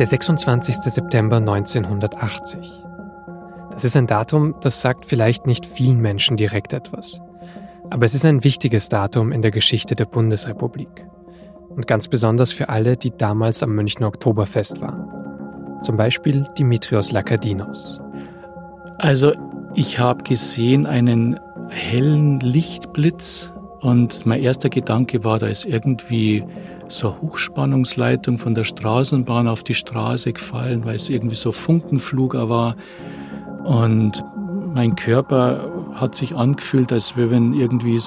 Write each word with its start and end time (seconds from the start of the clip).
Der 0.00 0.06
26. 0.06 0.76
September 0.76 1.36
1980. 1.36 2.86
Das 3.70 3.84
ist 3.84 3.98
ein 3.98 4.06
Datum, 4.06 4.54
das 4.62 4.80
sagt 4.80 5.04
vielleicht 5.04 5.46
nicht 5.46 5.66
vielen 5.66 6.00
Menschen 6.00 6.38
direkt 6.38 6.72
etwas. 6.72 7.20
Aber 7.90 8.06
es 8.06 8.14
ist 8.14 8.24
ein 8.24 8.42
wichtiges 8.42 8.88
Datum 8.88 9.30
in 9.30 9.42
der 9.42 9.50
Geschichte 9.50 9.94
der 9.94 10.06
Bundesrepublik. 10.06 11.06
Und 11.68 11.86
ganz 11.86 12.08
besonders 12.08 12.50
für 12.50 12.70
alle, 12.70 12.96
die 12.96 13.10
damals 13.10 13.62
am 13.62 13.74
Münchner 13.74 14.06
Oktoberfest 14.06 14.80
waren. 14.80 15.82
Zum 15.82 15.98
Beispiel 15.98 16.46
Dimitrios 16.56 17.12
Lakadinos. 17.12 18.00
Also, 18.96 19.34
ich 19.74 19.98
habe 19.98 20.22
gesehen 20.22 20.86
einen 20.86 21.38
hellen 21.68 22.40
Lichtblitz 22.40 23.52
und 23.80 24.26
mein 24.26 24.42
erster 24.42 24.68
Gedanke 24.68 25.24
war, 25.24 25.38
da 25.38 25.46
ist 25.46 25.64
irgendwie 25.64 26.44
so 26.88 27.08
eine 27.08 27.22
Hochspannungsleitung 27.22 28.36
von 28.36 28.54
der 28.54 28.64
Straßenbahn 28.64 29.48
auf 29.48 29.64
die 29.64 29.74
Straße 29.74 30.32
gefallen, 30.32 30.84
weil 30.84 30.96
es 30.96 31.08
irgendwie 31.08 31.36
so 31.36 31.50
Funkenflug 31.50 32.34
war. 32.34 32.76
Und 33.64 34.22
mein 34.74 34.96
Körper 34.96 35.70
hat 35.94 36.14
sich 36.14 36.36
angefühlt, 36.36 36.92
als 36.92 37.16
wenn 37.16 37.54
irgendwie 37.54 37.98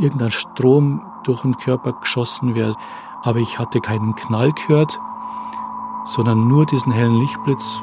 irgendein 0.00 0.32
Strom 0.32 1.02
durch 1.24 1.42
den 1.42 1.56
Körper 1.56 1.92
geschossen 2.00 2.54
wäre. 2.54 2.74
Aber 3.22 3.38
ich 3.38 3.58
hatte 3.58 3.80
keinen 3.80 4.14
Knall 4.16 4.52
gehört, 4.52 4.98
sondern 6.06 6.48
nur 6.48 6.66
diesen 6.66 6.92
hellen 6.92 7.20
Lichtblitz 7.20 7.78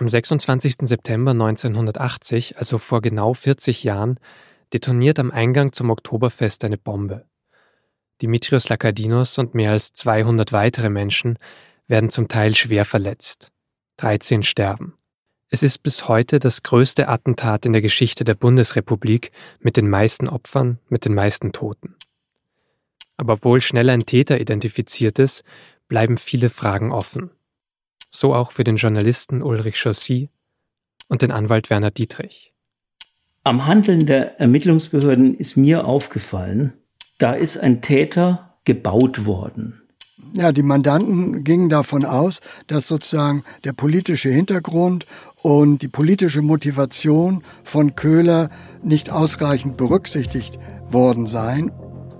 Am 0.00 0.08
26. 0.08 0.76
September 0.82 1.32
1980, 1.32 2.56
also 2.56 2.78
vor 2.78 3.00
genau 3.00 3.34
40 3.34 3.82
Jahren, 3.82 4.20
detoniert 4.72 5.18
am 5.18 5.32
Eingang 5.32 5.72
zum 5.72 5.90
Oktoberfest 5.90 6.62
eine 6.62 6.78
Bombe. 6.78 7.24
Dimitrios 8.22 8.68
Lakadinos 8.68 9.38
und 9.38 9.56
mehr 9.56 9.72
als 9.72 9.94
200 9.94 10.52
weitere 10.52 10.88
Menschen 10.88 11.36
werden 11.88 12.10
zum 12.10 12.28
Teil 12.28 12.54
schwer 12.54 12.84
verletzt. 12.84 13.50
13 13.96 14.44
sterben. 14.44 14.94
Es 15.50 15.64
ist 15.64 15.78
bis 15.78 16.06
heute 16.06 16.38
das 16.38 16.62
größte 16.62 17.08
Attentat 17.08 17.66
in 17.66 17.72
der 17.72 17.82
Geschichte 17.82 18.22
der 18.22 18.34
Bundesrepublik 18.34 19.32
mit 19.58 19.76
den 19.76 19.90
meisten 19.90 20.28
Opfern, 20.28 20.78
mit 20.88 21.06
den 21.06 21.14
meisten 21.14 21.50
Toten. 21.50 21.96
Aber 23.16 23.32
obwohl 23.32 23.60
schnell 23.60 23.90
ein 23.90 24.06
Täter 24.06 24.40
identifiziert 24.40 25.18
ist, 25.18 25.42
bleiben 25.88 26.18
viele 26.18 26.50
Fragen 26.50 26.92
offen 26.92 27.32
so 28.10 28.34
auch 28.34 28.52
für 28.52 28.64
den 28.64 28.76
Journalisten 28.76 29.42
Ulrich 29.42 29.76
Chaussy 29.76 30.30
und 31.08 31.22
den 31.22 31.30
Anwalt 31.30 31.70
Werner 31.70 31.90
Dietrich. 31.90 32.52
Am 33.44 33.66
Handeln 33.66 34.06
der 34.06 34.40
Ermittlungsbehörden 34.40 35.34
ist 35.34 35.56
mir 35.56 35.86
aufgefallen, 35.86 36.74
da 37.18 37.32
ist 37.32 37.56
ein 37.56 37.80
Täter 37.80 38.58
gebaut 38.64 39.24
worden. 39.24 39.82
Ja, 40.34 40.52
die 40.52 40.62
Mandanten 40.62 41.42
gingen 41.44 41.70
davon 41.70 42.04
aus, 42.04 42.40
dass 42.66 42.86
sozusagen 42.86 43.42
der 43.64 43.72
politische 43.72 44.28
Hintergrund 44.28 45.06
und 45.42 45.80
die 45.80 45.88
politische 45.88 46.42
Motivation 46.42 47.42
von 47.64 47.96
Köhler 47.96 48.50
nicht 48.82 49.10
ausreichend 49.10 49.76
berücksichtigt 49.76 50.58
worden 50.86 51.26
seien. 51.26 51.72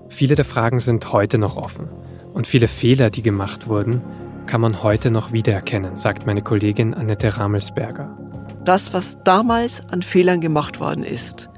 Viele 0.09 0.37
der 0.37 0.47
Fragen 0.47 0.81
sind 0.81 1.13
heute 1.13 1.37
noch 1.37 1.57
offen 1.57 1.89
und 2.33 2.47
viele 2.47 2.69
Fehler, 2.69 3.11
die 3.11 3.23
gemacht 3.23 3.67
wurden, 3.67 4.03
kann 4.49 4.63
man 4.63 4.83
heute 4.83 5.11
noch 5.11 5.31
wiedererkennen, 5.31 5.97
sagt 5.97 6.27
meine 6.27 6.43
Kollegin 6.43 6.95
Annette 6.95 7.37
Ramelsberger. 7.37 8.17
Das, 8.65 8.93
was 8.93 9.19
damals 9.23 9.83
an 9.91 10.03
Fehlern 10.03 10.41
gemacht 10.41 10.81
worden 10.81 11.05
ist, 11.05 11.49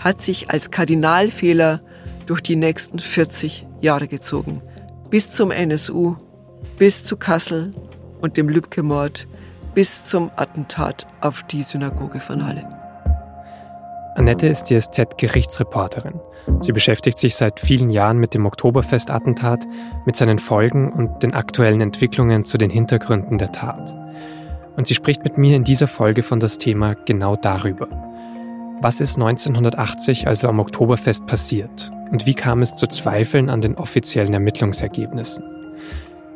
hat 0.00 0.22
sich 0.22 0.50
als 0.50 0.70
Kardinalfehler 0.70 1.80
durch 2.26 2.40
die 2.40 2.56
nächsten 2.56 2.98
40 2.98 3.66
Jahre 3.80 4.08
gezogen. 4.08 4.62
Bis 5.10 5.30
zum 5.30 5.50
NSU, 5.50 6.16
bis 6.78 7.04
zu 7.04 7.16
Kassel 7.16 7.70
und 8.20 8.36
dem 8.36 8.48
Lübcke-Mord, 8.48 9.28
bis 9.74 10.04
zum 10.04 10.30
Attentat 10.36 11.06
auf 11.20 11.42
die 11.44 11.62
Synagoge 11.62 12.20
von 12.20 12.46
Halle. 12.46 12.77
Annette 14.18 14.48
ist 14.48 14.64
die 14.64 14.80
SZ-Gerichtsreporterin. 14.80 16.20
Sie 16.60 16.72
beschäftigt 16.72 17.20
sich 17.20 17.36
seit 17.36 17.60
vielen 17.60 17.88
Jahren 17.88 18.18
mit 18.18 18.34
dem 18.34 18.46
Oktoberfest-Attentat, 18.46 19.64
mit 20.06 20.16
seinen 20.16 20.40
Folgen 20.40 20.92
und 20.92 21.22
den 21.22 21.34
aktuellen 21.34 21.80
Entwicklungen 21.80 22.44
zu 22.44 22.58
den 22.58 22.68
Hintergründen 22.68 23.38
der 23.38 23.52
Tat. 23.52 23.96
Und 24.76 24.88
sie 24.88 24.96
spricht 24.96 25.22
mit 25.22 25.38
mir 25.38 25.54
in 25.54 25.62
dieser 25.62 25.86
Folge 25.86 26.24
von 26.24 26.40
das 26.40 26.58
Thema 26.58 26.94
genau 26.94 27.36
darüber. 27.36 27.86
Was 28.80 29.00
ist 29.00 29.18
1980 29.18 30.26
also 30.26 30.48
am 30.48 30.58
Oktoberfest 30.58 31.26
passiert 31.26 31.92
und 32.10 32.26
wie 32.26 32.34
kam 32.34 32.62
es 32.62 32.74
zu 32.74 32.88
Zweifeln 32.88 33.48
an 33.48 33.60
den 33.60 33.76
offiziellen 33.76 34.34
Ermittlungsergebnissen? 34.34 35.44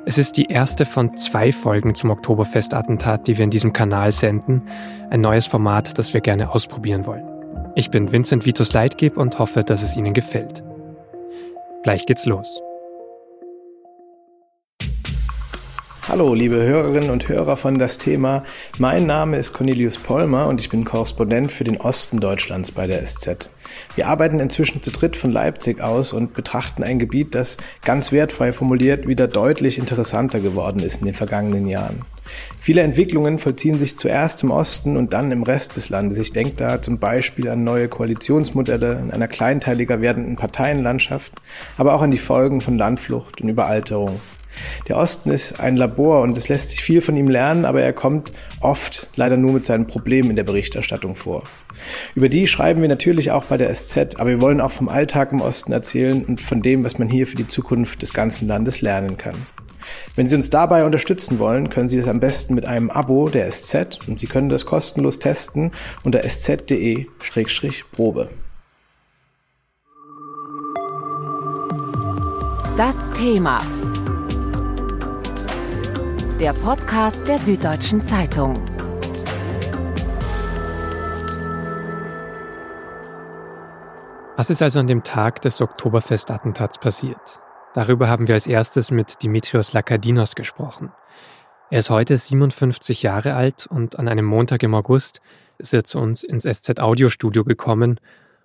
Es 0.06 0.19
ist 0.19 0.37
die 0.37 0.47
erste 0.47 0.84
von 0.84 1.16
zwei 1.16 1.50
Folgen 1.50 1.97
zum 1.97 2.10
Oktoberfest-Attentat, 2.10 3.26
die 3.26 3.38
wir 3.38 3.44
in 3.44 3.50
diesem 3.50 3.72
Kanal 3.72 4.12
senden, 4.12 4.62
ein 5.10 5.20
neues 5.20 5.49
Format, 5.49 5.99
das 5.99 6.14
wir 6.14 6.20
gerne 6.20 6.53
ausprobieren 6.53 7.06
wollen. 7.06 7.31
Ich 7.74 7.90
bin 7.90 8.12
Vincent 8.12 8.44
Vitus 8.44 8.74
Leitgeb 8.74 9.16
und 9.16 9.38
hoffe, 9.38 9.64
dass 9.64 9.82
es 9.82 9.96
Ihnen 9.96 10.12
gefällt. 10.12 10.62
Gleich 11.84 12.04
geht's 12.04 12.26
los. 12.26 12.60
Hallo, 16.06 16.34
liebe 16.34 16.56
Hörerinnen 16.56 17.08
und 17.08 17.28
Hörer 17.28 17.56
von 17.56 17.78
das 17.78 17.96
Thema. 17.96 18.44
Mein 18.78 19.06
Name 19.06 19.38
ist 19.38 19.54
Cornelius 19.54 19.96
Pollmer 19.96 20.48
und 20.48 20.60
ich 20.60 20.68
bin 20.68 20.84
Korrespondent 20.84 21.50
für 21.50 21.64
den 21.64 21.78
Osten 21.78 22.20
Deutschlands 22.20 22.72
bei 22.72 22.86
der 22.86 23.02
SZ. 23.06 23.50
Wir 23.94 24.06
arbeiten 24.06 24.38
inzwischen 24.38 24.82
zu 24.82 24.90
dritt 24.90 25.16
von 25.16 25.32
Leipzig 25.32 25.80
aus 25.80 26.12
und 26.12 26.34
betrachten 26.34 26.82
ein 26.82 26.98
Gebiet, 26.98 27.34
das 27.34 27.56
ganz 27.82 28.12
wertfrei 28.12 28.52
formuliert 28.52 29.08
wieder 29.08 29.28
deutlich 29.28 29.78
interessanter 29.78 30.40
geworden 30.40 30.80
ist 30.80 31.00
in 31.00 31.06
den 31.06 31.14
vergangenen 31.14 31.66
Jahren. 31.66 32.04
Viele 32.60 32.82
Entwicklungen 32.82 33.38
vollziehen 33.38 33.78
sich 33.78 33.97
zuerst 33.97 34.43
im 34.43 34.50
Osten 34.50 34.97
und 34.97 35.12
dann 35.12 35.32
im 35.32 35.43
Rest 35.43 35.76
des 35.76 35.88
Landes. 35.88 36.19
Ich 36.19 36.32
denke 36.32 36.54
da 36.56 36.81
zum 36.81 36.98
Beispiel 36.98 37.48
an 37.48 37.65
neue 37.65 37.88
Koalitionsmodelle 37.88 39.00
in 39.00 39.10
einer 39.10 39.28
kleinteiliger 39.28 40.00
werdenden 40.00 40.37
Parteienlandschaft, 40.37 41.32
aber 41.76 41.94
auch 41.94 42.03
an 42.03 42.10
die 42.10 42.19
Folgen 42.19 42.60
von 42.60 42.78
Landflucht 42.78 43.41
und 43.41 43.48
Überalterung. 43.48 44.20
Der 44.88 44.97
Osten 44.97 45.31
ist 45.31 45.60
ein 45.60 45.76
Labor 45.76 46.20
und 46.22 46.37
es 46.37 46.48
lässt 46.48 46.70
sich 46.70 46.82
viel 46.82 47.00
von 47.00 47.16
ihm 47.16 47.28
lernen, 47.28 47.65
aber 47.65 47.82
er 47.82 47.93
kommt 47.93 48.32
oft 48.60 49.09
leider 49.16 49.37
nur 49.37 49.53
mit 49.53 49.66
seinen 49.66 49.87
Problemen 49.87 50.31
in 50.31 50.37
der 50.37 50.44
Berichterstattung 50.44 51.16
vor. 51.16 51.43
Über 52.14 52.28
die 52.28 52.47
schreiben 52.47 52.82
wir 52.82 52.88
natürlich 52.88 53.31
auch 53.31 53.47
bei 53.47 53.56
der 53.56 53.75
SZ, 53.75 54.16
aber 54.19 54.28
wir 54.28 54.41
wollen 54.41 54.60
auch 54.60 54.72
vom 54.72 54.88
Alltag 54.88 55.32
im 55.32 55.41
Osten 55.41 55.72
erzählen 55.72 56.25
und 56.25 56.41
von 56.41 56.62
dem, 56.62 56.84
was 56.84 56.99
man 56.99 57.09
hier 57.09 57.26
für 57.26 57.37
die 57.37 57.49
Zukunft 57.49 58.03
des 58.03 58.14
ganzen 58.14 58.47
Landes 58.47 58.82
lernen 58.82 59.16
kann. 59.16 59.34
Wenn 60.14 60.28
Sie 60.28 60.36
uns 60.36 60.50
dabei 60.50 60.84
unterstützen 60.84 61.38
wollen, 61.38 61.70
können 61.70 61.88
Sie 61.88 61.98
es 61.98 62.08
am 62.08 62.20
besten 62.20 62.54
mit 62.54 62.66
einem 62.66 62.91
Abo 62.91 63.28
der 63.28 63.50
SZ 63.50 63.98
und 64.06 64.19
Sie 64.19 64.26
können 64.26 64.48
das 64.48 64.66
kostenlos 64.66 65.19
testen 65.19 65.72
unter 66.04 66.25
sz.de-probe. 66.25 68.28
Das 72.76 73.10
Thema. 73.12 73.60
Der 76.41 76.54
Podcast 76.54 77.28
der 77.28 77.38
Süddeutschen 77.38 78.00
Zeitung. 78.00 78.54
Was 84.36 84.48
ist 84.48 84.62
also 84.62 84.81
an 84.81 84.86
dem 84.86 85.04
Tag 85.04 85.42
des 85.42 85.60
Oktoberfestattentats 85.60 86.78
passiert? 86.78 87.41
Darüber 87.74 88.08
haben 88.08 88.28
wir 88.28 88.34
als 88.34 88.46
erstes 88.46 88.90
mit 88.90 89.22
Dimitrios 89.22 89.72
Lakadinos 89.72 90.34
gesprochen. 90.34 90.92
Er 91.70 91.78
ist 91.78 91.88
heute 91.88 92.18
57 92.18 93.02
Jahre 93.02 93.34
alt 93.34 93.66
und 93.66 93.98
an 93.98 94.08
einem 94.08 94.26
Montag 94.26 94.62
im 94.62 94.74
August 94.74 95.22
ist 95.56 95.72
er 95.72 95.84
zu 95.84 95.98
uns 95.98 96.22
ins 96.22 96.42
SZ 96.42 96.80
Audiostudio 96.80 97.44
gekommen, 97.44 97.98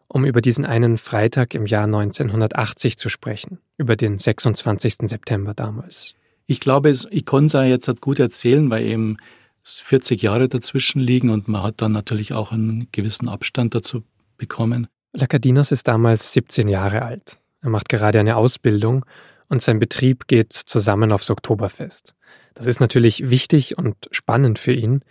um 0.08 0.24
über 0.24 0.40
diesen 0.40 0.66
einen 0.66 0.98
Freitag 0.98 1.54
im 1.54 1.66
Jahr 1.66 1.84
1980 1.84 2.98
zu 2.98 3.10
sprechen, 3.10 3.60
über 3.78 3.98
den 3.98 4.18
26. 4.18 5.10
September 5.10 5.54
damals. 5.54 6.14
Ich 6.46 6.62
glaube, 6.62 6.90
ich 6.90 7.26
konnte 7.26 7.48
es 7.48 7.54
ja 7.54 7.64
jetzt 7.64 8.00
gut 8.00 8.20
erzählen, 8.20 8.70
weil 8.70 8.86
eben 8.86 9.18
40 9.64 10.22
Jahre 10.22 10.48
dazwischen 10.48 11.02
liegen 11.02 11.30
und 11.30 11.50
man 11.50 11.64
hat 11.64 11.82
dann 11.82 11.92
natürlich 11.92 12.32
auch 12.32 12.54
einen 12.54 12.88
gewissen 12.94 13.28
Abstand 13.28 13.76
dazu 13.76 14.04
bekommen. 14.38 14.88
Lakadinos 15.12 15.74
ist 15.74 15.90
damals 15.90 16.32
17 16.32 16.70
Jahre 16.70 17.02
alt. 17.02 17.40
Er 17.68 17.72
macht 17.72 17.90
gerade 17.90 18.18
eine 18.18 18.38
Ausbildung 18.38 19.06
und 19.50 19.62
sein 19.62 19.78
Betrieb 19.78 20.28
geht 20.28 20.54
zusammen 20.54 21.12
aufs 21.12 21.30
Oktoberfest. 21.30 22.16
Das 22.54 22.66
ist 22.66 22.80
natürlich 22.80 23.30
wichtig 23.30 23.78
und 23.78 24.08
spannend 24.12 24.58
für 24.58 24.72
ihn, 24.72 25.02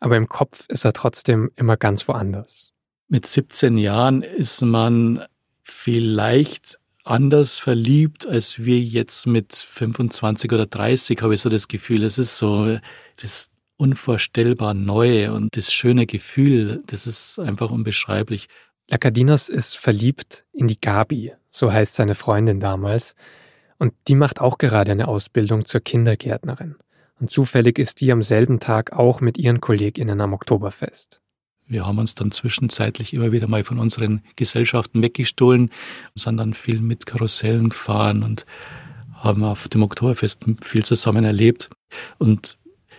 aber 0.00 0.16
im 0.16 0.28
Kopf 0.28 0.66
ist 0.68 0.84
er 0.84 0.92
trotzdem 0.92 1.52
immer 1.54 1.76
ganz 1.76 2.08
woanders. 2.08 2.72
Mit 3.06 3.26
17 3.26 3.78
Jahren 3.78 4.22
ist 4.22 4.60
man 4.60 5.24
vielleicht 5.62 6.80
anders 7.04 7.58
verliebt 7.58 8.26
als 8.26 8.58
wir 8.64 8.80
jetzt 8.80 9.28
mit 9.28 9.54
25 9.54 10.50
oder 10.50 10.66
30, 10.66 11.22
habe 11.22 11.34
ich 11.34 11.42
so 11.42 11.48
das 11.48 11.68
Gefühl. 11.68 12.02
Es 12.02 12.18
ist 12.18 12.38
so, 12.38 12.76
das 13.22 13.50
unvorstellbar 13.76 14.74
Neue 14.74 15.32
und 15.32 15.56
das 15.56 15.72
schöne 15.72 16.06
Gefühl, 16.06 16.82
das 16.86 17.06
ist 17.06 17.38
einfach 17.38 17.70
unbeschreiblich. 17.70 18.48
Lakadinos 18.88 19.48
ist 19.48 19.76
verliebt 19.76 20.44
in 20.52 20.66
die 20.66 20.80
Gabi, 20.80 21.34
so 21.54 21.72
heißt 21.72 21.94
seine 21.94 22.14
Freundin 22.14 22.58
damals. 22.58 23.14
Und 23.78 23.94
die 24.08 24.16
macht 24.16 24.40
auch 24.40 24.58
gerade 24.58 24.92
eine 24.92 25.08
Ausbildung 25.08 25.64
zur 25.64 25.80
Kindergärtnerin. 25.80 26.76
Und 27.20 27.30
zufällig 27.30 27.78
ist 27.78 28.00
die 28.00 28.10
am 28.10 28.22
selben 28.22 28.58
Tag 28.58 28.92
auch 28.92 29.20
mit 29.20 29.38
ihren 29.38 29.60
KollegInnen 29.60 30.20
am 30.20 30.32
Oktoberfest. 30.32 31.20
Wir 31.66 31.86
haben 31.86 31.98
uns 31.98 32.14
dann 32.14 32.30
zwischenzeitlich 32.30 33.14
immer 33.14 33.32
wieder 33.32 33.46
mal 33.46 33.64
von 33.64 33.78
unseren 33.78 34.22
Gesellschaften 34.36 35.00
weggestohlen, 35.00 35.70
sind 36.14 36.36
dann 36.36 36.54
viel 36.54 36.80
mit 36.80 37.06
Karussellen 37.06 37.70
gefahren 37.70 38.22
und 38.22 38.44
haben 39.14 39.44
auf 39.44 39.68
dem 39.68 39.82
Oktoberfest 39.82 40.44
viel 40.60 40.84
zusammen 40.84 41.24
erlebt. 41.24 41.70
Und 42.18 42.58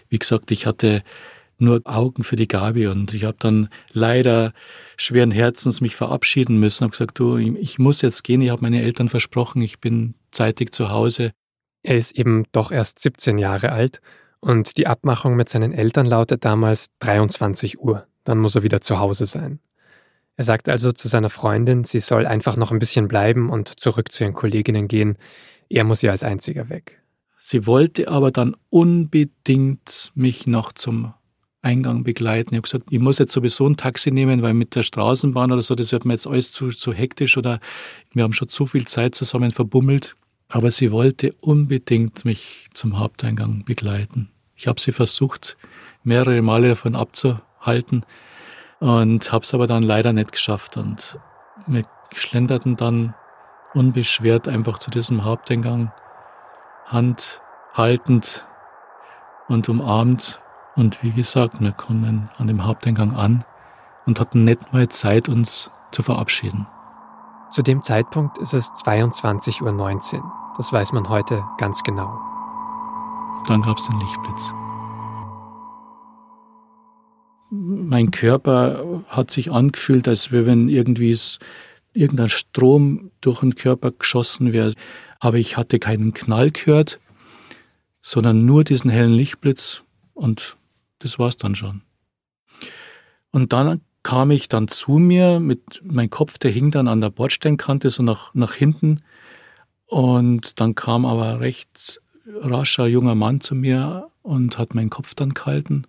wie 0.09 0.17
gesagt, 0.17 0.49
ich 0.51 0.65
hatte 0.65 1.03
nur 1.57 1.81
Augen 1.85 2.23
für 2.23 2.35
die 2.35 2.47
Gabi 2.47 2.87
und 2.87 3.13
ich 3.13 3.23
habe 3.23 3.37
dann 3.39 3.69
leider 3.91 4.53
schweren 4.97 5.31
Herzens 5.31 5.81
mich 5.81 5.95
verabschieden 5.95 6.59
müssen. 6.59 6.83
Habe 6.83 6.91
gesagt, 6.91 7.19
du, 7.19 7.37
ich 7.37 7.79
muss 7.79 8.01
jetzt 8.01 8.23
gehen. 8.23 8.41
Ich 8.41 8.49
habe 8.49 8.61
meine 8.61 8.81
Eltern 8.81 9.09
versprochen, 9.09 9.61
ich 9.61 9.79
bin 9.79 10.15
zeitig 10.31 10.73
zu 10.73 10.89
Hause. 10.89 11.31
Er 11.83 11.97
ist 11.97 12.17
eben 12.17 12.45
doch 12.51 12.71
erst 12.71 12.99
17 12.99 13.37
Jahre 13.37 13.71
alt 13.71 14.01
und 14.39 14.77
die 14.77 14.87
Abmachung 14.87 15.35
mit 15.35 15.49
seinen 15.49 15.71
Eltern 15.71 16.05
lautet 16.05 16.45
damals 16.45 16.89
23 16.99 17.79
Uhr. 17.79 18.05
Dann 18.23 18.39
muss 18.39 18.55
er 18.55 18.63
wieder 18.63 18.81
zu 18.81 18.99
Hause 18.99 19.25
sein. 19.25 19.59
Er 20.37 20.43
sagt 20.43 20.67
also 20.67 20.91
zu 20.91 21.07
seiner 21.07 21.29
Freundin, 21.29 21.83
sie 21.83 21.99
soll 21.99 22.25
einfach 22.25 22.57
noch 22.57 22.71
ein 22.71 22.79
bisschen 22.79 23.07
bleiben 23.07 23.49
und 23.49 23.79
zurück 23.79 24.11
zu 24.11 24.23
ihren 24.23 24.33
Kolleginnen 24.33 24.87
gehen. 24.87 25.17
Er 25.69 25.83
muss 25.83 26.01
ja 26.01 26.11
als 26.11 26.23
einziger 26.23 26.69
weg. 26.69 27.01
Sie 27.39 27.67
wollte 27.67 28.07
aber 28.07 28.31
dann 28.31 28.55
unbedingt 28.69 30.11
mich 30.15 30.47
noch 30.47 30.73
zum 30.73 31.13
Eingang 31.65 32.03
begleiten. 32.03 32.53
Ich 32.53 32.57
habe 32.57 32.61
gesagt, 32.61 32.85
ich 32.91 32.99
muss 32.99 33.17
jetzt 33.17 33.33
sowieso 33.33 33.67
ein 33.67 33.75
Taxi 33.75 34.11
nehmen, 34.11 34.43
weil 34.43 34.53
mit 34.53 34.75
der 34.75 34.83
Straßenbahn 34.83 35.51
oder 35.51 35.61
so, 35.61 35.73
das 35.73 35.91
wird 35.91 36.05
mir 36.05 36.13
jetzt 36.13 36.27
alles 36.27 36.51
zu, 36.51 36.69
zu 36.69 36.93
hektisch 36.93 37.37
oder 37.37 37.59
wir 38.13 38.23
haben 38.23 38.33
schon 38.33 38.49
zu 38.49 38.67
viel 38.67 38.85
Zeit 38.85 39.15
zusammen 39.15 39.51
verbummelt. 39.51 40.15
Aber 40.47 40.69
sie 40.69 40.91
wollte 40.91 41.33
unbedingt 41.41 42.23
mich 42.23 42.67
zum 42.73 42.99
Haupteingang 42.99 43.65
begleiten. 43.65 44.29
Ich 44.55 44.67
habe 44.67 44.79
sie 44.79 44.91
versucht, 44.91 45.57
mehrere 46.03 46.41
Male 46.43 46.69
davon 46.69 46.95
abzuhalten 46.95 48.05
und 48.79 49.31
habe 49.31 49.43
es 49.43 49.53
aber 49.55 49.65
dann 49.65 49.81
leider 49.81 50.13
nicht 50.13 50.31
geschafft. 50.31 50.77
Und 50.77 51.17
wir 51.65 51.83
schlenderten 52.13 52.77
dann 52.77 53.15
unbeschwert 53.73 54.47
einfach 54.47 54.77
zu 54.77 54.91
diesem 54.91 55.25
Haupteingang, 55.25 55.91
Hand 56.85 57.41
haltend 57.73 58.45
und 59.47 59.67
umarmt 59.67 60.39
und 60.75 61.01
wie 61.03 61.11
gesagt, 61.11 61.61
wir 61.61 61.71
kommen 61.71 62.29
an 62.37 62.47
dem 62.47 62.65
Haupteingang 62.65 63.13
an 63.13 63.45
und 64.05 64.19
hatten 64.19 64.43
nicht 64.43 64.73
mal 64.73 64.89
Zeit, 64.89 65.29
uns 65.29 65.71
zu 65.91 66.03
verabschieden. 66.03 66.67
Zu 67.51 67.61
dem 67.61 67.81
Zeitpunkt 67.81 68.37
ist 68.37 68.53
es 68.53 68.69
22.19 68.71 70.15
Uhr. 70.15 70.31
Das 70.57 70.73
weiß 70.73 70.91
man 70.91 71.07
heute 71.09 71.43
ganz 71.57 71.83
genau. 71.83 72.19
Dann 73.47 73.61
gab 73.61 73.77
es 73.77 73.87
den 73.87 73.99
Lichtblitz. 73.99 74.53
Mein 77.51 78.11
Körper 78.11 79.03
hat 79.07 79.31
sich 79.31 79.51
angefühlt, 79.51 80.07
als 80.07 80.31
wenn 80.31 80.67
irgendwie 80.67 81.17
irgendein 81.93 82.29
Strom 82.29 83.11
durch 83.21 83.39
den 83.39 83.55
Körper 83.55 83.91
geschossen 83.91 84.51
wäre. 84.51 84.73
Aber 85.19 85.37
ich 85.37 85.55
hatte 85.55 85.79
keinen 85.79 86.13
Knall 86.13 86.51
gehört, 86.51 86.99
sondern 88.01 88.45
nur 88.45 88.63
diesen 88.63 88.89
hellen 88.89 89.13
Lichtblitz 89.13 89.83
und 90.13 90.57
das 90.99 91.19
war's 91.19 91.37
dann 91.37 91.55
schon. 91.55 91.81
Und 93.31 93.53
dann 93.53 93.81
kam 94.03 94.29
ich 94.31 94.49
dann 94.49 94.67
zu 94.67 94.93
mir 94.93 95.39
mit 95.39 95.81
mein 95.83 96.09
Kopf, 96.09 96.37
der 96.37 96.51
hing 96.51 96.71
dann 96.71 96.87
an 96.87 97.01
der 97.01 97.09
Bordsteinkante 97.09 97.89
so 97.89 98.03
nach, 98.03 98.33
nach 98.33 98.53
hinten. 98.53 99.01
Und 99.87 100.59
dann 100.59 100.75
kam 100.75 101.05
aber 101.05 101.39
recht 101.39 102.01
rascher 102.27 102.87
junger 102.87 103.15
Mann 103.15 103.41
zu 103.41 103.55
mir 103.55 104.09
und 104.21 104.57
hat 104.57 104.75
meinen 104.75 104.89
Kopf 104.89 105.15
dann 105.15 105.33
gehalten. 105.33 105.85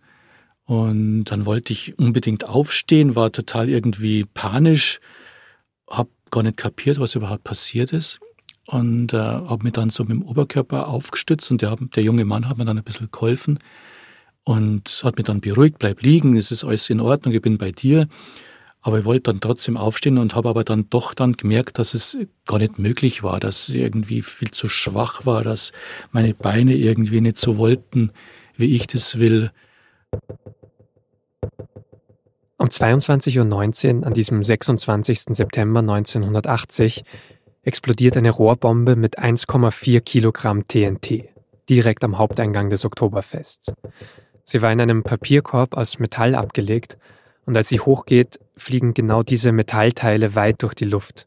Und 0.65 1.27
dann 1.27 1.47
wollte 1.47 1.73
ich 1.73 1.99
unbedingt 1.99 2.49
aufstehen, 2.49 3.15
war 3.15 3.33
total 3.33 3.69
irgendwie 3.69 4.25
panisch, 4.25 5.01
habe 5.89 6.11
gar 6.31 6.43
nicht 6.43 6.57
kapiert, 6.57 6.99
was 6.99 7.15
überhaupt 7.15 7.45
passiert 7.45 7.93
ist. 7.93 8.19
Und 8.67 9.13
äh, 9.13 9.19
habe 9.19 9.63
mich 9.63 9.75
dann 9.75 9.91
so 9.91 10.03
mit 10.03 10.13
dem 10.13 10.23
Oberkörper 10.23 10.89
aufgestützt 10.89 11.51
und 11.51 11.63
der, 11.63 11.77
der 11.77 12.03
junge 12.03 12.25
Mann 12.25 12.49
hat 12.49 12.59
mir 12.59 12.65
dann 12.65 12.79
ein 12.79 12.83
bisschen 12.83 13.11
geholfen 13.13 13.61
und 14.47 15.01
hat 15.03 15.17
mich 15.17 15.27
dann 15.27 15.41
beruhigt, 15.41 15.81
bleib 15.81 16.03
liegen, 16.03 16.37
es 16.37 16.53
ist 16.53 16.63
alles 16.63 16.89
in 16.89 17.01
Ordnung, 17.01 17.35
ich 17.35 17.43
bin 17.43 17.59
bei 17.59 17.73
dir. 17.73 18.07
Aber 18.81 19.01
ich 19.01 19.05
wollte 19.05 19.33
dann 19.33 19.41
trotzdem 19.41 19.77
aufstehen 19.77 20.19
und 20.19 20.37
habe 20.37 20.49
aber 20.49 20.63
dann 20.63 20.89
doch 20.89 21.15
dann 21.15 21.33
gemerkt, 21.33 21.81
dass 21.81 21.95
es 21.95 22.17
gar 22.47 22.59
nicht 22.59 22.79
möglich 22.79 23.25
war, 23.25 23.41
dass 23.41 23.69
ich 23.69 23.75
irgendwie 23.75 24.23
viel 24.23 24.53
zu 24.53 24.69
schwach 24.69 25.27
war, 25.27 25.43
dass 25.43 25.73
meine 26.13 26.33
Beine 26.33 26.77
irgendwie 26.77 27.21
nicht 27.21 27.39
so 27.39 27.59
wollten, 27.59 28.13
wie 28.55 28.77
ich 28.77 28.87
das 28.87 29.19
will. 29.19 29.51
Um 32.57 32.69
22.19 32.69 33.99
Uhr 33.99 34.07
an 34.07 34.15
diesem 34.15 34.45
26. 34.45 35.23
September 35.31 35.81
1980 35.81 37.03
explodiert 37.65 38.17
eine 38.17 38.31
Rohrbombe 38.31 38.95
mit 38.95 39.19
1,4 39.19 40.01
Kilogramm 40.03 40.69
TNT 40.69 41.25
direkt 41.69 42.05
am 42.05 42.19
Haupteingang 42.19 42.71
des 42.71 42.85
Oktoberfests. 42.85 43.73
Sie 44.49 44.63
war 44.63 44.71
in 44.71 44.81
einem 44.81 45.03
Papierkorb 45.03 45.77
aus 45.77 45.99
Metall 45.99 46.37
abgelegt 46.37 46.97
und 47.47 47.57
als 47.57 47.69
sie 47.69 47.81
hochgeht, 47.81 48.39
fliegen 48.57 48.95
genau 48.95 49.25
diese 49.25 49.51
Metallteile 49.51 50.37
weit 50.37 50.63
durch 50.63 50.75
die 50.75 50.85
Luft. 50.85 51.27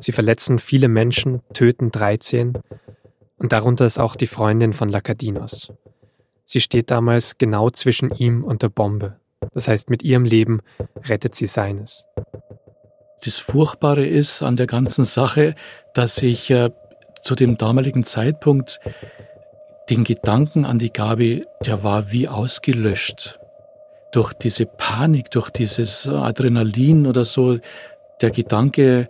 Sie 0.00 0.12
verletzen 0.12 0.60
viele 0.60 0.86
Menschen, 0.86 1.42
töten 1.52 1.90
13 1.90 2.56
und 3.38 3.52
darunter 3.52 3.84
ist 3.84 3.98
auch 3.98 4.14
die 4.14 4.28
Freundin 4.28 4.72
von 4.72 4.88
Lacadinos. 4.88 5.72
Sie 6.44 6.60
steht 6.60 6.92
damals 6.92 7.36
genau 7.36 7.70
zwischen 7.70 8.12
ihm 8.12 8.44
und 8.44 8.62
der 8.62 8.68
Bombe. 8.68 9.16
Das 9.52 9.66
heißt, 9.66 9.90
mit 9.90 10.04
ihrem 10.04 10.24
Leben 10.24 10.60
rettet 11.04 11.34
sie 11.34 11.48
seines. 11.48 12.06
Das 13.24 13.38
Furchtbare 13.38 14.06
ist 14.06 14.42
an 14.42 14.54
der 14.54 14.68
ganzen 14.68 15.02
Sache, 15.02 15.56
dass 15.94 16.22
ich 16.22 16.48
äh, 16.50 16.70
zu 17.22 17.34
dem 17.34 17.58
damaligen 17.58 18.04
Zeitpunkt 18.04 18.78
den 19.90 20.04
Gedanken 20.04 20.64
an 20.64 20.78
die 20.78 20.92
Gabi, 20.92 21.46
der 21.64 21.82
war 21.82 22.10
wie 22.10 22.28
ausgelöscht. 22.28 23.38
Durch 24.12 24.32
diese 24.32 24.66
Panik, 24.66 25.30
durch 25.30 25.50
dieses 25.50 26.06
Adrenalin 26.06 27.06
oder 27.06 27.24
so, 27.24 27.58
der 28.20 28.30
Gedanke, 28.30 29.08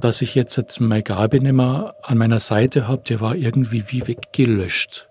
dass 0.00 0.22
ich 0.22 0.34
jetzt 0.34 0.80
meine 0.80 1.02
Gabi 1.02 1.40
nicht 1.40 1.52
mehr 1.52 1.94
an 2.02 2.18
meiner 2.18 2.40
Seite 2.40 2.86
habe, 2.88 3.02
der 3.02 3.20
war 3.20 3.34
irgendwie 3.34 3.84
wie 3.88 4.06
weggelöscht. 4.06 5.08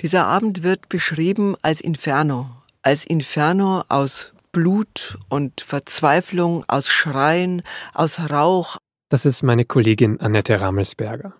Dieser 0.00 0.26
Abend 0.26 0.62
wird 0.62 0.88
beschrieben 0.88 1.54
als 1.62 1.80
Inferno, 1.80 2.50
als 2.82 3.04
Inferno 3.04 3.84
aus 3.88 4.32
Blut 4.50 5.18
und 5.28 5.60
Verzweiflung, 5.60 6.64
aus 6.66 6.88
Schreien, 6.88 7.62
aus 7.94 8.18
Rauch. 8.30 8.78
Das 9.08 9.24
ist 9.24 9.42
meine 9.42 9.64
Kollegin 9.64 10.20
Annette 10.20 10.60
Rammelsberger. 10.60 11.34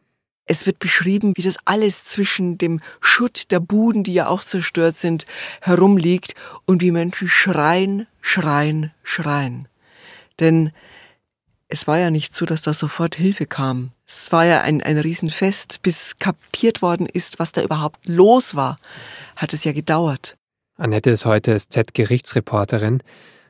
Es 0.47 0.67
wird 0.67 0.79
beschrieben, 0.79 1.35
wie 1.37 1.43
das 1.43 1.57
alles 1.65 2.05
zwischen 2.05 2.59
dem 2.59 2.81
Schutt 3.01 3.51
der 3.51 3.61
Buden, 3.61 4.03
die 4.05 4.15
ja 4.15 4.29
auch 4.29 4.43
zerstört 4.43 4.99
sind, 4.99 5.27
herumliegt 5.61 6.35
und 6.67 6.83
wie 6.83 6.91
Menschen 6.91 7.29
schreien, 7.29 8.07
schreien, 8.21 8.93
schreien. 9.03 9.69
Denn 10.41 10.73
es 11.69 11.87
war 11.87 11.99
ja 11.99 12.11
nicht 12.11 12.35
so, 12.35 12.45
dass 12.45 12.63
da 12.63 12.75
sofort 12.75 13.15
Hilfe 13.15 13.47
kam. 13.47 13.93
Es 14.07 14.31
war 14.31 14.45
ja 14.45 14.61
ein, 14.61 14.83
ein 14.83 14.99
Riesenfest. 14.99 15.81
Bis 15.83 16.19
kapiert 16.19 16.83
worden 16.83 17.07
ist, 17.07 17.39
was 17.39 17.53
da 17.53 17.63
überhaupt 17.63 18.07
los 18.07 18.55
war, 18.55 18.77
hat 19.37 19.55
es 19.55 19.65
ja 19.65 19.73
gedauert. 19.73 20.37
Annette 20.77 21.11
ist 21.11 21.25
heute 21.25 21.59
SZ-Gerichtsreporterin. 21.59 23.03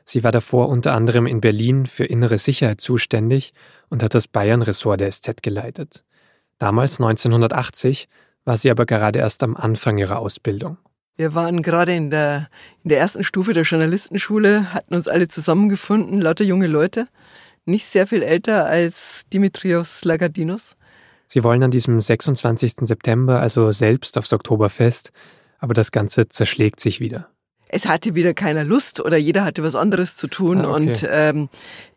Sie 0.05 0.23
war 0.23 0.31
davor 0.31 0.69
unter 0.69 0.93
anderem 0.93 1.25
in 1.25 1.41
Berlin 1.41 1.85
für 1.85 2.05
innere 2.05 2.37
Sicherheit 2.37 2.79
zuständig 2.79 3.53
und 3.89 4.03
hat 4.03 4.13
das 4.13 4.27
Bayern-Ressort 4.27 5.01
der 5.01 5.11
SZ 5.11 5.41
geleitet. 5.41 6.03
Damals 6.59 6.99
1980 6.99 8.07
war 8.45 8.57
sie 8.57 8.69
aber 8.69 8.85
gerade 8.85 9.19
erst 9.19 9.43
am 9.43 9.55
Anfang 9.55 9.97
ihrer 9.97 10.19
Ausbildung. 10.19 10.77
Wir 11.15 11.35
waren 11.35 11.61
gerade 11.61 11.93
in 11.93 12.09
der, 12.09 12.49
in 12.83 12.89
der 12.89 12.99
ersten 12.99 13.23
Stufe 13.23 13.53
der 13.53 13.63
Journalistenschule, 13.63 14.73
hatten 14.73 14.95
uns 14.95 15.07
alle 15.07 15.27
zusammengefunden, 15.27 16.19
lauter 16.19 16.43
junge 16.43 16.67
Leute, 16.67 17.07
nicht 17.65 17.85
sehr 17.85 18.07
viel 18.07 18.23
älter 18.23 18.65
als 18.65 19.23
Dimitrios 19.31 20.03
Lagadinos. 20.05 20.75
Sie 21.27 21.43
wollen 21.43 21.63
an 21.63 21.71
diesem 21.71 22.01
26. 22.01 22.73
September 22.81 23.39
also 23.39 23.71
selbst 23.71 24.17
aufs 24.17 24.33
Oktoberfest, 24.33 25.11
aber 25.59 25.73
das 25.73 25.91
Ganze 25.91 26.27
zerschlägt 26.29 26.79
sich 26.79 26.99
wieder 26.99 27.32
es 27.73 27.87
hatte 27.87 28.15
wieder 28.15 28.33
keiner 28.33 28.63
Lust 28.63 28.99
oder 28.99 29.17
jeder 29.17 29.43
hatte 29.43 29.63
was 29.63 29.75
anderes 29.75 30.15
zu 30.15 30.27
tun. 30.27 30.59
Ah, 30.59 30.69
okay. 30.69 30.75
Und 30.75 31.07
ähm, 31.09 31.49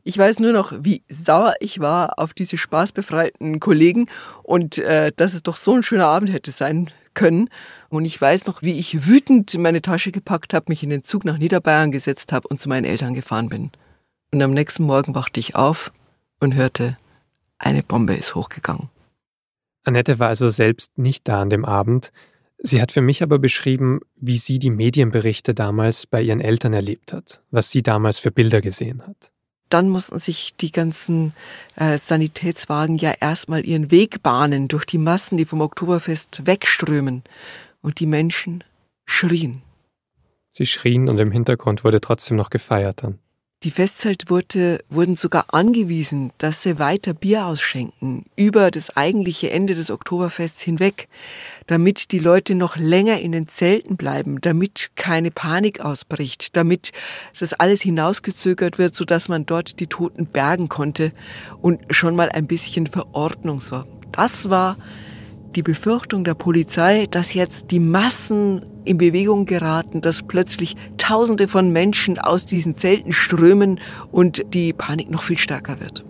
ich 0.04 0.16
weiß 0.16 0.40
nur 0.40 0.52
noch, 0.52 0.72
wie 0.80 1.02
sauer 1.08 1.54
ich 1.60 1.80
war 1.80 2.18
auf 2.18 2.32
diese 2.32 2.56
spaßbefreiten 2.56 3.60
Kollegen 3.60 4.06
und 4.42 4.78
äh, 4.78 5.12
dass 5.16 5.34
es 5.34 5.42
doch 5.42 5.56
so 5.56 5.74
ein 5.74 5.82
schöner 5.82 6.06
Abend 6.06 6.32
hätte 6.32 6.50
sein 6.50 6.90
können. 7.14 7.50
Und 7.88 8.04
ich 8.04 8.20
weiß 8.20 8.46
noch, 8.46 8.62
wie 8.62 8.78
ich 8.78 9.06
wütend 9.06 9.56
meine 9.58 9.82
Tasche 9.82 10.12
gepackt 10.12 10.54
habe, 10.54 10.66
mich 10.68 10.82
in 10.82 10.90
den 10.90 11.02
Zug 11.02 11.24
nach 11.24 11.38
Niederbayern 11.38 11.90
gesetzt 11.90 12.32
habe 12.32 12.48
und 12.48 12.60
zu 12.60 12.68
meinen 12.68 12.84
Eltern 12.84 13.14
gefahren 13.14 13.48
bin. 13.48 13.70
Und 14.32 14.42
am 14.42 14.52
nächsten 14.52 14.84
Morgen 14.84 15.14
wachte 15.14 15.40
ich 15.40 15.56
auf 15.56 15.92
und 16.40 16.54
hörte 16.54 16.96
eine 17.58 17.82
Bombe 17.82 18.14
ist 18.14 18.34
hochgegangen. 18.34 18.90
Annette 19.84 20.18
war 20.18 20.28
also 20.28 20.50
selbst 20.50 20.98
nicht 20.98 21.26
da 21.28 21.42
an 21.42 21.50
dem 21.50 21.64
Abend. 21.64 22.12
Sie 22.58 22.80
hat 22.80 22.92
für 22.92 23.02
mich 23.02 23.22
aber 23.22 23.38
beschrieben, 23.38 24.00
wie 24.16 24.38
sie 24.38 24.58
die 24.58 24.70
Medienberichte 24.70 25.54
damals 25.54 26.06
bei 26.06 26.22
ihren 26.22 26.40
Eltern 26.40 26.72
erlebt 26.72 27.12
hat, 27.12 27.42
was 27.50 27.70
sie 27.70 27.82
damals 27.82 28.18
für 28.18 28.30
Bilder 28.30 28.60
gesehen 28.60 29.02
hat. 29.06 29.30
Dann 29.68 29.88
mussten 29.88 30.18
sich 30.18 30.56
die 30.56 30.70
ganzen 30.70 31.32
äh, 31.74 31.98
Sanitätswagen 31.98 32.98
ja 32.98 33.12
erstmal 33.20 33.66
ihren 33.66 33.90
Weg 33.90 34.22
bahnen 34.22 34.68
durch 34.68 34.84
die 34.84 34.98
Massen, 34.98 35.36
die 35.36 35.44
vom 35.44 35.60
Oktoberfest 35.60 36.46
wegströmen. 36.46 37.24
Und 37.82 38.00
die 38.00 38.06
Menschen 38.06 38.64
schrien. 39.04 39.62
Sie 40.52 40.66
schrien 40.66 41.08
und 41.08 41.18
im 41.18 41.30
Hintergrund 41.30 41.84
wurde 41.84 42.00
trotzdem 42.00 42.36
noch 42.36 42.50
gefeiert 42.50 43.02
dann. 43.02 43.18
Die 43.62 43.70
Festzeltwirte 43.70 44.84
wurden 44.90 45.16
sogar 45.16 45.46
angewiesen, 45.54 46.30
dass 46.36 46.62
sie 46.62 46.78
weiter 46.78 47.14
Bier 47.14 47.46
ausschenken, 47.46 48.26
über 48.36 48.70
das 48.70 48.94
eigentliche 48.94 49.50
Ende 49.50 49.74
des 49.74 49.90
Oktoberfests 49.90 50.60
hinweg, 50.60 51.08
damit 51.66 52.12
die 52.12 52.18
Leute 52.18 52.54
noch 52.54 52.76
länger 52.76 53.18
in 53.18 53.32
den 53.32 53.48
Zelten 53.48 53.96
bleiben, 53.96 54.42
damit 54.42 54.90
keine 54.94 55.30
Panik 55.30 55.80
ausbricht, 55.80 56.54
damit 56.54 56.92
das 57.40 57.54
alles 57.54 57.80
hinausgezögert 57.80 58.76
wird, 58.76 58.94
sodass 58.94 59.30
man 59.30 59.46
dort 59.46 59.80
die 59.80 59.86
Toten 59.86 60.26
bergen 60.26 60.68
konnte 60.68 61.12
und 61.62 61.80
schon 61.88 62.14
mal 62.14 62.28
ein 62.28 62.46
bisschen 62.46 62.86
für 62.86 63.14
Ordnung 63.14 63.60
sorgen. 63.60 64.02
Das 64.12 64.50
war 64.50 64.76
die 65.54 65.62
Befürchtung 65.62 66.24
der 66.24 66.34
Polizei, 66.34 67.06
dass 67.10 67.34
jetzt 67.34 67.70
die 67.70 67.80
Massen 67.80 68.62
in 68.84 68.98
Bewegung 68.98 69.46
geraten, 69.46 70.00
dass 70.00 70.22
plötzlich 70.22 70.76
Tausende 70.98 71.48
von 71.48 71.72
Menschen 71.72 72.18
aus 72.18 72.46
diesen 72.46 72.74
Zelten 72.74 73.12
strömen 73.12 73.80
und 74.10 74.44
die 74.54 74.72
Panik 74.72 75.10
noch 75.10 75.22
viel 75.22 75.38
stärker 75.38 75.80
wird. 75.80 76.04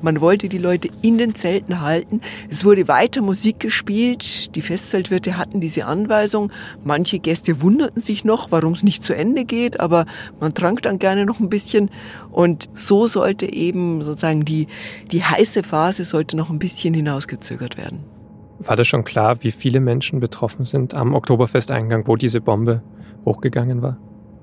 Man 0.00 0.20
wollte 0.20 0.48
die 0.48 0.58
Leute 0.58 0.88
in 1.02 1.18
den 1.18 1.34
Zelten 1.34 1.80
halten. 1.80 2.20
Es 2.48 2.64
wurde 2.64 2.86
weiter 2.86 3.20
Musik 3.20 3.58
gespielt. 3.58 4.54
Die 4.54 4.62
Festzeltwirte 4.62 5.36
hatten 5.36 5.60
diese 5.60 5.86
Anweisung. 5.86 6.52
Manche 6.84 7.18
Gäste 7.18 7.60
wunderten 7.62 8.00
sich 8.00 8.24
noch, 8.24 8.52
warum 8.52 8.74
es 8.74 8.84
nicht 8.84 9.04
zu 9.04 9.12
Ende 9.14 9.44
geht, 9.44 9.80
aber 9.80 10.06
man 10.38 10.54
trank 10.54 10.82
dann 10.82 11.00
gerne 11.00 11.26
noch 11.26 11.40
ein 11.40 11.48
bisschen. 11.48 11.90
Und 12.30 12.68
so 12.74 13.08
sollte 13.08 13.52
eben 13.52 14.02
sozusagen 14.04 14.44
die, 14.44 14.68
die 15.10 15.24
heiße 15.24 15.64
Phase 15.64 16.04
sollte 16.04 16.36
noch 16.36 16.50
ein 16.50 16.60
bisschen 16.60 16.94
hinausgezögert 16.94 17.76
werden. 17.76 18.17
War 18.58 18.76
das 18.76 18.88
schon 18.88 19.04
klar, 19.04 19.42
wie 19.44 19.52
viele 19.52 19.80
Menschen 19.80 20.18
betroffen 20.18 20.64
sind 20.64 20.94
am 20.94 21.14
Oktoberfesteingang, 21.14 22.06
wo 22.06 22.16
diese 22.16 22.40
Bombe 22.40 22.82
hochgegangen 23.24 23.82
war? 23.82 23.98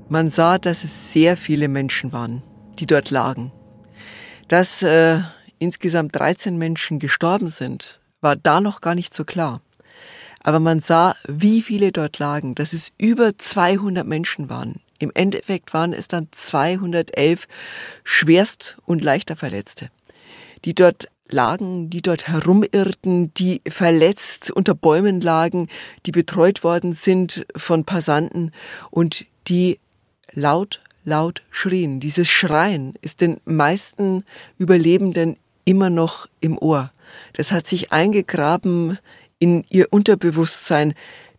Man 0.08 0.30
sah, 0.30 0.58
dass 0.58 0.84
es 0.84 1.12
sehr 1.12 1.36
viele 1.36 1.68
Menschen 1.68 2.14
waren, 2.14 2.42
die 2.80 2.86
dort 2.86 3.12
lagen. 3.12 3.52
Dass 4.48 4.84
äh, 4.84 5.20
insgesamt 5.60 6.16
13 6.16 6.58
Menschen 6.58 7.00
gestorben 7.00 7.50
sind, 7.50 8.00
war 8.22 8.36
da 8.36 8.62
noch 8.62 8.82
gar 8.82 8.96
nicht 8.96 9.14
so 9.14 9.26
klar. 9.26 9.62
Aber 10.40 10.60
man 10.60 10.80
sah, 10.80 11.16
wie 11.28 11.62
viele 11.62 11.92
dort 11.92 12.20
lagen, 12.20 12.56
dass 12.56 12.72
es 12.72 12.92
über 13.00 13.38
200 13.38 14.06
Menschen 14.06 14.48
waren. 14.48 14.80
Im 15.00 15.12
Endeffekt 15.14 15.74
waren 15.74 15.92
es 15.92 16.08
dann 16.08 16.28
211 16.32 17.48
schwerst 18.04 18.78
und 18.86 19.04
leichter 19.04 19.36
Verletzte, 19.36 19.90
die 20.64 20.74
dort 20.74 21.10
lagen, 21.29 21.89
die 21.89 22.01
dort 22.01 22.27
herumirrten, 22.27 23.34
die 23.34 23.62
verletzt 23.67 24.51
unter 24.51 24.75
Bäumen 24.75 25.22
lagen, 25.22 25.67
die 26.05 26.12
betreut 26.12 26.63
worden 26.63 26.94
sind 26.94 27.46
von 27.55 27.86
Passanten 27.86 28.51
und 28.91 29.25
die 29.48 29.79
laut, 30.32 30.82
laut 31.03 31.44
schrien. 31.50 32.00
Dieses 32.00 32.27
Schreien 32.27 32.94
ist 33.01 33.22
den 33.22 33.39
meisten 33.46 34.24
Überlebenden 34.58 35.38
immer 35.65 35.89
noch 35.89 36.27
im 36.39 36.58
Ohr. 36.58 36.91
Das 37.34 37.51
hat 37.51 37.67
sich 37.67 37.91
eingegraben 37.91 39.00
in 39.39 39.65
ihr 39.70 39.88
Unterbewusstsein. 39.91 40.94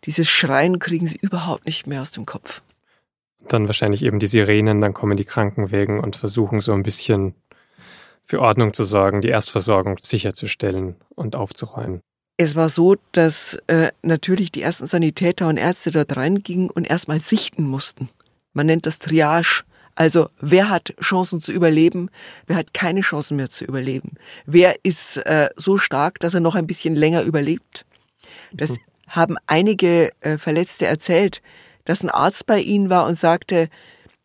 Dieses 0.04 0.28
Schreien 0.28 0.78
kriegen 0.78 1.06
sie 1.06 1.18
überhaupt 1.20 1.66
nicht 1.66 1.86
mehr 1.86 2.02
aus 2.02 2.12
dem 2.12 2.26
Kopf. 2.26 2.62
Dann 3.48 3.68
wahrscheinlich 3.68 4.02
eben 4.02 4.18
die 4.18 4.26
Sirenen, 4.26 4.80
dann 4.80 4.94
kommen 4.94 5.16
die 5.16 5.24
Krankenwägen 5.24 6.00
und 6.00 6.16
versuchen 6.16 6.60
so 6.60 6.72
ein 6.72 6.82
bisschen 6.82 7.34
für 8.26 8.40
Ordnung 8.40 8.74
zu 8.74 8.84
sorgen, 8.84 9.22
die 9.22 9.28
Erstversorgung 9.28 9.98
sicherzustellen 10.02 10.96
und 11.14 11.36
aufzuräumen. 11.36 12.00
Es 12.36 12.54
war 12.54 12.68
so, 12.68 12.96
dass 13.12 13.54
äh, 13.66 13.92
natürlich 14.02 14.52
die 14.52 14.60
ersten 14.60 14.86
Sanitäter 14.86 15.48
und 15.48 15.56
Ärzte 15.56 15.90
dort 15.90 16.16
reingingen 16.16 16.68
und 16.68 16.84
erstmal 16.84 17.20
sichten 17.20 17.64
mussten. 17.64 18.10
Man 18.52 18.66
nennt 18.66 18.84
das 18.84 18.98
Triage. 18.98 19.62
Also 19.94 20.28
wer 20.40 20.68
hat 20.68 20.94
Chancen 21.00 21.40
zu 21.40 21.52
überleben, 21.52 22.10
wer 22.46 22.56
hat 22.56 22.74
keine 22.74 23.00
Chancen 23.00 23.36
mehr 23.36 23.48
zu 23.48 23.64
überleben. 23.64 24.16
Wer 24.44 24.76
ist 24.82 25.16
äh, 25.18 25.48
so 25.56 25.78
stark, 25.78 26.18
dass 26.20 26.34
er 26.34 26.40
noch 26.40 26.54
ein 26.54 26.66
bisschen 26.66 26.94
länger 26.94 27.22
überlebt. 27.22 27.86
Das 28.52 28.72
mhm. 28.72 28.76
haben 29.08 29.36
einige 29.46 30.10
äh, 30.20 30.36
Verletzte 30.36 30.84
erzählt, 30.84 31.40
dass 31.86 32.02
ein 32.02 32.10
Arzt 32.10 32.44
bei 32.44 32.60
ihnen 32.60 32.90
war 32.90 33.06
und 33.06 33.14
sagte, 33.14 33.70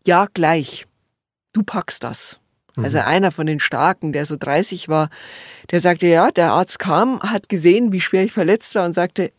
ja 0.05 0.27
gleich, 0.33 0.85
du 1.53 1.63
packst 1.63 2.03
das. 2.03 2.40
Also 2.75 2.97
mhm. 2.97 3.03
einer 3.05 3.31
von 3.31 3.45
den 3.45 3.59
Starken, 3.59 4.13
der 4.13 4.25
so 4.25 4.35
30 4.37 4.89
war, 4.89 5.09
der 5.71 5.81
sagte, 5.81 6.07
ja, 6.07 6.31
der 6.31 6.51
Arzt 6.51 6.79
kam, 6.79 7.21
hat 7.21 7.49
gesehen, 7.49 7.91
wie 7.91 8.01
schwer 8.01 8.23
ich 8.23 8.31
verletzt 8.31 8.75
war 8.75 8.85
und 8.85 8.93
sagte, 8.93 9.31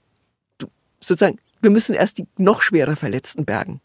du, 0.58 0.66
sozusagen, 1.00 1.38
wir 1.60 1.70
müssen 1.70 1.94
erst 1.94 2.18
die 2.18 2.26
noch 2.36 2.62
schwerer 2.62 2.96
Verletzten 2.96 3.44
bergen. 3.44 3.80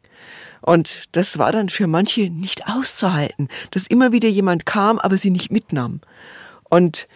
Und 0.61 1.03
das 1.15 1.37
war 1.37 1.51
dann 1.51 1.69
für 1.69 1.87
manche 1.87 2.29
nicht 2.29 2.67
auszuhalten, 2.67 3.47
dass 3.71 3.87
immer 3.87 4.11
wieder 4.11 4.27
jemand 4.27 4.65
kam, 4.65 4.99
aber 4.99 5.17
sie 5.17 5.29
nicht 5.29 5.51
mitnahm. 5.51 6.01
Und 6.63 7.07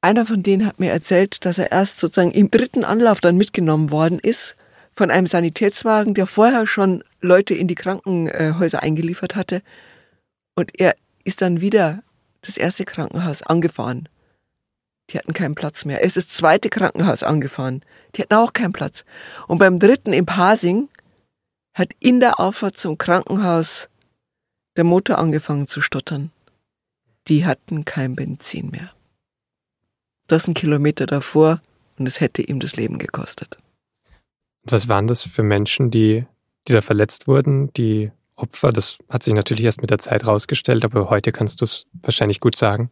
einer 0.00 0.26
von 0.26 0.42
denen 0.42 0.66
hat 0.66 0.80
mir 0.80 0.90
erzählt, 0.90 1.44
dass 1.44 1.58
er 1.58 1.70
erst 1.70 1.98
sozusagen 1.98 2.30
im 2.30 2.50
dritten 2.50 2.84
Anlauf 2.84 3.20
dann 3.20 3.36
mitgenommen 3.36 3.90
worden 3.90 4.18
ist 4.18 4.56
von 4.96 5.10
einem 5.10 5.26
Sanitätswagen, 5.26 6.14
der 6.14 6.26
vorher 6.26 6.66
schon 6.66 7.04
Leute 7.20 7.54
in 7.54 7.68
die 7.68 7.74
Krankenhäuser 7.74 8.82
eingeliefert 8.82 9.36
hatte. 9.36 9.62
Und 10.56 10.80
er 10.80 10.96
ist 11.28 11.42
dann 11.42 11.60
wieder 11.60 12.02
das 12.40 12.56
erste 12.56 12.86
Krankenhaus 12.86 13.42
angefahren. 13.42 14.08
Die 15.10 15.18
hatten 15.18 15.34
keinen 15.34 15.54
Platz 15.54 15.84
mehr. 15.84 16.00
Er 16.00 16.06
ist 16.06 16.16
das 16.16 16.28
zweite 16.28 16.70
Krankenhaus 16.70 17.22
angefahren. 17.22 17.82
Die 18.14 18.22
hatten 18.22 18.34
auch 18.34 18.54
keinen 18.54 18.72
Platz. 18.72 19.04
Und 19.46 19.58
beim 19.58 19.78
dritten 19.78 20.14
in 20.14 20.24
Pasing 20.24 20.88
hat 21.74 21.90
in 22.00 22.20
der 22.20 22.40
Auffahrt 22.40 22.78
zum 22.78 22.96
Krankenhaus 22.96 23.90
der 24.76 24.84
Motor 24.84 25.18
angefangen 25.18 25.66
zu 25.66 25.82
stottern. 25.82 26.30
Die 27.28 27.44
hatten 27.44 27.84
kein 27.84 28.16
Benzin 28.16 28.70
mehr. 28.70 28.90
Das 30.28 30.48
ein 30.48 30.54
Kilometer 30.54 31.04
davor 31.06 31.60
und 31.98 32.06
es 32.06 32.20
hätte 32.20 32.40
ihm 32.40 32.58
das 32.58 32.76
Leben 32.76 32.98
gekostet. 32.98 33.58
Was 34.62 34.88
waren 34.88 35.06
das 35.06 35.24
für 35.24 35.42
Menschen, 35.42 35.90
die, 35.90 36.24
die 36.66 36.72
da 36.72 36.80
verletzt 36.80 37.28
wurden, 37.28 37.72
die 37.74 38.12
Opfer? 38.38 38.72
Das 38.72 38.98
hat 39.08 39.22
sich 39.22 39.34
natürlich 39.34 39.64
erst 39.64 39.80
mit 39.80 39.90
der 39.90 39.98
Zeit 39.98 40.26
rausgestellt, 40.26 40.84
aber 40.84 41.10
heute 41.10 41.32
kannst 41.32 41.60
du 41.60 41.64
es 41.64 41.86
wahrscheinlich 42.02 42.40
gut 42.40 42.56
sagen. 42.56 42.90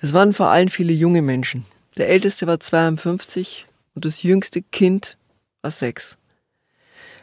Das 0.00 0.12
waren 0.12 0.34
vor 0.34 0.48
allem 0.48 0.68
viele 0.68 0.92
junge 0.92 1.22
Menschen. 1.22 1.64
Der 1.96 2.08
älteste 2.08 2.46
war 2.46 2.60
52 2.60 3.66
und 3.94 4.04
das 4.04 4.22
jüngste 4.22 4.62
Kind 4.62 5.16
war 5.62 5.70
sechs. 5.70 6.18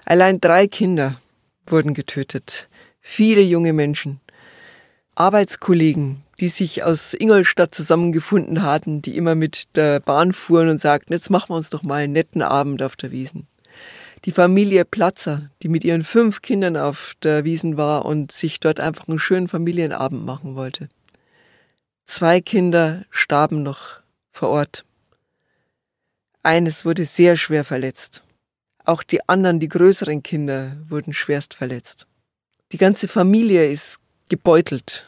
Allein 0.06 0.42
drei 0.42 0.68
Kinder 0.68 1.22
wurden 1.68 1.94
getötet. 1.94 2.68
Viele 3.00 3.42
junge 3.42 3.74
Menschen. 3.74 4.20
Arbeitskollegen, 5.16 6.24
die 6.40 6.50
sich 6.50 6.84
aus 6.84 7.14
Ingolstadt 7.14 7.76
zusammengefunden 7.76 8.64
hatten, 8.64 9.02
die 9.02 9.16
immer 9.16 9.36
mit 9.36 9.76
der 9.76 10.00
Bahn 10.00 10.34
fuhren 10.34 10.70
und 10.70 10.80
sagten, 10.80 11.14
jetzt 11.14 11.30
machen 11.30 11.50
wir 11.52 11.58
uns 11.58 11.70
doch 11.70 11.84
mal 11.84 12.04
einen 12.04 12.14
netten 12.14 12.42
Abend 12.42 12.82
auf 12.82 12.96
der 12.96 13.12
Wiesen 13.12 13.48
die 14.26 14.32
Familie 14.32 14.86
Platzer, 14.86 15.50
die 15.62 15.68
mit 15.68 15.84
ihren 15.84 16.04
fünf 16.04 16.42
Kindern 16.42 16.78
auf 16.78 17.14
der 17.24 17.44
Wiesen 17.44 17.76
war 17.78 18.06
und 18.06 18.32
sich 18.32 18.60
dort 18.60 18.80
einfach 18.80 19.08
einen 19.08 19.20
schönen 19.20 19.48
Familienabend 19.48 20.26
machen 20.26 20.56
wollte. 20.56 20.88
Zwei 22.06 22.42
Kinder 22.42 23.06
starben 23.10 23.64
noch 23.64 24.00
vor 24.32 24.50
Ort. 24.50 24.86
Eines 26.42 26.86
wurde 26.86 27.06
sehr 27.06 27.38
schwer 27.38 27.64
verletzt. 27.64 28.24
Auch 28.86 29.04
die 29.04 29.28
anderen, 29.30 29.60
die 29.60 29.70
größeren 29.70 30.24
Kinder, 30.24 30.78
wurden 30.88 31.14
schwerst 31.14 31.54
verletzt. 31.54 32.06
Die 32.72 32.78
ganze 32.78 33.08
Familie 33.08 33.70
ist 33.70 34.00
gebeutelt 34.30 35.06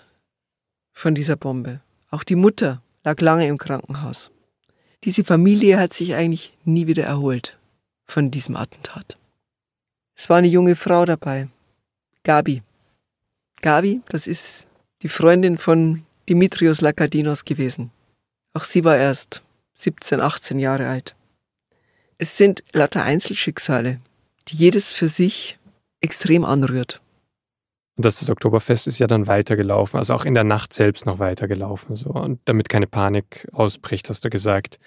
von 0.93 1.15
dieser 1.15 1.35
Bombe. 1.35 1.81
Auch 2.09 2.23
die 2.23 2.35
Mutter 2.35 2.81
lag 3.03 3.19
lange 3.19 3.47
im 3.47 3.57
Krankenhaus. 3.57 4.31
Diese 5.03 5.23
Familie 5.23 5.79
hat 5.79 5.93
sich 5.93 6.15
eigentlich 6.15 6.53
nie 6.63 6.87
wieder 6.87 7.03
erholt 7.03 7.57
von 8.05 8.31
diesem 8.31 8.55
Attentat. 8.55 9.17
Es 10.15 10.29
war 10.29 10.37
eine 10.37 10.47
junge 10.47 10.75
Frau 10.75 11.05
dabei, 11.05 11.49
Gabi. 12.23 12.61
Gabi, 13.61 14.01
das 14.09 14.27
ist 14.27 14.67
die 15.01 15.09
Freundin 15.09 15.57
von 15.57 16.05
Dimitrios 16.29 16.81
Lakadinos 16.81 17.45
gewesen. 17.45 17.91
Auch 18.53 18.63
sie 18.63 18.83
war 18.83 18.97
erst 18.97 19.43
17, 19.75 20.21
18 20.21 20.59
Jahre 20.59 20.87
alt. 20.87 21.15
Es 22.17 22.37
sind 22.37 22.63
lauter 22.71 23.03
Einzelschicksale, 23.03 23.99
die 24.47 24.55
jedes 24.55 24.93
für 24.93 25.09
sich 25.09 25.57
extrem 25.99 26.45
anrührt. 26.45 27.01
Und 27.97 28.05
das, 28.05 28.29
Oktoberfest 28.29 28.87
ist 28.87 28.99
ja 28.99 29.07
dann 29.07 29.27
weitergelaufen, 29.27 29.97
also 29.97 30.13
auch 30.13 30.25
in 30.25 30.33
der 30.33 30.43
Nacht 30.43 30.73
selbst 30.73 31.05
noch 31.05 31.19
weitergelaufen. 31.19 31.95
So. 31.95 32.09
Und 32.09 32.39
damit 32.45 32.67
keine 32.69 32.87
Panik 32.87 33.47
ausbricht, 33.53 34.09
hast 34.09 34.25
du 34.25 34.29
gesagt, 34.29 34.79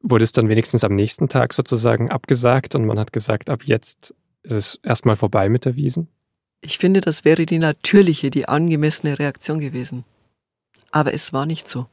wurde 0.00 0.24
es 0.24 0.32
dann 0.32 0.48
wenigstens 0.48 0.84
am 0.84 0.94
nächsten 0.94 1.28
Tag 1.28 1.52
sozusagen 1.52 2.10
abgesagt 2.10 2.74
und 2.74 2.86
man 2.86 2.98
hat 2.98 3.12
gesagt, 3.12 3.50
ab 3.50 3.62
jetzt 3.64 4.14
ist 4.42 4.52
es 4.52 4.80
erstmal 4.82 5.16
vorbei 5.16 5.48
mit 5.48 5.64
der 5.64 5.76
Wiesen? 5.76 6.08
Ich 6.60 6.78
finde, 6.78 7.00
das 7.00 7.24
wäre 7.24 7.46
die 7.46 7.58
natürliche, 7.58 8.30
die 8.30 8.48
angemessene 8.48 9.18
Reaktion 9.18 9.60
gewesen. 9.60 10.04
Aber 10.90 11.14
es 11.14 11.32
war 11.32 11.46
nicht 11.46 11.68
so. 11.68 11.86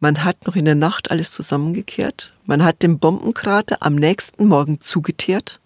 Man 0.00 0.24
hat 0.24 0.46
noch 0.46 0.56
in 0.56 0.64
der 0.64 0.74
Nacht 0.74 1.10
alles 1.10 1.30
zusammengekehrt, 1.30 2.34
man 2.44 2.64
hat 2.64 2.82
den 2.82 2.98
Bombenkrater 2.98 3.78
am 3.80 3.94
nächsten 3.94 4.46
Morgen 4.46 4.80
zugeteert 4.80 5.60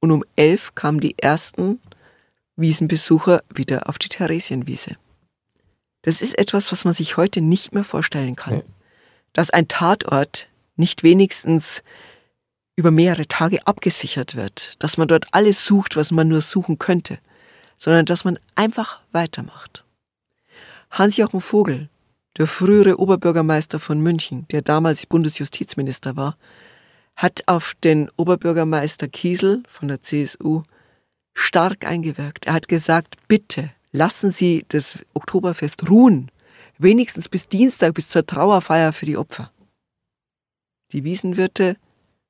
und 0.00 0.10
um 0.10 0.22
elf 0.36 0.74
kamen 0.74 1.00
die 1.00 1.18
ersten 1.18 1.80
Wiesenbesucher 2.56 3.42
wieder 3.52 3.88
auf 3.88 3.98
die 3.98 4.08
Theresienwiese. 4.08 4.96
Das 6.02 6.20
ist 6.20 6.38
etwas, 6.38 6.70
was 6.70 6.84
man 6.84 6.94
sich 6.94 7.16
heute 7.16 7.40
nicht 7.40 7.72
mehr 7.72 7.84
vorstellen 7.84 8.36
kann. 8.36 8.58
Nee. 8.58 8.64
Dass 9.32 9.50
ein 9.50 9.66
Tatort 9.66 10.46
nicht 10.76 11.02
wenigstens 11.02 11.82
über 12.76 12.90
mehrere 12.90 13.26
Tage 13.26 13.66
abgesichert 13.66 14.34
wird, 14.34 14.72
dass 14.80 14.96
man 14.96 15.08
dort 15.08 15.26
alles 15.32 15.64
sucht, 15.64 15.96
was 15.96 16.10
man 16.10 16.28
nur 16.28 16.40
suchen 16.40 16.78
könnte, 16.78 17.18
sondern 17.76 18.06
dass 18.06 18.24
man 18.24 18.38
einfach 18.54 19.00
weitermacht. 19.12 19.84
Hans-Jochen 20.90 21.40
Vogel, 21.40 21.88
der 22.36 22.46
frühere 22.46 22.98
Oberbürgermeister 22.98 23.78
von 23.78 24.00
München, 24.00 24.46
der 24.50 24.62
damals 24.62 25.06
Bundesjustizminister 25.06 26.16
war, 26.16 26.36
hat 27.16 27.44
auf 27.46 27.74
den 27.82 28.10
Oberbürgermeister 28.16 29.06
Kiesel 29.08 29.62
von 29.68 29.88
der 29.88 30.02
CSU 30.02 30.62
stark 31.32 31.86
eingewirkt. 31.86 32.46
Er 32.46 32.54
hat 32.54 32.68
gesagt, 32.68 33.16
bitte 33.28 33.70
lassen 33.92 34.32
Sie 34.32 34.64
das 34.68 34.98
Oktoberfest 35.14 35.88
ruhen, 35.88 36.30
wenigstens 36.78 37.28
bis 37.28 37.48
Dienstag, 37.48 37.94
bis 37.94 38.08
zur 38.08 38.26
Trauerfeier 38.26 38.92
für 38.92 39.06
die 39.06 39.16
Opfer. 39.16 39.52
Die 40.94 41.04
Wiesenwirte 41.04 41.76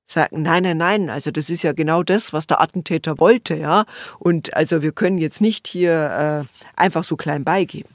sagen, 0.07 0.43
nein, 0.43 0.65
nein, 0.65 0.79
nein, 0.79 1.11
also 1.11 1.31
das 1.31 1.51
ist 1.51 1.63
ja 1.63 1.73
genau 1.73 2.03
das, 2.03 2.33
was 2.33 2.47
der 2.47 2.61
Attentäter 2.61 3.19
wollte, 3.19 3.55
ja. 3.55 3.85
Und 4.19 4.55
also 4.55 4.83
wir 4.83 4.93
können 4.93 5.19
jetzt 5.19 5.41
nicht 5.41 5.67
hier 5.69 6.47
äh, 6.47 6.81
einfach 6.81 7.05
so 7.05 7.17
klein 7.17 7.45
beigeben. 7.45 7.89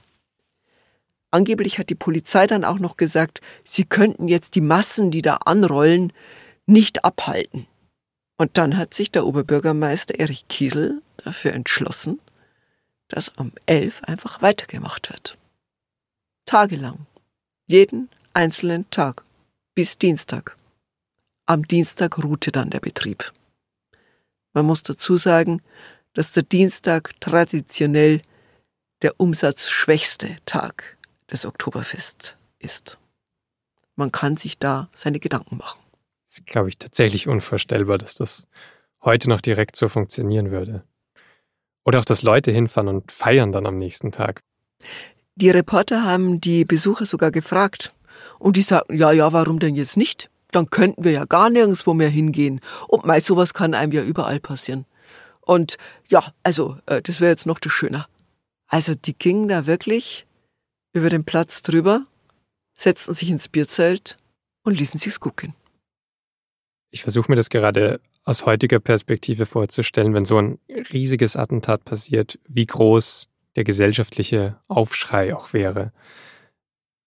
Angeblich 1.31 1.77
hat 1.77 1.89
die 1.89 1.95
Polizei 1.95 2.47
dann 2.47 2.65
auch 2.65 2.79
noch 2.79 2.97
gesagt, 2.97 3.41
sie 3.63 3.83
könnten 3.83 4.27
jetzt 4.27 4.55
die 4.55 4.61
Massen, 4.61 5.11
die 5.11 5.21
da 5.21 5.35
anrollen, 5.45 6.11
nicht 6.65 7.05
abhalten. 7.05 7.67
Und 8.37 8.57
dann 8.57 8.77
hat 8.77 8.93
sich 8.93 9.11
der 9.11 9.25
Oberbürgermeister 9.25 10.19
Erich 10.19 10.47
Kiesel 10.47 11.01
dafür 11.17 11.53
entschlossen, 11.53 12.19
dass 13.09 13.29
um 13.29 13.51
elf 13.65 14.01
einfach 14.03 14.41
weitergemacht 14.41 15.09
wird. 15.09 15.37
Tagelang. 16.45 17.05
Jeden 17.67 18.09
einzelnen 18.33 18.89
Tag. 18.89 19.23
Bis 19.75 19.97
Dienstag. 19.97 20.55
Am 21.49 21.67
Dienstag 21.67 22.23
ruhte 22.23 22.51
dann 22.51 22.69
der 22.69 22.79
Betrieb. 22.79 23.33
Man 24.53 24.67
muss 24.67 24.83
dazu 24.83 25.17
sagen, 25.17 25.63
dass 26.13 26.33
der 26.33 26.43
Dienstag 26.43 27.19
traditionell 27.21 28.21
der 29.01 29.19
umsatzschwächste 29.19 30.37
Tag 30.45 30.99
des 31.31 31.47
Oktoberfests 31.47 32.35
ist. 32.59 32.99
Man 33.95 34.11
kann 34.11 34.37
sich 34.37 34.59
da 34.59 34.89
seine 34.93 35.19
Gedanken 35.19 35.57
machen. 35.57 35.79
Das 36.27 36.37
ist, 36.37 36.45
glaube 36.45 36.69
ich, 36.69 36.77
tatsächlich 36.77 37.27
unvorstellbar, 37.27 37.97
dass 37.97 38.13
das 38.13 38.47
heute 39.01 39.27
noch 39.27 39.41
direkt 39.41 39.75
so 39.75 39.87
funktionieren 39.87 40.51
würde. 40.51 40.83
Oder 41.83 41.97
auch, 41.97 42.05
dass 42.05 42.21
Leute 42.21 42.51
hinfahren 42.51 42.89
und 42.89 43.11
feiern 43.11 43.51
dann 43.51 43.65
am 43.65 43.79
nächsten 43.79 44.11
Tag. 44.11 44.41
Die 45.33 45.49
Reporter 45.49 46.03
haben 46.03 46.41
die 46.41 46.63
Besucher 46.63 47.07
sogar 47.07 47.31
gefragt. 47.31 47.91
Und 48.37 48.55
die 48.55 48.61
sagten, 48.61 48.95
ja, 48.95 49.11
ja, 49.11 49.33
warum 49.33 49.57
denn 49.57 49.75
jetzt 49.75 49.97
nicht? 49.97 50.29
Dann 50.51 50.69
könnten 50.69 51.03
wir 51.03 51.11
ja 51.11 51.25
gar 51.25 51.49
nirgendwo 51.49 51.93
mehr 51.93 52.09
hingehen. 52.09 52.61
Und 52.87 53.05
meist 53.05 53.27
sowas 53.27 53.53
kann 53.53 53.73
einem 53.73 53.91
ja 53.91 54.03
überall 54.03 54.39
passieren. 54.39 54.85
Und 55.41 55.77
ja, 56.07 56.33
also, 56.43 56.77
äh, 56.85 57.01
das 57.01 57.21
wäre 57.21 57.31
jetzt 57.31 57.45
noch 57.45 57.59
das 57.59 57.71
Schöne. 57.71 58.05
Also, 58.67 58.93
die 58.95 59.17
gingen 59.17 59.47
da 59.47 59.65
wirklich 59.65 60.25
über 60.93 61.09
den 61.09 61.23
Platz 61.23 61.61
drüber, 61.61 62.05
setzten 62.75 63.13
sich 63.13 63.29
ins 63.29 63.49
Bierzelt 63.49 64.17
und 64.63 64.77
ließen 64.77 64.99
sich's 64.99 65.19
gucken. 65.19 65.53
Ich 66.91 67.03
versuche 67.03 67.31
mir 67.31 67.35
das 67.35 67.49
gerade 67.49 67.99
aus 68.25 68.45
heutiger 68.45 68.79
Perspektive 68.79 69.45
vorzustellen, 69.45 70.13
wenn 70.13 70.25
so 70.25 70.37
ein 70.37 70.59
riesiges 70.91 71.35
Attentat 71.35 71.85
passiert, 71.85 72.39
wie 72.47 72.65
groß 72.65 73.27
der 73.55 73.63
gesellschaftliche 73.63 74.57
Aufschrei 74.67 75.35
auch 75.35 75.53
wäre. 75.53 75.91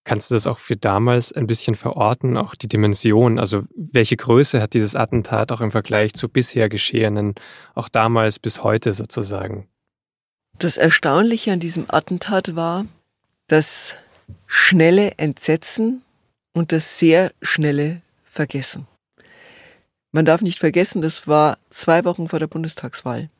Kannst 0.04 0.30
du 0.30 0.34
das 0.34 0.48
auch 0.48 0.58
für 0.58 0.76
damals 0.76 1.32
ein 1.32 1.46
bisschen 1.46 1.76
verorten, 1.76 2.36
auch 2.36 2.56
die 2.56 2.66
Dimension? 2.66 3.38
Also 3.38 3.62
welche 3.76 4.16
Größe 4.16 4.60
hat 4.60 4.74
dieses 4.74 4.96
Attentat 4.96 5.52
auch 5.52 5.60
im 5.60 5.70
Vergleich 5.70 6.12
zu 6.12 6.28
bisher 6.28 6.68
geschehenen, 6.68 7.34
auch 7.74 7.88
damals 7.88 8.40
bis 8.40 8.64
heute 8.64 8.94
sozusagen? 8.94 9.68
Das 10.58 10.76
Erstaunliche 10.76 11.52
an 11.52 11.60
diesem 11.60 11.86
Attentat 11.88 12.56
war 12.56 12.86
das 13.46 13.94
schnelle 14.46 15.12
Entsetzen 15.18 16.02
und 16.52 16.72
das 16.72 16.98
sehr 16.98 17.32
schnelle 17.40 18.02
Vergessen. 18.24 18.86
Man 20.10 20.24
darf 20.24 20.42
nicht 20.42 20.58
vergessen, 20.58 21.00
das 21.00 21.26
war 21.26 21.58
zwei 21.70 22.04
Wochen 22.04 22.28
vor 22.28 22.38
der 22.38 22.46
Bundestagswahl. 22.46 23.30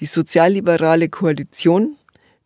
Die 0.00 0.06
sozialliberale 0.06 1.08
Koalition 1.08 1.96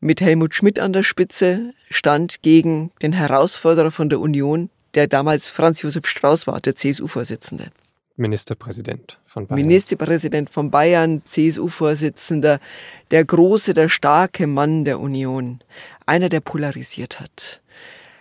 mit 0.03 0.21
Helmut 0.21 0.55
Schmidt 0.55 0.81
an 0.81 0.93
der 0.93 1.05
Spitze 1.05 1.73
stand 1.89 2.43
gegen 2.43 2.91
den 3.03 3.13
Herausforderer 3.13 3.93
von 3.93 4.11
der 4.11 4.21
Union, 4.21 4.69
der 4.95 5.07
damals 5.07 5.49
Franz 5.49 5.81
Josef 5.81 6.07
Strauß 6.07 6.47
war, 6.47 6.61
der 6.61 6.75
CSU-Vorsitzende. 6.75 7.69
Ministerpräsident 8.17 9.21
von 9.25 9.47
Bayern. 9.47 9.61
Ministerpräsident 9.61 10.51
von 10.51 10.71
Bayern, 10.71 11.23
CSU-Vorsitzender, 11.25 12.59
der 13.11 13.25
große, 13.25 13.75
der 13.75 13.89
starke 13.89 14.47
Mann 14.47 14.85
der 14.85 15.01
Union. 15.01 15.61
Einer, 16.05 16.29
der 16.29 16.41
polarisiert 16.41 17.21
hat. 17.21 17.61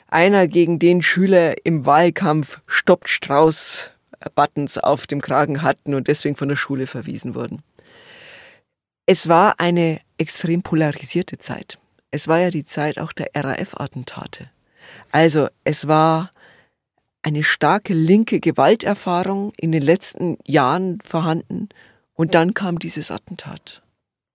Einer, 0.07 0.47
gegen 0.47 0.77
den 0.77 1.01
Schüler 1.01 1.65
im 1.65 1.85
Wahlkampf 1.85 2.61
Stoppt 2.67 3.09
Strauß 3.09 3.89
Buttons 4.35 4.77
auf 4.77 5.07
dem 5.07 5.21
Kragen 5.21 5.61
hatten 5.61 5.95
und 5.95 6.07
deswegen 6.07 6.35
von 6.35 6.47
der 6.47 6.55
Schule 6.55 6.85
verwiesen 6.85 7.33
wurden. 7.33 7.63
Es 9.05 9.27
war 9.27 9.59
eine 9.59 9.99
extrem 10.17 10.61
polarisierte 10.61 11.37
Zeit. 11.37 11.79
Es 12.11 12.27
war 12.27 12.39
ja 12.39 12.49
die 12.49 12.65
Zeit 12.65 12.99
auch 12.99 13.13
der 13.13 13.29
RAF-Attentate. 13.33 14.49
Also 15.11 15.47
es 15.63 15.87
war 15.87 16.31
eine 17.23 17.43
starke 17.43 17.93
linke 17.93 18.39
Gewalterfahrung 18.39 19.53
in 19.57 19.71
den 19.71 19.83
letzten 19.83 20.37
Jahren 20.45 20.99
vorhanden 21.03 21.69
und 22.13 22.35
dann 22.35 22.53
kam 22.53 22.79
dieses 22.79 23.11
Attentat. 23.11 23.81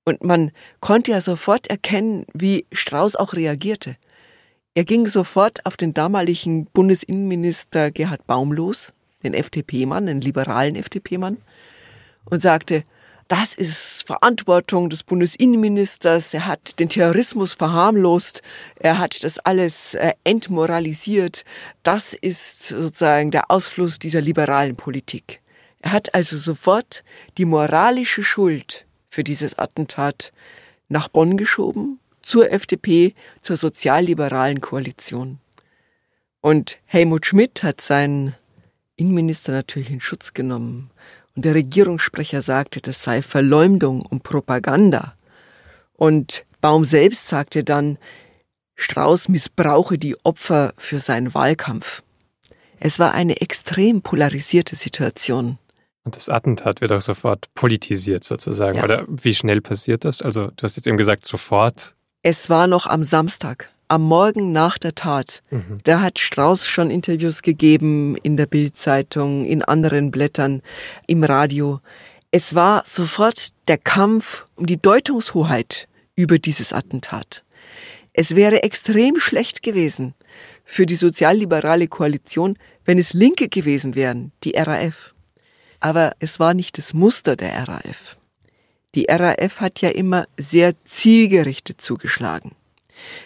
Und 0.04 0.22
man 0.22 0.52
konnte 0.80 1.10
ja 1.10 1.20
sofort 1.20 1.66
erkennen, 1.66 2.26
wie 2.32 2.64
Strauß 2.72 3.16
auch 3.16 3.34
reagierte. 3.34 3.96
Er 4.74 4.84
ging 4.84 5.06
sofort 5.06 5.66
auf 5.66 5.76
den 5.76 5.94
damaligen 5.94 6.66
Bundesinnenminister 6.66 7.90
Gerhard 7.90 8.26
Baum 8.26 8.52
los, 8.52 8.92
den 9.22 9.34
FDP-Mann, 9.34 10.06
den 10.06 10.20
liberalen 10.20 10.76
FDP-Mann, 10.76 11.38
und 12.26 12.40
sagte, 12.40 12.84
das 13.28 13.54
ist 13.54 14.04
Verantwortung 14.06 14.88
des 14.88 15.02
Bundesinnenministers. 15.02 16.32
Er 16.32 16.46
hat 16.46 16.78
den 16.78 16.88
Terrorismus 16.88 17.54
verharmlost. 17.54 18.42
Er 18.76 18.98
hat 18.98 19.24
das 19.24 19.38
alles 19.40 19.94
äh, 19.94 20.12
entmoralisiert. 20.22 21.44
Das 21.82 22.14
ist 22.14 22.68
sozusagen 22.68 23.32
der 23.32 23.50
Ausfluss 23.50 23.98
dieser 23.98 24.20
liberalen 24.20 24.76
Politik. 24.76 25.40
Er 25.80 25.92
hat 25.92 26.14
also 26.14 26.36
sofort 26.36 27.02
die 27.36 27.44
moralische 27.44 28.22
Schuld 28.22 28.86
für 29.08 29.24
dieses 29.24 29.58
Attentat 29.58 30.32
nach 30.88 31.08
Bonn 31.08 31.36
geschoben, 31.36 31.98
zur 32.22 32.50
FDP, 32.52 33.14
zur 33.40 33.56
sozialliberalen 33.56 34.60
Koalition. 34.60 35.38
Und 36.40 36.78
Helmut 36.84 37.26
Schmidt 37.26 37.62
hat 37.62 37.80
seinen 37.80 38.34
Innenminister 38.96 39.52
natürlich 39.52 39.90
in 39.90 40.00
Schutz 40.00 40.32
genommen. 40.32 40.90
Und 41.36 41.44
der 41.44 41.54
Regierungssprecher 41.54 42.42
sagte, 42.42 42.80
das 42.80 43.02
sei 43.02 43.22
Verleumdung 43.22 44.00
und 44.02 44.22
Propaganda. 44.22 45.14
Und 45.92 46.44
Baum 46.60 46.84
selbst 46.84 47.28
sagte 47.28 47.62
dann, 47.62 47.98
Strauß 48.74 49.28
missbrauche 49.28 49.98
die 49.98 50.16
Opfer 50.24 50.74
für 50.76 51.00
seinen 51.00 51.34
Wahlkampf. 51.34 52.02
Es 52.80 52.98
war 52.98 53.14
eine 53.14 53.40
extrem 53.40 54.02
polarisierte 54.02 54.76
Situation. 54.76 55.58
Und 56.04 56.16
das 56.16 56.28
Attentat 56.28 56.80
wird 56.80 56.92
auch 56.92 57.00
sofort 57.00 57.52
politisiert 57.54 58.22
sozusagen. 58.22 58.78
Ja. 58.78 58.84
Oder 58.84 59.04
wie 59.08 59.34
schnell 59.34 59.60
passiert 59.60 60.04
das? 60.04 60.22
Also 60.22 60.48
du 60.48 60.62
hast 60.62 60.76
jetzt 60.76 60.86
eben 60.86 60.98
gesagt, 60.98 61.26
sofort. 61.26 61.96
Es 62.22 62.48
war 62.48 62.66
noch 62.66 62.86
am 62.86 63.02
Samstag 63.02 63.70
am 63.88 64.02
Morgen 64.02 64.52
nach 64.52 64.78
der 64.78 64.94
Tat, 64.94 65.42
mhm. 65.50 65.78
da 65.84 66.00
hat 66.00 66.18
Strauß 66.18 66.66
schon 66.66 66.90
Interviews 66.90 67.42
gegeben 67.42 68.16
in 68.22 68.36
der 68.36 68.46
Bildzeitung, 68.46 69.44
in 69.44 69.62
anderen 69.62 70.10
Blättern, 70.10 70.62
im 71.06 71.24
Radio. 71.24 71.80
Es 72.30 72.54
war 72.54 72.82
sofort 72.84 73.50
der 73.68 73.78
Kampf 73.78 74.46
um 74.56 74.66
die 74.66 74.80
Deutungshoheit 74.80 75.88
über 76.16 76.38
dieses 76.38 76.72
Attentat. 76.72 77.44
Es 78.12 78.34
wäre 78.34 78.62
extrem 78.62 79.20
schlecht 79.20 79.62
gewesen 79.62 80.14
für 80.64 80.86
die 80.86 80.96
sozialliberale 80.96 81.86
Koalition, 81.86 82.58
wenn 82.84 82.98
es 82.98 83.12
Linke 83.12 83.48
gewesen 83.48 83.94
wären, 83.94 84.32
die 84.42 84.52
RAF. 84.56 85.14
Aber 85.80 86.12
es 86.18 86.40
war 86.40 86.54
nicht 86.54 86.78
das 86.78 86.94
Muster 86.94 87.36
der 87.36 87.68
RAF. 87.68 88.16
Die 88.94 89.06
RAF 89.08 89.60
hat 89.60 89.82
ja 89.82 89.90
immer 89.90 90.26
sehr 90.38 90.72
zielgerichtet 90.86 91.80
zugeschlagen. 91.80 92.52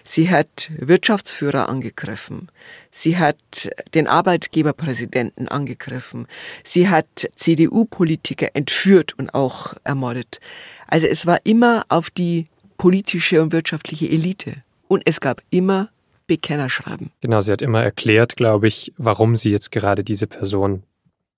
Sie 0.04 0.30
hat 0.30 0.70
Wirtschaftsführer 0.76 1.68
angegriffen. 1.68 2.48
Sie 2.90 3.18
hat 3.18 3.70
den 3.94 4.06
Arbeitgeberpräsidenten 4.06 5.48
angegriffen. 5.48 6.26
Sie 6.64 6.88
hat 6.88 7.30
CDU-Politiker 7.36 8.48
entführt 8.54 9.18
und 9.18 9.34
auch 9.34 9.74
ermordet. 9.84 10.40
Also 10.86 11.06
es 11.06 11.26
war 11.26 11.38
immer 11.44 11.84
auf 11.88 12.10
die 12.10 12.46
politische 12.76 13.42
und 13.42 13.52
wirtschaftliche 13.52 14.08
Elite. 14.08 14.62
Und 14.88 15.02
es 15.06 15.20
gab 15.20 15.42
immer 15.50 15.90
Bekennerschreiben. 16.26 17.10
Genau, 17.20 17.40
sie 17.40 17.52
hat 17.52 17.62
immer 17.62 17.82
erklärt, 17.82 18.36
glaube 18.36 18.68
ich, 18.68 18.92
warum 18.96 19.36
sie 19.36 19.50
jetzt 19.50 19.70
gerade 19.72 20.04
diese 20.04 20.26
Person 20.26 20.84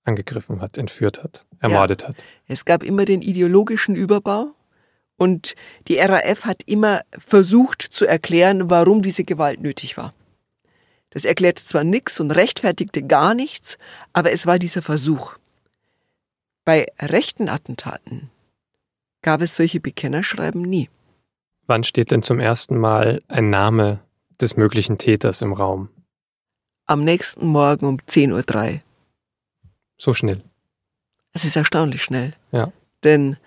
angegriffen 0.03 0.61
hat, 0.61 0.77
entführt 0.77 1.23
hat, 1.23 1.45
ermordet 1.59 2.03
ja. 2.03 2.09
hat. 2.09 2.15
Es 2.47 2.65
gab 2.65 2.83
immer 2.83 3.05
den 3.05 3.21
ideologischen 3.21 3.95
Überbau 3.95 4.53
und 5.17 5.55
die 5.87 5.97
RAF 5.97 6.45
hat 6.45 6.63
immer 6.65 7.01
versucht 7.17 7.81
zu 7.81 8.05
erklären, 8.05 8.69
warum 8.69 9.01
diese 9.01 9.23
Gewalt 9.23 9.61
nötig 9.61 9.97
war. 9.97 10.13
Das 11.11 11.25
erklärte 11.25 11.63
zwar 11.63 11.83
nichts 11.83 12.19
und 12.19 12.31
rechtfertigte 12.31 13.03
gar 13.03 13.35
nichts, 13.35 13.77
aber 14.13 14.31
es 14.31 14.47
war 14.47 14.57
dieser 14.57 14.81
Versuch. 14.81 15.33
Bei 16.65 16.87
rechten 16.99 17.49
Attentaten 17.49 18.31
gab 19.21 19.41
es 19.41 19.55
solche 19.55 19.79
Bekennerschreiben 19.79 20.61
nie. 20.61 20.89
Wann 21.67 21.83
steht 21.83 22.11
denn 22.11 22.23
zum 22.23 22.39
ersten 22.39 22.77
Mal 22.77 23.21
ein 23.27 23.49
Name 23.49 23.99
des 24.41 24.57
möglichen 24.57 24.97
Täters 24.97 25.41
im 25.41 25.53
Raum? 25.53 25.89
Am 26.85 27.03
nächsten 27.03 27.47
Morgen 27.47 27.85
um 27.85 27.97
10.03 27.97 28.73
Uhr. 28.73 28.81
So 29.97 30.13
schnell. 30.13 30.41
Es 31.31 31.45
ist 31.45 31.55
erstaunlich 31.55 32.03
schnell. 32.03 32.33
Ja. 32.51 32.71
Denn 33.03 33.37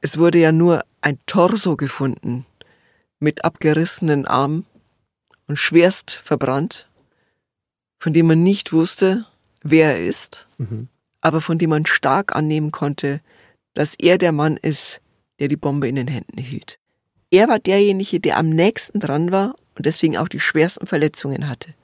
es 0.00 0.18
wurde 0.18 0.38
ja 0.38 0.52
nur 0.52 0.84
ein 1.04 1.18
Torso 1.26 1.76
gefunden 1.76 2.46
mit 3.20 3.44
abgerissenen 3.44 4.24
Armen 4.24 4.64
und 5.46 5.58
schwerst 5.58 6.12
verbrannt, 6.12 6.88
von 7.98 8.14
dem 8.14 8.26
man 8.26 8.42
nicht 8.42 8.72
wusste, 8.72 9.26
wer 9.62 9.98
er 9.98 10.06
ist, 10.06 10.48
mhm. 10.56 10.88
aber 11.20 11.42
von 11.42 11.58
dem 11.58 11.70
man 11.70 11.84
stark 11.84 12.34
annehmen 12.34 12.72
konnte, 12.72 13.20
dass 13.74 13.94
er 13.96 14.16
der 14.16 14.32
Mann 14.32 14.56
ist, 14.56 15.02
der 15.40 15.48
die 15.48 15.58
Bombe 15.58 15.88
in 15.88 15.96
den 15.96 16.08
Händen 16.08 16.38
hielt. 16.38 16.78
Er 17.30 17.48
war 17.48 17.58
derjenige, 17.58 18.18
der 18.18 18.38
am 18.38 18.48
nächsten 18.48 18.98
dran 18.98 19.30
war 19.30 19.56
und 19.76 19.84
deswegen 19.84 20.16
auch 20.16 20.28
die 20.28 20.40
schwersten 20.40 20.86
Verletzungen 20.86 21.50
hatte. 21.50 21.74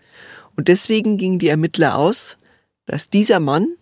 Und 0.57 0.69
deswegen 0.69 1.19
gingen 1.19 1.39
die 1.39 1.49
Ermittler 1.49 1.97
aus, 1.97 2.39
dass 2.87 3.11
dieser 3.11 3.41
Mann 3.41 3.77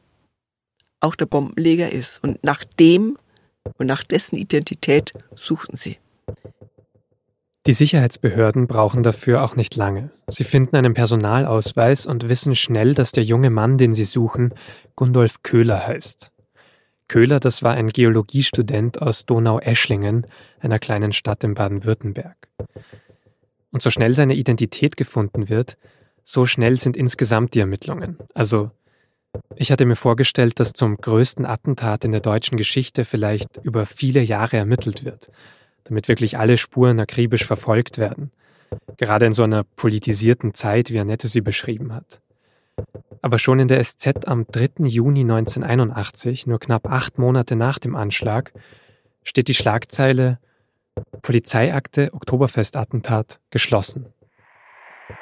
auch 0.98 1.14
der 1.14 1.26
Bombenleger 1.26 1.92
ist. 1.92 2.22
Und 2.24 2.42
nach 2.42 2.64
dem 2.64 3.18
und 3.76 3.86
nach 3.86 4.02
dessen 4.02 4.36
Identität 4.36 5.12
suchten 5.34 5.76
sie. 5.76 5.98
Die 7.66 7.74
Sicherheitsbehörden 7.74 8.66
brauchen 8.66 9.02
dafür 9.02 9.44
auch 9.44 9.54
nicht 9.54 9.76
lange. 9.76 10.10
Sie 10.30 10.44
finden 10.44 10.74
einen 10.76 10.94
Personalausweis 10.94 12.06
und 12.06 12.28
wissen 12.28 12.56
schnell, 12.56 12.94
dass 12.94 13.12
der 13.12 13.24
junge 13.24 13.50
Mann, 13.50 13.76
den 13.76 13.92
sie 13.92 14.06
suchen, 14.06 14.54
Gundolf 14.96 15.42
Köhler 15.42 15.86
heißt. 15.86 16.32
Köhler, 17.08 17.40
das 17.40 17.62
war 17.62 17.74
ein 17.74 17.88
Geologiestudent 17.88 19.02
aus 19.02 19.26
Donau-Eschlingen, 19.26 20.26
einer 20.60 20.78
kleinen 20.78 21.12
Stadt 21.12 21.44
in 21.44 21.54
Baden-Württemberg. 21.54 22.36
Und 23.70 23.82
so 23.82 23.90
schnell 23.90 24.14
seine 24.14 24.34
Identität 24.34 24.96
gefunden 24.96 25.48
wird, 25.48 25.76
so 26.24 26.46
schnell 26.46 26.76
sind 26.76 26.96
insgesamt 26.96 27.54
die 27.54 27.60
Ermittlungen. 27.60 28.18
Also 28.34 28.70
ich 29.56 29.72
hatte 29.72 29.86
mir 29.86 29.96
vorgestellt, 29.96 30.60
dass 30.60 30.72
zum 30.72 30.96
größten 30.96 31.44
Attentat 31.44 32.04
in 32.04 32.12
der 32.12 32.20
deutschen 32.20 32.56
Geschichte 32.56 33.04
vielleicht 33.04 33.58
über 33.62 33.86
viele 33.86 34.20
Jahre 34.20 34.56
ermittelt 34.56 35.04
wird, 35.04 35.30
damit 35.84 36.08
wirklich 36.08 36.38
alle 36.38 36.56
Spuren 36.56 37.00
akribisch 37.00 37.44
verfolgt 37.44 37.98
werden. 37.98 38.30
Gerade 38.98 39.26
in 39.26 39.32
so 39.32 39.42
einer 39.42 39.64
politisierten 39.64 40.54
Zeit, 40.54 40.90
wie 40.90 40.98
Annette 40.98 41.28
sie 41.28 41.40
beschrieben 41.40 41.92
hat. 41.92 42.20
Aber 43.22 43.38
schon 43.38 43.58
in 43.58 43.68
der 43.68 43.82
SZ 43.82 44.26
am 44.26 44.46
3. 44.46 44.84
Juni 44.86 45.20
1981, 45.20 46.46
nur 46.46 46.60
knapp 46.60 46.86
acht 46.88 47.18
Monate 47.18 47.56
nach 47.56 47.78
dem 47.78 47.96
Anschlag, 47.96 48.52
steht 49.24 49.48
die 49.48 49.54
Schlagzeile 49.54 50.38
Polizeiakte 51.22 52.12
Oktoberfestattentat 52.12 53.40
geschlossen. 53.50 54.06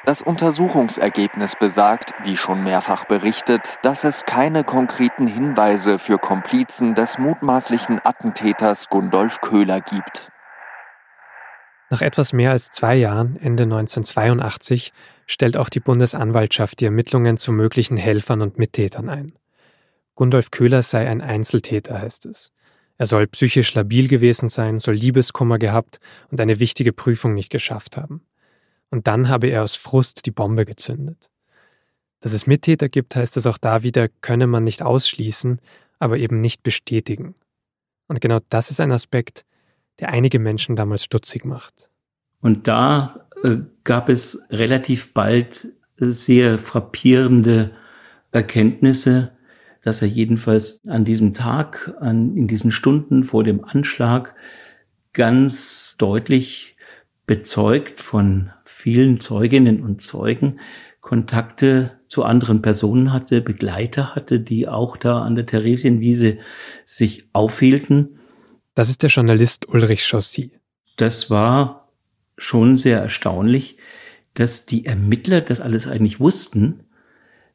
Das 0.05 0.23
Untersuchungsergebnis 0.23 1.55
besagt, 1.59 2.13
wie 2.25 2.37
schon 2.37 2.65
mehrfach 2.65 3.05
berichtet, 3.05 3.77
dass 3.83 4.05
es 4.05 4.25
keine 4.25 4.65
konkreten 4.65 5.27
Hinweise 5.27 5.99
für 5.99 6.19
Komplizen 6.19 6.95
des 6.95 7.19
mutmaßlichen 7.19 8.01
Attentäters 8.05 8.89
Gundolf 8.89 9.41
Köhler 9.41 9.81
gibt. 9.81 10.31
Nach 11.89 12.03
etwas 12.03 12.33
mehr 12.33 12.51
als 12.51 12.71
zwei 12.71 12.97
Jahren, 12.97 13.37
Ende 13.37 13.63
1982, 13.63 14.93
stellt 15.27 15.57
auch 15.57 15.69
die 15.69 15.81
Bundesanwaltschaft 15.81 16.81
die 16.81 16.87
Ermittlungen 16.87 17.37
zu 17.37 17.53
möglichen 17.53 17.97
Helfern 17.97 18.43
und 18.43 18.59
Mittätern 18.59 19.09
ein. 19.09 19.33
Gundolf 20.17 20.51
Köhler 20.51 20.83
sei 20.83 21.09
ein 21.09 21.21
Einzeltäter, 21.21 22.01
heißt 22.01 22.27
es. 22.27 22.53
Er 22.99 23.07
soll 23.07 23.27
psychisch 23.29 23.75
labil 23.75 24.09
gewesen 24.09 24.49
sein, 24.49 24.79
soll 24.79 24.95
Liebeskummer 24.95 25.59
gehabt 25.59 26.01
und 26.31 26.41
eine 26.41 26.59
wichtige 26.59 26.93
Prüfung 26.93 27.35
nicht 27.35 27.51
geschafft 27.51 27.97
haben. 27.97 28.23
Und 28.91 29.07
dann 29.07 29.29
habe 29.29 29.49
er 29.49 29.63
aus 29.63 29.77
Frust 29.77 30.27
die 30.27 30.31
Bombe 30.31 30.65
gezündet. 30.65 31.31
Dass 32.21 32.33
es 32.33 32.47
Mittäter 32.47 32.89
gibt, 32.89 33.15
heißt 33.17 33.37
es 33.37 33.47
auch 33.47 33.59
da 33.59 33.83
wieder, 33.83 34.09
könne 34.09 34.47
man 34.47 34.65
nicht 34.65 34.83
ausschließen, 34.83 35.61
aber 35.99 36.19
eben 36.19 36.41
nicht 36.41 36.63
bestätigen. 36.63 37.35
Und 38.09 38.21
genau 38.21 38.39
das 38.49 38.71
ist 38.71 38.81
ein 38.81 38.93
Aspekt, 38.93 39.45
der 39.99 40.11
einige 40.11 40.39
Menschen 40.39 40.77
damals 40.77 41.05
stutzig 41.05 41.45
macht. 41.45 41.89
Und 42.41 42.69
da 42.69 43.27
äh, 43.43 43.59
gab 43.85 44.09
es 44.09 44.41
relativ 44.51 45.13
bald 45.13 45.69
äh, 46.01 46.11
sehr 46.11 46.59
frappierende 46.59 47.73
Erkenntnisse, 48.31 49.33
dass 49.83 50.03
er 50.03 50.09
jedenfalls 50.09 50.81
an 50.87 51.05
diesem 51.05 51.33
Tag, 51.33 51.95
an, 52.01 52.37
in 52.37 52.49
diesen 52.49 52.73
Stunden 52.73 53.25
vor 53.25 53.45
dem 53.45 53.65
Anschlag 53.65 54.35
ganz 55.13 55.97
deutlich 55.97 56.77
bezeugt 57.27 58.01
von 58.01 58.51
vielen 58.87 59.19
Zeuginnen 59.19 59.83
und 59.83 60.01
Zeugen 60.01 60.61
Kontakte 61.01 61.99
zu 62.07 62.23
anderen 62.23 62.63
Personen 62.63 63.13
hatte, 63.13 63.41
Begleiter 63.41 64.15
hatte, 64.15 64.39
die 64.39 64.69
auch 64.69 64.97
da 64.97 65.23
an 65.23 65.35
der 65.35 65.45
Theresienwiese 65.45 66.39
sich 66.85 67.25
aufhielten. 67.33 68.21
Das 68.77 68.89
ist 68.89 69.03
der 69.03 69.11
Journalist 69.11 69.69
Ulrich 69.69 70.07
Chaussy. 70.07 70.53
Das 70.95 71.31
war 71.31 71.89
schon 72.39 72.79
sehr 72.79 73.01
erstaunlich, 73.01 73.77
dass 74.35 74.67
die 74.67 74.87
Ermittler 74.87 75.41
das 75.41 75.61
alles 75.61 75.89
eigentlich 75.89 76.21
wussten, 76.21 76.85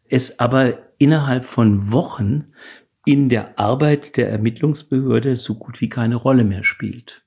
es 0.10 0.38
aber 0.38 0.80
innerhalb 0.98 1.46
von 1.46 1.94
Wochen 1.94 2.48
in 3.06 3.30
der 3.30 3.58
Arbeit 3.58 4.17
der 4.17 4.30
Ermittlungsbehörde 4.30 5.38
so 5.38 5.56
gut 5.56 5.80
wie 5.80 5.88
keine 5.88 6.17
Rolle 6.17 6.44
mehr 6.44 6.65
spielt. 6.65 7.24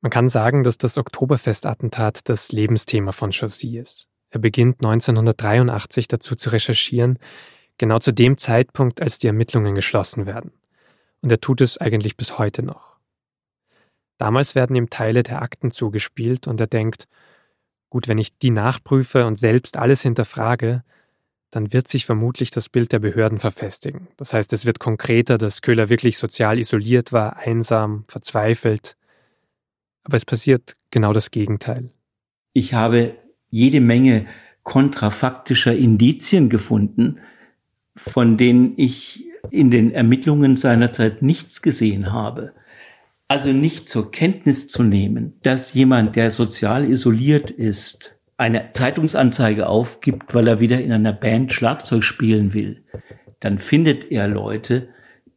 Man 0.00 0.10
kann 0.10 0.28
sagen, 0.28 0.62
dass 0.62 0.78
das 0.78 0.96
Oktoberfestattentat 0.96 2.28
das 2.28 2.52
Lebensthema 2.52 3.12
von 3.12 3.32
Chaussy 3.32 3.78
ist. 3.78 4.08
Er 4.30 4.40
beginnt 4.40 4.84
1983 4.84 6.06
dazu 6.06 6.36
zu 6.36 6.50
recherchieren, 6.50 7.18
genau 7.78 7.98
zu 7.98 8.12
dem 8.12 8.38
Zeitpunkt, 8.38 9.00
als 9.00 9.18
die 9.18 9.26
Ermittlungen 9.26 9.74
geschlossen 9.74 10.26
werden. 10.26 10.52
Und 11.22 11.32
er 11.32 11.40
tut 11.40 11.60
es 11.60 11.78
eigentlich 11.78 12.16
bis 12.16 12.38
heute 12.38 12.62
noch. 12.62 12.96
Damals 14.18 14.54
werden 14.54 14.76
ihm 14.76 14.90
Teile 14.90 15.22
der 15.22 15.42
Akten 15.42 15.70
zugespielt 15.70 16.46
und 16.46 16.60
er 16.60 16.66
denkt, 16.66 17.08
gut, 17.88 18.08
wenn 18.08 18.18
ich 18.18 18.36
die 18.38 18.50
nachprüfe 18.50 19.26
und 19.26 19.38
selbst 19.38 19.76
alles 19.76 20.02
hinterfrage, 20.02 20.84
dann 21.50 21.72
wird 21.72 21.88
sich 21.88 22.04
vermutlich 22.04 22.50
das 22.50 22.68
Bild 22.68 22.92
der 22.92 22.98
Behörden 22.98 23.38
verfestigen. 23.38 24.08
Das 24.16 24.34
heißt, 24.34 24.52
es 24.52 24.66
wird 24.66 24.80
konkreter, 24.80 25.38
dass 25.38 25.62
Köhler 25.62 25.88
wirklich 25.88 26.18
sozial 26.18 26.58
isoliert 26.58 27.12
war, 27.12 27.38
einsam, 27.38 28.04
verzweifelt, 28.08 28.97
aber 30.08 30.16
es 30.16 30.24
passiert 30.24 30.74
genau 30.90 31.12
das 31.12 31.30
Gegenteil. 31.30 31.90
Ich 32.54 32.72
habe 32.72 33.14
jede 33.50 33.80
Menge 33.80 34.26
kontrafaktischer 34.62 35.76
Indizien 35.76 36.48
gefunden, 36.48 37.18
von 37.94 38.38
denen 38.38 38.72
ich 38.76 39.24
in 39.50 39.70
den 39.70 39.92
Ermittlungen 39.92 40.56
seinerzeit 40.56 41.22
nichts 41.22 41.62
gesehen 41.62 42.12
habe. 42.12 42.52
Also 43.28 43.52
nicht 43.52 43.88
zur 43.88 44.10
Kenntnis 44.10 44.66
zu 44.66 44.82
nehmen, 44.82 45.34
dass 45.42 45.74
jemand, 45.74 46.16
der 46.16 46.30
sozial 46.30 46.90
isoliert 46.90 47.50
ist, 47.50 48.14
eine 48.38 48.72
Zeitungsanzeige 48.72 49.68
aufgibt, 49.68 50.34
weil 50.34 50.48
er 50.48 50.60
wieder 50.60 50.80
in 50.80 50.92
einer 50.92 51.12
Band 51.12 51.52
Schlagzeug 51.52 52.02
spielen 52.02 52.54
will, 52.54 52.82
dann 53.40 53.58
findet 53.58 54.10
er 54.10 54.26
Leute, 54.26 54.88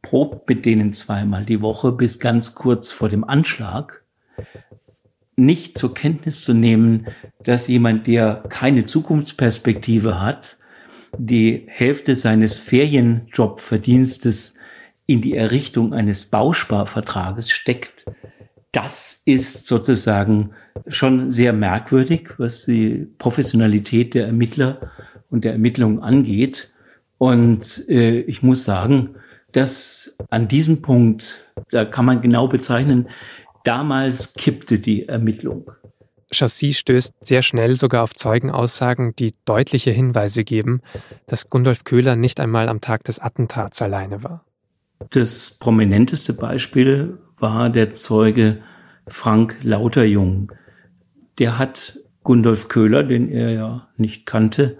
probt 0.02 0.48
mit 0.48 0.66
denen 0.66 0.94
zweimal 0.94 1.44
die 1.44 1.62
Woche 1.62 1.92
bis 1.92 2.20
ganz 2.20 2.56
kurz 2.56 2.92
vor 2.92 3.10
dem 3.10 3.26
Anschlag 3.26 4.01
nicht 5.46 5.78
zur 5.78 5.94
Kenntnis 5.94 6.42
zu 6.42 6.54
nehmen, 6.54 7.08
dass 7.44 7.68
jemand, 7.68 8.08
der 8.08 8.44
keine 8.50 8.86
Zukunftsperspektive 8.86 10.22
hat, 10.22 10.58
die 11.18 11.66
Hälfte 11.68 12.16
seines 12.16 12.58
Ferienjobverdienstes 12.58 14.58
in 15.06 15.22
die 15.22 15.36
Errichtung 15.36 15.94
eines 15.94 16.26
Bausparvertrages 16.26 17.52
steckt, 17.52 18.06
das 18.72 19.22
ist 19.26 19.68
sozusagen 19.68 20.52
schon 20.88 21.32
sehr 21.32 21.52
merkwürdig, 21.52 22.30
was 22.38 22.66
die 22.66 23.08
Professionalität 23.18 24.14
der 24.14 24.28
Ermittler 24.28 24.92
und 25.30 25.44
der 25.44 25.54
Ermittlungen 25.54 26.00
angeht. 26.00 26.72
Und 27.18 27.88
äh, 27.90 28.22
ich 28.22 28.42
muss 28.42 28.64
sagen, 28.64 29.16
dass 29.52 30.16
an 30.30 30.48
diesem 30.48 30.82
Punkt, 30.82 31.52
da 31.72 31.84
kann 31.84 32.06
man 32.06 32.22
genau 32.22 32.48
bezeichnen, 32.48 33.10
damals 33.64 34.34
kippte 34.34 34.80
die 34.80 35.08
Ermittlung. 35.08 35.72
Chassis 36.34 36.80
stößt 36.80 37.14
sehr 37.22 37.42
schnell 37.42 37.76
sogar 37.76 38.04
auf 38.04 38.14
Zeugenaussagen, 38.14 39.16
die 39.16 39.34
deutliche 39.46 39.92
Hinweise 39.92 40.44
geben, 40.44 40.82
dass 41.28 41.50
Gundolf 41.50 41.84
Köhler 41.84 42.16
nicht 42.16 42.40
einmal 42.40 42.70
am 42.70 42.80
Tag 42.80 43.04
des 43.04 43.20
Attentats 43.20 43.82
alleine 43.82 44.24
war. 44.24 44.46
Das 45.10 45.58
prominenteste 45.60 46.34
Beispiel 46.34 47.18
war 47.40 47.70
der 47.70 47.94
Zeuge 47.96 48.62
Frank 49.08 49.58
Lauterjung. 49.62 50.52
Der 51.40 51.58
hat 51.58 52.00
Gundolf 52.24 52.68
Köhler, 52.68 53.04
den 53.04 53.30
er 53.30 53.52
ja 53.52 53.88
nicht 53.98 54.26
kannte, 54.26 54.78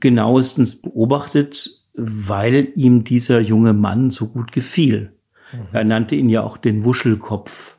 genauestens 0.00 0.80
beobachtet, 0.80 1.84
weil 1.94 2.68
ihm 2.74 3.04
dieser 3.04 3.40
junge 3.40 3.72
Mann 3.72 4.10
so 4.10 4.28
gut 4.28 4.52
gefiel. 4.52 5.12
Mhm. 5.52 5.58
Er 5.72 5.84
nannte 5.84 6.14
ihn 6.14 6.28
ja 6.28 6.42
auch 6.42 6.56
den 6.56 6.84
Wuschelkopf. 6.84 7.77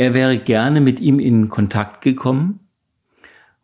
Er 0.00 0.14
wäre 0.14 0.38
gerne 0.38 0.80
mit 0.80 0.98
ihm 0.98 1.18
in 1.18 1.50
Kontakt 1.50 2.00
gekommen 2.00 2.60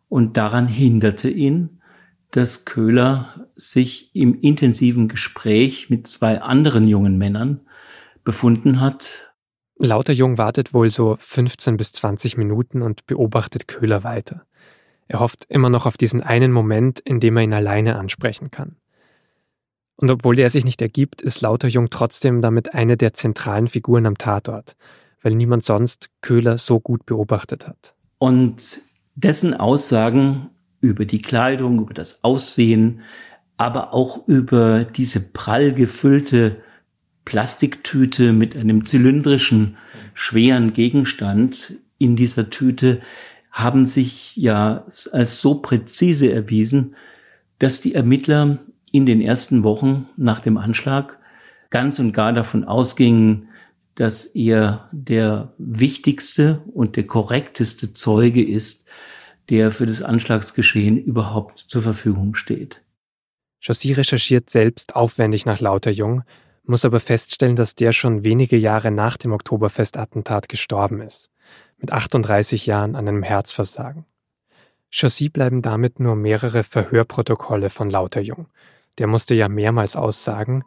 und 0.07 0.37
daran 0.37 0.67
hinderte 0.67 1.31
ihn, 1.31 1.81
dass 2.29 2.63
Köhler 2.63 3.47
sich 3.55 4.15
im 4.15 4.39
intensiven 4.39 5.07
Gespräch 5.07 5.89
mit 5.89 6.05
zwei 6.05 6.39
anderen 6.39 6.87
jungen 6.87 7.17
Männern 7.17 7.61
befunden 8.23 8.79
hat. 8.79 9.33
Lauter 9.79 10.13
Jung 10.13 10.37
wartet 10.37 10.75
wohl 10.75 10.91
so 10.91 11.15
15 11.17 11.75
bis 11.75 11.91
20 11.93 12.37
Minuten 12.37 12.83
und 12.83 13.07
beobachtet 13.07 13.67
Köhler 13.67 14.03
weiter. 14.03 14.45
Er 15.07 15.21
hofft 15.21 15.47
immer 15.49 15.71
noch 15.71 15.87
auf 15.87 15.97
diesen 15.97 16.21
einen 16.21 16.51
Moment, 16.51 16.99
in 16.99 17.19
dem 17.19 17.35
er 17.37 17.45
ihn 17.45 17.53
alleine 17.53 17.97
ansprechen 17.97 18.51
kann. 18.51 18.75
Und 19.95 20.11
obwohl 20.11 20.37
er 20.37 20.51
sich 20.51 20.65
nicht 20.65 20.83
ergibt, 20.83 21.23
ist 21.23 21.41
Lauter 21.41 21.67
Jung 21.67 21.89
trotzdem 21.89 22.43
damit 22.43 22.75
eine 22.75 22.95
der 22.95 23.15
zentralen 23.15 23.67
Figuren 23.67 24.05
am 24.05 24.19
Tatort, 24.19 24.75
weil 25.21 25.33
niemand 25.33 25.63
sonst 25.63 26.09
Köhler 26.21 26.57
so 26.57 26.79
gut 26.79 27.05
beobachtet 27.05 27.67
hat. 27.67 27.95
Und 28.19 28.81
dessen 29.15 29.53
Aussagen 29.53 30.49
über 30.81 31.05
die 31.05 31.21
Kleidung, 31.21 31.79
über 31.79 31.93
das 31.93 32.23
Aussehen, 32.23 33.01
aber 33.57 33.93
auch 33.93 34.27
über 34.27 34.85
diese 34.85 35.19
prall 35.19 35.73
gefüllte 35.73 36.57
Plastiktüte 37.25 38.31
mit 38.31 38.55
einem 38.55 38.85
zylindrischen, 38.85 39.77
schweren 40.13 40.73
Gegenstand 40.73 41.73
in 41.97 42.15
dieser 42.15 42.49
Tüte 42.49 43.01
haben 43.51 43.85
sich 43.85 44.35
ja 44.35 44.85
als 45.11 45.39
so 45.39 45.55
präzise 45.55 46.31
erwiesen, 46.31 46.95
dass 47.59 47.81
die 47.81 47.95
Ermittler 47.95 48.59
in 48.91 49.05
den 49.05 49.19
ersten 49.19 49.63
Wochen 49.63 50.07
nach 50.15 50.41
dem 50.41 50.57
Anschlag 50.57 51.17
ganz 51.69 51.99
und 51.99 52.13
gar 52.13 52.33
davon 52.33 52.63
ausgingen, 52.63 53.49
dass 53.97 54.25
er 54.27 54.87
der 54.91 55.53
wichtigste 55.57 56.61
und 56.73 56.95
der 56.95 57.07
korrekteste 57.07 57.93
Zeuge 57.93 58.45
ist, 58.45 58.87
der 59.49 59.71
für 59.71 59.87
das 59.87 60.03
Anschlagsgeschehen 60.03 60.97
überhaupt 60.97 61.57
zur 61.57 61.81
Verfügung 61.81 62.35
steht. 62.35 62.83
Jossi 63.59 63.93
recherchiert 63.93 64.51
selbst 64.51 64.95
aufwendig 64.95 65.47
nach 65.47 65.59
Lauterjung, 65.59 66.21
muss 66.63 66.85
aber 66.85 66.99
feststellen, 66.99 67.55
dass 67.55 67.73
der 67.73 67.91
schon 67.91 68.23
wenige 68.23 68.55
Jahre 68.55 68.91
nach 68.91 69.17
dem 69.17 69.31
Oktoberfestattentat 69.33 70.47
gestorben 70.47 71.01
ist, 71.01 71.31
mit 71.77 71.91
38 71.91 72.67
Jahren 72.67 72.95
an 72.95 73.07
einem 73.07 73.23
Herzversagen. 73.23 74.05
Chaussy 74.91 75.29
bleiben 75.29 75.63
damit 75.63 75.99
nur 75.99 76.15
mehrere 76.15 76.63
Verhörprotokolle 76.63 77.71
von 77.71 77.89
Lauterjung. 77.89 78.47
Der 78.99 79.07
musste 79.07 79.33
ja 79.33 79.49
mehrmals 79.49 79.95
aussagen, 79.95 80.63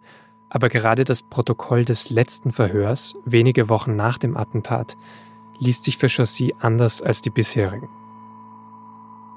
aber 0.51 0.69
gerade 0.69 1.05
das 1.05 1.23
Protokoll 1.23 1.85
des 1.85 2.11
letzten 2.11 2.53
Verhörs, 2.53 3.15
wenige 3.25 3.69
Wochen 3.69 3.97
nach 3.97 4.19
dem 4.19 4.37
Attentat, 4.37 4.97
liest 5.61 5.85
sich 5.85 5.97
für 5.97 6.09
Chaussy 6.09 6.55
anders 6.61 7.01
als 7.01 7.23
die 7.23 7.31
bisherigen. 7.31 7.89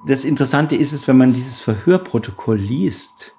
Das 0.05 0.25
Interessante 0.25 0.75
ist 0.75 0.91
es, 0.91 1.07
wenn 1.07 1.17
man 1.17 1.33
dieses 1.33 1.59
Verhörprotokoll 1.59 2.59
liest, 2.59 3.33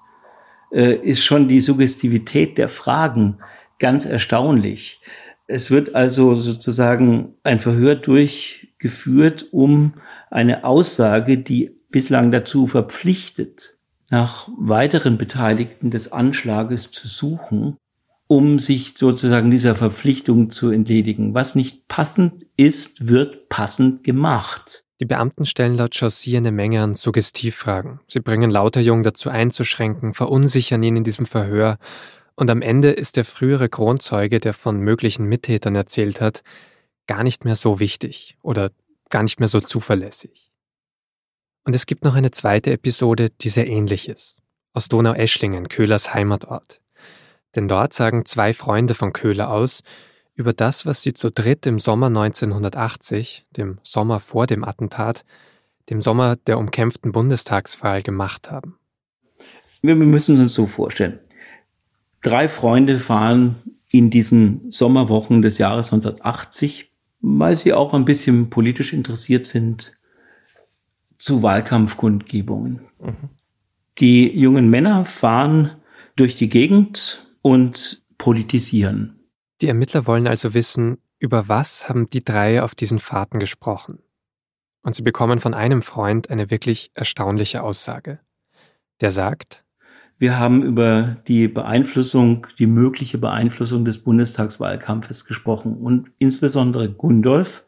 äh, 0.71 0.95
ist 0.95 1.23
schon 1.23 1.49
die 1.49 1.61
Suggestivität 1.61 2.57
der 2.57 2.69
Fragen 2.69 3.39
ganz 3.79 4.07
erstaunlich. 4.07 5.03
Es 5.47 5.71
wird 5.71 5.95
also 5.95 6.35
sozusagen 6.35 7.35
ein 7.43 7.61
Verhör 7.61 7.97
durchgeführt, 7.97 9.49
um 9.51 9.95
eine 10.31 10.65
Aussage, 10.65 11.37
die 11.37 11.77
bislang 11.91 12.33
dazu 12.33 12.67
verpflichtet, 12.67 13.74
nach 14.11 14.49
weiteren 14.59 15.19
Beteiligten 15.19 15.91
des 15.91 16.13
Anschlages 16.13 16.91
zu 16.91 17.09
suchen, 17.09 17.77
um 18.27 18.59
sich 18.59 18.95
sozusagen 18.97 19.51
dieser 19.51 19.75
Verpflichtung 19.75 20.51
zu 20.51 20.71
entledigen. 20.71 21.35
Was 21.35 21.55
nicht 21.55 21.89
passend 21.89 22.47
ist, 22.57 23.09
wird 23.09 23.49
passend 23.49 24.05
gemacht. 24.05 24.85
Die 25.01 25.07
Beamten 25.07 25.45
stellen 25.45 25.77
laut 25.77 25.95
Chaussy 25.95 26.37
eine 26.37 26.53
Menge 26.53 26.83
an 26.83 26.95
Suggestivfragen. 26.95 28.01
Sie 28.07 28.21
bringen 28.21 28.51
Lauterjung 28.51 29.03
dazu 29.03 29.29
einzuschränken, 29.29 30.15
verunsichern 30.15 30.83
ihn 30.83 30.97
in 30.97 31.05
diesem 31.05 31.27
Verhör 31.27 31.79
und 32.37 32.51
am 32.51 32.63
Ende 32.63 32.91
ist 32.91 33.17
der 33.17 33.25
frühere 33.25 33.69
Kronzeuge, 33.69 34.41
der 34.41 34.55
von 34.55 34.81
möglichen 34.81 35.27
Mittätern 35.27 35.77
erzählt 35.77 36.21
hat, 36.21 36.43
gar 37.07 37.23
nicht 37.23 37.45
mehr 37.45 37.55
so 37.55 37.81
wichtig 37.81 38.37
oder 38.43 38.71
gar 39.11 39.23
nicht 39.23 39.39
mehr 39.39 39.49
so 39.49 39.61
zuverlässig. 39.61 40.44
Und 41.65 41.75
es 41.75 41.87
gibt 41.87 42.05
noch 42.05 42.15
eine 42.15 42.31
zweite 42.31 42.73
Episode, 42.73 43.31
die 43.31 43.49
sehr 43.49 43.67
ähnlich 43.67 44.09
ist. 44.09 44.37
Aus 44.75 44.89
Donau-Eschlingen, 44.89 45.69
Köhlers 45.69 46.13
Heimatort. 46.13 46.81
Denn 47.57 47.69
dort 47.69 47.95
sagen 47.95 48.25
zwei 48.25 48.53
Freunde 48.53 48.95
von 48.95 49.13
Köhler 49.13 49.51
aus 49.51 49.83
über 50.35 50.53
das, 50.53 50.85
was 50.85 51.03
sie 51.03 51.15
zu 51.15 51.31
dritt 51.31 51.65
im 51.65 51.79
Sommer 51.79 52.09
1980, 52.09 53.47
dem 53.57 53.79
Sommer 53.83 54.21
vor 54.21 54.47
dem 54.47 54.65
Attentat, 54.65 55.25
dem 55.91 56.03
Sommer 56.03 56.37
der 56.37 56.59
umkämpften 56.59 57.13
Bundestagswahl 57.13 58.03
gemacht 58.03 58.51
haben. 58.51 58.79
Wir 59.81 59.95
müssen 59.95 60.41
uns 60.41 60.55
so 60.55 60.67
vorstellen. 60.67 61.21
Drei 62.23 62.49
Freunde 62.49 62.99
fahren 62.99 63.57
in 63.91 64.11
diesen 64.11 64.71
Sommerwochen 64.71 65.43
des 65.43 65.59
Jahres 65.59 65.93
1980, 65.93 66.91
weil 67.21 67.57
sie 67.57 67.73
auch 67.73 67.95
ein 67.95 68.05
bisschen 68.05 68.51
politisch 68.51 68.93
interessiert 68.93 69.47
sind, 69.47 69.93
zu 71.19 71.43
Wahlkampfkundgebungen. 71.43 72.81
Mhm. 73.01 73.31
Die 73.99 74.29
jungen 74.37 74.69
Männer 74.69 75.05
fahren 75.05 75.73
durch 76.17 76.37
die 76.37 76.49
Gegend 76.49 77.31
und 77.43 78.03
politisieren. 78.19 79.21
Die 79.61 79.69
Ermittler 79.69 80.07
wollen 80.07 80.27
also 80.27 80.55
wissen, 80.55 80.99
über 81.19 81.49
was 81.49 81.89
haben 81.89 82.11
die 82.11 82.25
drei 82.25 82.63
auf 82.63 82.75
diesen 82.75 82.99
Fahrten 82.99 83.39
gesprochen. 83.39 84.01
Und 84.83 84.95
sie 84.95 85.03
bekommen 85.03 85.39
von 85.39 85.55
einem 85.55 85.83
Freund 85.83 86.29
eine 86.29 86.51
wirklich 86.51 86.91
erstaunliche 86.95 87.63
Aussage. 87.63 88.21
Der 89.01 89.11
sagt, 89.11 89.65
wir 90.19 90.39
haben 90.39 90.63
über 90.63 91.17
die 91.27 91.49
Beeinflussung, 91.49 92.47
die 92.59 92.67
mögliche 92.67 93.19
Beeinflussung 93.19 93.85
des 93.85 93.99
Bundestagswahlkampfes 93.99 95.25
gesprochen 95.25 95.77
und 95.77 96.11
insbesondere 96.19 96.91
Gundolf 96.91 97.65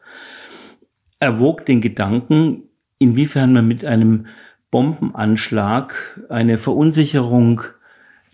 erwog 1.19 1.65
den 1.65 1.81
Gedanken, 1.81 2.66
inwiefern 2.99 3.53
man 3.53 3.67
mit 3.67 3.85
einem 3.85 4.27
Bombenanschlag 4.71 6.19
eine 6.29 6.57
Verunsicherung 6.57 7.61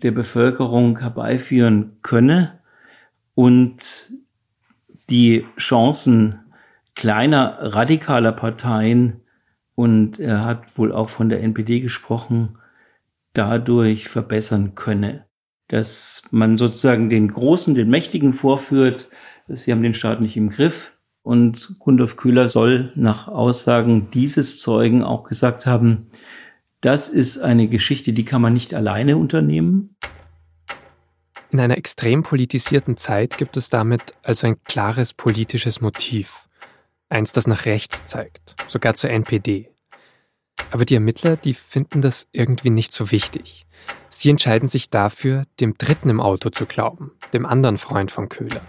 der 0.02 0.10
Bevölkerung 0.10 0.98
herbeiführen 0.98 1.98
könne 2.02 2.60
und 3.34 4.12
die 5.10 5.46
Chancen 5.58 6.40
kleiner 6.94 7.58
radikaler 7.60 8.32
Parteien 8.32 9.20
und 9.74 10.20
er 10.20 10.44
hat 10.44 10.78
wohl 10.78 10.92
auch 10.92 11.08
von 11.08 11.28
der 11.28 11.42
NPD 11.42 11.80
gesprochen, 11.80 12.58
dadurch 13.32 14.08
verbessern 14.08 14.74
könne. 14.74 15.26
Dass 15.68 16.22
man 16.30 16.58
sozusagen 16.58 17.10
den 17.10 17.28
Großen, 17.28 17.74
den 17.74 17.90
Mächtigen 17.90 18.32
vorführt, 18.32 19.08
sie 19.48 19.72
haben 19.72 19.82
den 19.82 19.94
Staat 19.94 20.20
nicht 20.20 20.36
im 20.36 20.50
Griff. 20.50 20.93
Und 21.24 21.78
Gundolf 21.78 22.16
Kühler 22.16 22.50
soll 22.50 22.92
nach 22.96 23.28
Aussagen 23.28 24.10
dieses 24.10 24.60
Zeugen 24.60 25.02
auch 25.02 25.24
gesagt 25.24 25.64
haben, 25.64 26.10
das 26.82 27.08
ist 27.08 27.38
eine 27.38 27.66
Geschichte, 27.66 28.12
die 28.12 28.26
kann 28.26 28.42
man 28.42 28.52
nicht 28.52 28.74
alleine 28.74 29.16
unternehmen. 29.16 29.96
In 31.50 31.60
einer 31.60 31.78
extrem 31.78 32.24
politisierten 32.24 32.98
Zeit 32.98 33.38
gibt 33.38 33.56
es 33.56 33.70
damit 33.70 34.12
also 34.22 34.46
ein 34.46 34.62
klares 34.64 35.14
politisches 35.14 35.80
Motiv. 35.80 36.46
Eins, 37.08 37.32
das 37.32 37.46
nach 37.46 37.64
rechts 37.64 38.04
zeigt, 38.04 38.54
sogar 38.68 38.94
zur 38.94 39.08
NPD. 39.08 39.70
Aber 40.72 40.84
die 40.84 40.94
Ermittler, 40.96 41.38
die 41.38 41.54
finden 41.54 42.02
das 42.02 42.28
irgendwie 42.32 42.70
nicht 42.70 42.92
so 42.92 43.10
wichtig. 43.10 43.64
Sie 44.10 44.28
entscheiden 44.28 44.68
sich 44.68 44.90
dafür, 44.90 45.44
dem 45.58 45.78
Dritten 45.78 46.10
im 46.10 46.20
Auto 46.20 46.50
zu 46.50 46.66
glauben, 46.66 47.12
dem 47.32 47.46
anderen 47.46 47.78
Freund 47.78 48.10
von 48.10 48.28
Köhler. 48.28 48.60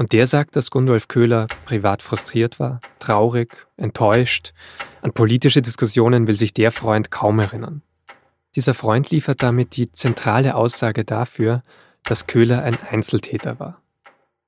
Und 0.00 0.14
der 0.14 0.26
sagt, 0.26 0.56
dass 0.56 0.70
Gundolf 0.70 1.08
Köhler 1.08 1.46
privat 1.66 2.00
frustriert 2.00 2.58
war, 2.58 2.80
traurig, 3.00 3.66
enttäuscht. 3.76 4.54
An 5.02 5.12
politische 5.12 5.60
Diskussionen 5.60 6.26
will 6.26 6.38
sich 6.38 6.54
der 6.54 6.70
Freund 6.70 7.10
kaum 7.10 7.38
erinnern. 7.38 7.82
Dieser 8.56 8.72
Freund 8.72 9.10
liefert 9.10 9.42
damit 9.42 9.76
die 9.76 9.92
zentrale 9.92 10.54
Aussage 10.54 11.04
dafür, 11.04 11.62
dass 12.02 12.26
Köhler 12.26 12.62
ein 12.62 12.78
Einzeltäter 12.90 13.60
war. 13.60 13.82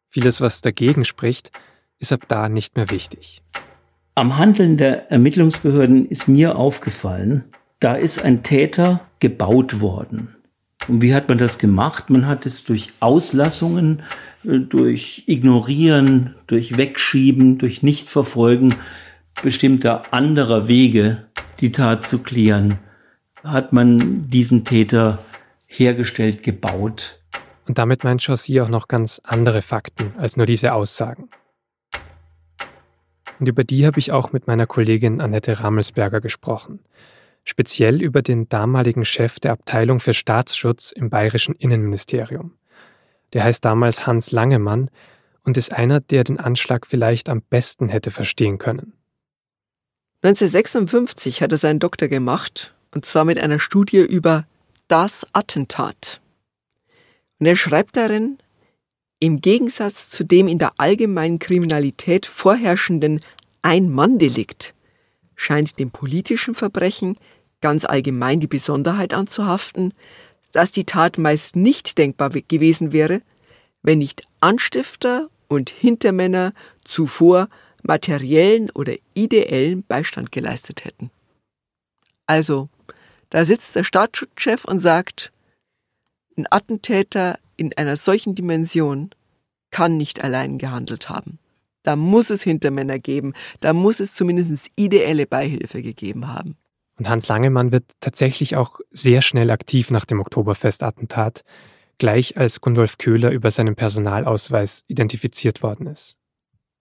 Vieles, 0.08 0.40
was 0.40 0.62
dagegen 0.62 1.04
spricht, 1.04 1.50
ist 1.98 2.14
ab 2.14 2.22
da 2.28 2.48
nicht 2.48 2.76
mehr 2.76 2.88
wichtig. 2.88 3.42
Am 4.14 4.38
Handeln 4.38 4.78
der 4.78 5.10
Ermittlungsbehörden 5.10 6.08
ist 6.08 6.28
mir 6.28 6.56
aufgefallen, 6.56 7.44
da 7.78 7.92
ist 7.92 8.24
ein 8.24 8.42
Täter 8.42 9.02
gebaut 9.20 9.82
worden. 9.82 10.34
Und 10.88 11.02
wie 11.02 11.14
hat 11.14 11.28
man 11.28 11.36
das 11.36 11.58
gemacht? 11.58 12.08
Man 12.08 12.26
hat 12.26 12.46
es 12.46 12.64
durch 12.64 12.92
Auslassungen, 13.00 14.02
durch 14.44 15.24
Ignorieren, 15.26 16.34
durch 16.46 16.76
Wegschieben, 16.76 17.58
durch 17.58 17.82
Nichtverfolgen 17.82 18.74
bestimmter 19.42 20.12
anderer 20.12 20.68
Wege, 20.68 21.26
die 21.60 21.72
Tat 21.72 22.04
zu 22.04 22.22
klären, 22.22 22.78
hat 23.44 23.72
man 23.72 24.28
diesen 24.28 24.64
Täter 24.64 25.18
hergestellt, 25.66 26.42
gebaut. 26.42 27.20
Und 27.66 27.78
damit 27.78 28.04
meint 28.04 28.22
Chaussy 28.22 28.60
auch 28.60 28.68
noch 28.68 28.88
ganz 28.88 29.20
andere 29.24 29.62
Fakten 29.62 30.12
als 30.18 30.36
nur 30.36 30.46
diese 30.46 30.74
Aussagen. 30.74 31.28
Und 33.38 33.48
über 33.48 33.64
die 33.64 33.86
habe 33.86 33.98
ich 33.98 34.12
auch 34.12 34.32
mit 34.32 34.46
meiner 34.46 34.66
Kollegin 34.66 35.20
Annette 35.20 35.60
Rammelsberger 35.60 36.20
gesprochen. 36.20 36.80
Speziell 37.44 38.00
über 38.00 38.22
den 38.22 38.48
damaligen 38.48 39.04
Chef 39.04 39.40
der 39.40 39.52
Abteilung 39.52 39.98
für 39.98 40.14
Staatsschutz 40.14 40.92
im 40.92 41.10
bayerischen 41.10 41.56
Innenministerium. 41.56 42.52
Der 43.32 43.44
heißt 43.44 43.64
damals 43.64 44.06
Hans 44.06 44.32
Langemann 44.32 44.90
und 45.44 45.56
ist 45.56 45.72
einer, 45.72 46.00
der 46.00 46.24
den 46.24 46.38
Anschlag 46.38 46.86
vielleicht 46.86 47.28
am 47.28 47.42
besten 47.42 47.88
hätte 47.88 48.10
verstehen 48.10 48.58
können. 48.58 48.92
1956 50.22 51.42
hat 51.42 51.50
er 51.52 51.58
seinen 51.58 51.80
Doktor 51.80 52.08
gemacht, 52.08 52.74
und 52.94 53.04
zwar 53.04 53.24
mit 53.24 53.38
einer 53.38 53.58
Studie 53.58 53.98
über 53.98 54.46
das 54.86 55.26
Attentat. 55.32 56.20
Und 57.40 57.46
er 57.46 57.56
schreibt 57.56 57.96
darin, 57.96 58.38
im 59.18 59.40
Gegensatz 59.40 60.10
zu 60.10 60.24
dem 60.24 60.46
in 60.48 60.58
der 60.58 60.72
allgemeinen 60.78 61.38
Kriminalität 61.38 62.26
vorherrschenden 62.26 63.20
Ein-Mann-Delikt 63.62 64.74
scheint 65.34 65.78
dem 65.78 65.90
politischen 65.90 66.54
Verbrechen 66.54 67.16
ganz 67.60 67.84
allgemein 67.84 68.40
die 68.40 68.46
Besonderheit 68.46 69.14
anzuhaften, 69.14 69.94
dass 70.52 70.70
die 70.70 70.84
Tat 70.84 71.18
meist 71.18 71.56
nicht 71.56 71.98
denkbar 71.98 72.30
gewesen 72.30 72.92
wäre, 72.92 73.20
wenn 73.82 73.98
nicht 73.98 74.22
Anstifter 74.40 75.28
und 75.48 75.70
Hintermänner 75.70 76.52
zuvor 76.84 77.48
materiellen 77.82 78.70
oder 78.70 78.94
ideellen 79.14 79.82
Beistand 79.82 80.30
geleistet 80.30 80.84
hätten. 80.84 81.10
Also, 82.26 82.68
da 83.30 83.44
sitzt 83.44 83.74
der 83.74 83.84
Staatsschutzchef 83.84 84.64
und 84.64 84.78
sagt, 84.78 85.32
ein 86.36 86.46
Attentäter 86.50 87.38
in 87.56 87.76
einer 87.76 87.96
solchen 87.96 88.34
Dimension 88.34 89.10
kann 89.70 89.96
nicht 89.96 90.22
allein 90.22 90.58
gehandelt 90.58 91.08
haben. 91.08 91.38
Da 91.82 91.96
muss 91.96 92.30
es 92.30 92.42
Hintermänner 92.42 92.98
geben, 92.98 93.34
da 93.60 93.72
muss 93.72 94.00
es 94.00 94.14
zumindest 94.14 94.70
ideelle 94.76 95.26
Beihilfe 95.26 95.82
gegeben 95.82 96.28
haben. 96.28 96.56
Und 96.98 97.08
Hans 97.08 97.28
Langemann 97.28 97.72
wird 97.72 97.84
tatsächlich 98.00 98.56
auch 98.56 98.80
sehr 98.90 99.22
schnell 99.22 99.50
aktiv 99.50 99.90
nach 99.90 100.04
dem 100.04 100.20
Oktoberfest-Attentat, 100.20 101.42
gleich 101.98 102.36
als 102.36 102.60
Gundolf 102.60 102.98
Köhler 102.98 103.30
über 103.30 103.50
seinen 103.50 103.76
Personalausweis 103.76 104.84
identifiziert 104.88 105.62
worden 105.62 105.86
ist. 105.86 106.16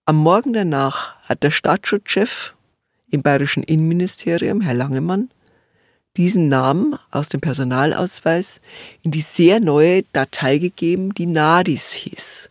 Am 0.04 0.16
Morgen 0.16 0.52
danach 0.52 1.16
hat 1.22 1.42
der 1.42 1.50
Staatsschutzchef 1.50 2.54
im 3.10 3.22
bayerischen 3.22 3.62
Innenministerium, 3.62 4.60
Herr 4.60 4.74
Langemann, 4.74 5.30
diesen 6.16 6.48
Namen 6.48 6.98
aus 7.10 7.28
dem 7.28 7.40
Personalausweis 7.40 8.58
in 9.02 9.12
die 9.12 9.20
sehr 9.20 9.60
neue 9.60 10.02
Datei 10.12 10.58
gegeben, 10.58 11.14
die 11.14 11.26
NADIS 11.26 11.92
hieß, 11.92 12.50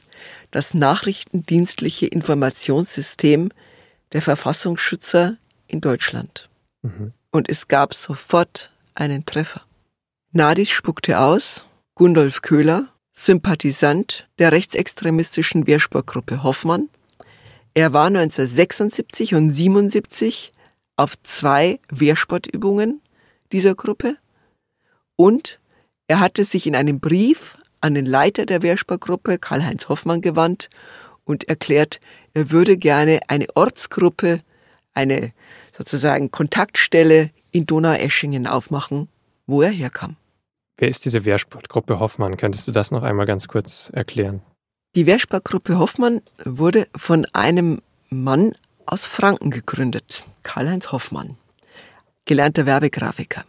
das 0.50 0.74
nachrichtendienstliche 0.74 2.08
Informationssystem 2.08 3.52
der 4.14 4.22
Verfassungsschützer 4.22 5.38
in 5.68 5.82
Deutschland. 5.82 6.50
Mhm. 6.82 7.14
Und 7.32 7.50
es 7.50 7.68
gab 7.68 7.94
sofort 7.94 8.72
einen 8.94 9.26
Treffer. 9.26 9.62
NADIS 10.34 10.70
spuckte 10.70 11.20
aus, 11.20 11.66
Gundolf 11.96 12.42
Köhler, 12.42 12.88
Sympathisant 13.14 14.28
der 14.40 14.52
rechtsextremistischen 14.52 15.68
Wehrsportgruppe 15.68 16.44
Hoffmann. 16.44 16.90
Er 17.74 17.94
war 17.94 18.08
1976 18.08 19.36
und 19.36 19.52
77 19.52 20.54
auf 20.96 21.22
zwei 21.24 21.80
Wehrsportübungen 21.90 23.02
dieser 23.52 23.76
Gruppe 23.76 24.18
und 25.16 25.60
er 26.08 26.20
hatte 26.20 26.44
sich 26.44 26.68
in 26.68 26.76
einem 26.76 27.00
Brief 27.00 27.58
an 27.80 27.94
den 27.94 28.06
Leiter 28.06 28.46
der 28.46 28.62
Wehrsportgruppe, 28.62 29.38
Karl-Heinz 29.40 29.88
Hoffmann, 29.88 30.22
gewandt 30.22 30.70
und 31.26 31.48
erklärt, 31.48 32.00
er 32.34 32.52
würde 32.52 32.78
gerne 32.78 33.20
eine 33.28 33.48
Ortsgruppe, 33.56 34.40
eine 34.94 35.32
sozusagen 35.82 36.32
Kontaktstelle 36.32 37.30
in 37.52 37.66
Donaueschingen 37.66 38.48
aufmachen, 38.48 39.08
wo 39.48 39.62
er 39.62 39.72
herkam. 39.72 40.16
Wer 40.78 40.90
ist 40.90 41.06
diese 41.06 41.26
Wehrsportgruppe 41.26 42.00
Hoffmann? 42.00 42.38
Könntest 42.38 42.68
du 42.68 42.72
das 42.72 42.92
noch 42.92 43.04
einmal 43.04 43.26
ganz 43.26 43.48
kurz 43.48 43.90
erklären? 43.94 44.42
Die 44.96 45.06
Wehrsportgruppe 45.06 45.78
Hoffmann 45.78 46.22
wurde 46.44 46.88
von 46.96 47.26
einem 47.34 47.82
Mann 48.10 48.54
aus 48.86 49.06
Franken 49.06 49.52
gegründet, 49.52 50.24
Karl-Heinz 50.44 50.92
Hoffmann 50.92 51.38
gelernter 52.26 52.66
Werbegrafiker. 52.66 53.44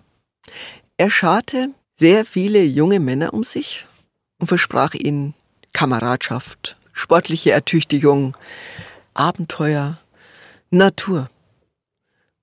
Er 0.96 1.10
scharte 1.10 1.68
sehr 1.94 2.24
viele 2.24 2.62
junge 2.62 3.00
Männer 3.00 3.34
um 3.34 3.44
sich 3.44 3.86
und 4.38 4.46
versprach 4.46 4.94
ihnen 4.94 5.34
Kameradschaft, 5.72 6.76
sportliche 6.92 7.52
Ertüchtigung, 7.52 8.36
Abenteuer, 9.14 9.98
Natur. 10.70 11.28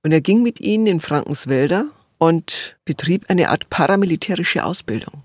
Und 0.04 0.12
er 0.12 0.22
ging 0.22 0.44
mit 0.44 0.62
ihnen 0.62 0.88
in 0.88 1.00
Frankenswälder 1.02 1.88
und 2.18 2.78
betrieb 2.86 3.26
eine 3.30 3.50
Art 3.50 3.70
paramilitärische 3.70 4.64
Ausbildung. 4.64 5.24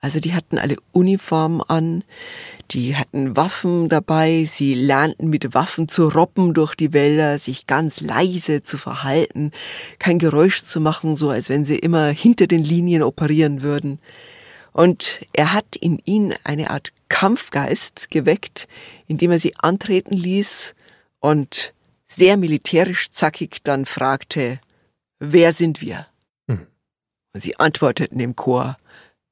Also 0.00 0.20
die 0.20 0.34
hatten 0.34 0.58
alle 0.58 0.76
Uniformen 0.92 1.62
an, 1.62 2.04
die 2.72 2.94
hatten 2.94 3.36
Waffen 3.38 3.88
dabei, 3.88 4.44
sie 4.46 4.74
lernten 4.74 5.30
mit 5.30 5.54
Waffen 5.54 5.88
zu 5.88 6.08
robben 6.08 6.52
durch 6.52 6.74
die 6.74 6.92
Wälder, 6.92 7.38
sich 7.38 7.66
ganz 7.66 8.02
leise 8.02 8.62
zu 8.62 8.76
verhalten, 8.76 9.50
kein 9.98 10.18
Geräusch 10.18 10.62
zu 10.62 10.80
machen, 10.80 11.16
so 11.16 11.30
als 11.30 11.48
wenn 11.48 11.64
sie 11.64 11.78
immer 11.78 12.08
hinter 12.08 12.46
den 12.46 12.62
Linien 12.62 13.02
operieren 13.02 13.62
würden. 13.62 13.98
Und 14.72 15.20
er 15.32 15.54
hat 15.54 15.76
in 15.76 15.98
ihnen 16.04 16.34
eine 16.44 16.68
Art 16.70 16.92
Kampfgeist 17.08 18.10
geweckt, 18.10 18.68
indem 19.06 19.30
er 19.30 19.38
sie 19.38 19.54
antreten 19.56 20.14
ließ 20.14 20.74
und 21.20 21.73
sehr 22.14 22.36
militärisch 22.36 23.10
zackig 23.10 23.62
dann 23.62 23.86
fragte, 23.86 24.60
wer 25.18 25.52
sind 25.52 25.80
wir? 25.80 26.06
Hm. 26.48 26.66
Und 27.32 27.40
sie 27.40 27.58
antworteten 27.58 28.20
im 28.20 28.36
Chor, 28.36 28.76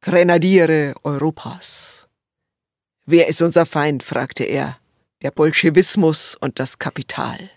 Grenadiere 0.00 0.94
Europas. 1.04 2.08
Wer 3.06 3.28
ist 3.28 3.40
unser 3.40 3.66
Feind? 3.66 4.02
fragte 4.02 4.44
er. 4.44 4.78
Der 5.22 5.30
Bolschewismus 5.30 6.34
und 6.34 6.58
das 6.58 6.80
Kapital. 6.80 7.50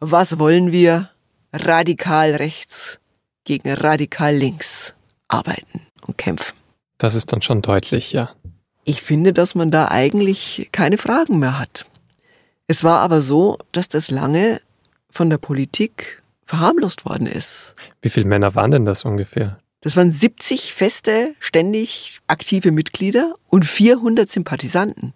Was 0.00 0.38
wollen 0.40 0.72
wir? 0.72 1.10
Radikal 1.52 2.34
rechts 2.34 2.98
gegen 3.44 3.72
radikal 3.72 4.34
links 4.34 4.94
arbeiten 5.28 5.86
und 6.04 6.18
kämpfen. 6.18 6.56
Das 6.98 7.14
ist 7.14 7.32
dann 7.32 7.42
schon 7.42 7.62
deutlich, 7.62 8.12
ja. 8.12 8.34
Ich 8.84 9.02
finde, 9.02 9.32
dass 9.32 9.54
man 9.54 9.70
da 9.70 9.88
eigentlich 9.88 10.68
keine 10.72 10.98
Fragen 10.98 11.38
mehr 11.38 11.58
hat. 11.58 11.84
Es 12.66 12.82
war 12.82 13.00
aber 13.00 13.20
so, 13.20 13.58
dass 13.72 13.88
das 13.88 14.10
lange 14.10 14.60
von 15.14 15.30
der 15.30 15.38
Politik 15.38 16.22
verharmlost 16.44 17.06
worden 17.06 17.26
ist. 17.26 17.74
Wie 18.02 18.10
viele 18.10 18.26
Männer 18.26 18.54
waren 18.54 18.72
denn 18.72 18.84
das 18.84 19.04
ungefähr? 19.04 19.58
Das 19.80 19.96
waren 19.96 20.12
70 20.12 20.74
feste, 20.74 21.34
ständig 21.38 22.20
aktive 22.26 22.72
Mitglieder 22.72 23.34
und 23.48 23.64
400 23.64 24.30
Sympathisanten. 24.30 25.14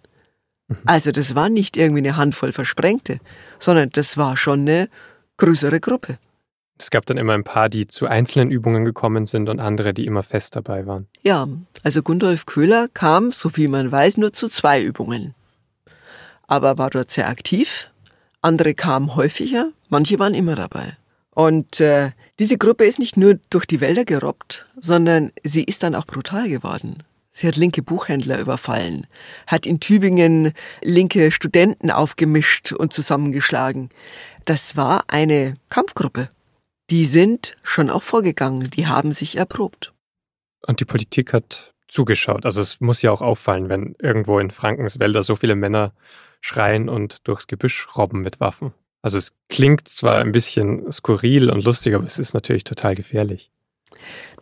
Mhm. 0.67 0.77
Also 0.85 1.11
das 1.11 1.35
war 1.35 1.49
nicht 1.49 1.75
irgendwie 1.75 1.99
eine 1.99 2.17
Handvoll 2.17 2.51
Versprengte, 2.51 3.19
sondern 3.59 3.89
das 3.91 4.15
war 4.17 4.37
schon 4.37 4.61
eine 4.61 4.89
größere 5.37 5.79
Gruppe. 5.79 6.17
Es 6.77 6.91
gab 6.91 7.05
dann 7.05 7.17
immer 7.17 7.33
ein 7.33 7.43
paar, 7.43 7.67
die 7.67 7.87
zu 7.87 8.07
einzelnen 8.07 8.51
Übungen 8.51 8.85
gekommen 8.85 9.25
sind 9.25 9.49
und 9.49 9.59
andere, 9.59 9.93
die 9.93 10.05
immer 10.05 10.23
fest 10.23 10.55
dabei 10.55 10.87
waren. 10.87 11.07
Ja, 11.23 11.47
also 11.83 12.01
Gundolf 12.01 12.45
Köhler 12.45 12.87
kam, 12.93 13.31
so 13.31 13.49
viel 13.49 13.67
man 13.67 13.91
weiß, 13.91 14.17
nur 14.17 14.31
zu 14.31 14.47
zwei 14.47 14.81
Übungen. 14.81 15.35
Aber 16.47 16.77
war 16.77 16.89
dort 16.89 17.11
sehr 17.11 17.27
aktiv, 17.27 17.89
Andere 18.41 18.73
kamen 18.73 19.15
häufiger, 19.15 19.71
manche 19.89 20.19
waren 20.19 20.33
immer 20.33 20.55
dabei. 20.55 20.97
Und 21.31 21.79
äh, 21.79 22.11
diese 22.39 22.57
Gruppe 22.57 22.85
ist 22.85 22.99
nicht 22.99 23.17
nur 23.17 23.39
durch 23.49 23.65
die 23.65 23.81
Wälder 23.81 24.05
gerobbt, 24.05 24.65
sondern 24.79 25.31
sie 25.43 25.63
ist 25.63 25.83
dann 25.83 25.95
auch 25.95 26.05
brutal 26.05 26.49
geworden. 26.49 27.03
Sie 27.31 27.47
hat 27.47 27.55
linke 27.55 27.81
Buchhändler 27.81 28.39
überfallen, 28.39 29.07
hat 29.47 29.65
in 29.65 29.79
Tübingen 29.79 30.53
linke 30.81 31.31
Studenten 31.31 31.91
aufgemischt 31.91 32.73
und 32.73 32.91
zusammengeschlagen. 32.91 33.89
Das 34.45 34.75
war 34.75 35.05
eine 35.07 35.55
Kampfgruppe. 35.69 36.27
Die 36.89 37.05
sind 37.05 37.55
schon 37.63 37.89
auch 37.89 38.03
vorgegangen, 38.03 38.69
die 38.71 38.87
haben 38.87 39.13
sich 39.13 39.37
erprobt. 39.37 39.93
Und 40.65 40.79
die 40.79 40.85
Politik 40.85 41.33
hat 41.33 41.73
zugeschaut. 41.87 42.45
Also 42.45 42.61
es 42.61 42.81
muss 42.81 43.01
ja 43.01 43.11
auch 43.11 43.21
auffallen, 43.21 43.69
wenn 43.69 43.95
irgendwo 43.99 44.39
in 44.39 44.51
Frankens 44.51 44.99
Wälder 44.99 45.23
so 45.23 45.35
viele 45.35 45.55
Männer 45.55 45.93
schreien 46.41 46.89
und 46.89 47.27
durchs 47.27 47.47
Gebüsch 47.47 47.87
robben 47.95 48.21
mit 48.21 48.39
Waffen. 48.39 48.73
Also 49.01 49.17
es 49.17 49.31
klingt 49.47 49.87
zwar 49.87 50.19
ein 50.19 50.31
bisschen 50.31 50.91
skurril 50.91 51.49
und 51.49 51.63
lustig, 51.63 51.95
aber 51.95 52.05
es 52.05 52.19
ist 52.19 52.33
natürlich 52.33 52.63
total 52.63 52.95
gefährlich. 52.95 53.51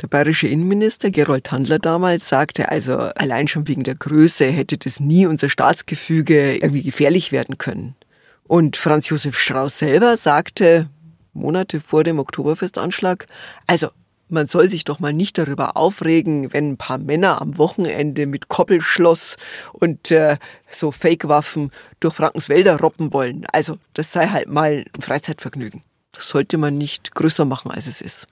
Der 0.02 0.08
bayerische 0.08 0.48
Innenminister 0.48 1.12
Gerold 1.12 1.52
Handler 1.52 1.80
damals 1.80 2.30
sagte, 2.30 2.70
also 2.70 2.98
allein 2.98 3.48
schon 3.48 3.68
wegen 3.68 3.84
der 3.84 3.96
Größe 3.96 4.46
hätte 4.46 4.78
das 4.78 5.00
nie 5.00 5.26
unser 5.26 5.50
Staatsgefüge 5.50 6.58
irgendwie 6.58 6.84
gefährlich 6.84 7.32
werden 7.32 7.58
können. 7.58 7.96
Und 8.44 8.78
Franz 8.78 9.10
Josef 9.10 9.38
Strauß 9.38 9.78
selber 9.78 10.16
sagte 10.18 10.90
Monate 11.34 11.80
vor 11.80 12.04
dem 12.04 12.20
Oktoberfestanschlag, 12.20 13.28
also 13.68 13.90
man 14.30 14.48
soll 14.48 14.70
sich 14.70 14.84
doch 14.84 15.00
mal 15.00 15.14
nicht 15.14 15.38
darüber 15.38 15.78
aufregen, 15.78 16.54
wenn 16.54 16.72
ein 16.72 16.78
paar 16.78 16.98
Männer 16.98 17.42
am 17.42 17.58
Wochenende 17.58 18.26
mit 18.26 18.50
Koppelschloss 18.50 19.38
und 19.74 20.12
äh, 20.12 20.38
so 20.70 20.92
Fake-Waffen 20.92 21.72
durch 22.00 22.16
Frankens 22.16 22.50
Wälder 22.50 22.80
robben 22.80 23.14
wollen. 23.14 23.46
Also 23.52 23.78
das 23.94 24.12
sei 24.12 24.28
halt 24.28 24.50
mal 24.50 24.86
ein 24.94 25.02
Freizeitvergnügen. 25.02 25.82
Das 26.12 26.30
sollte 26.30 26.58
man 26.58 26.78
nicht 26.78 27.14
größer 27.16 27.46
machen, 27.46 27.72
als 27.72 27.88
es 27.88 28.02
ist. 28.02 28.28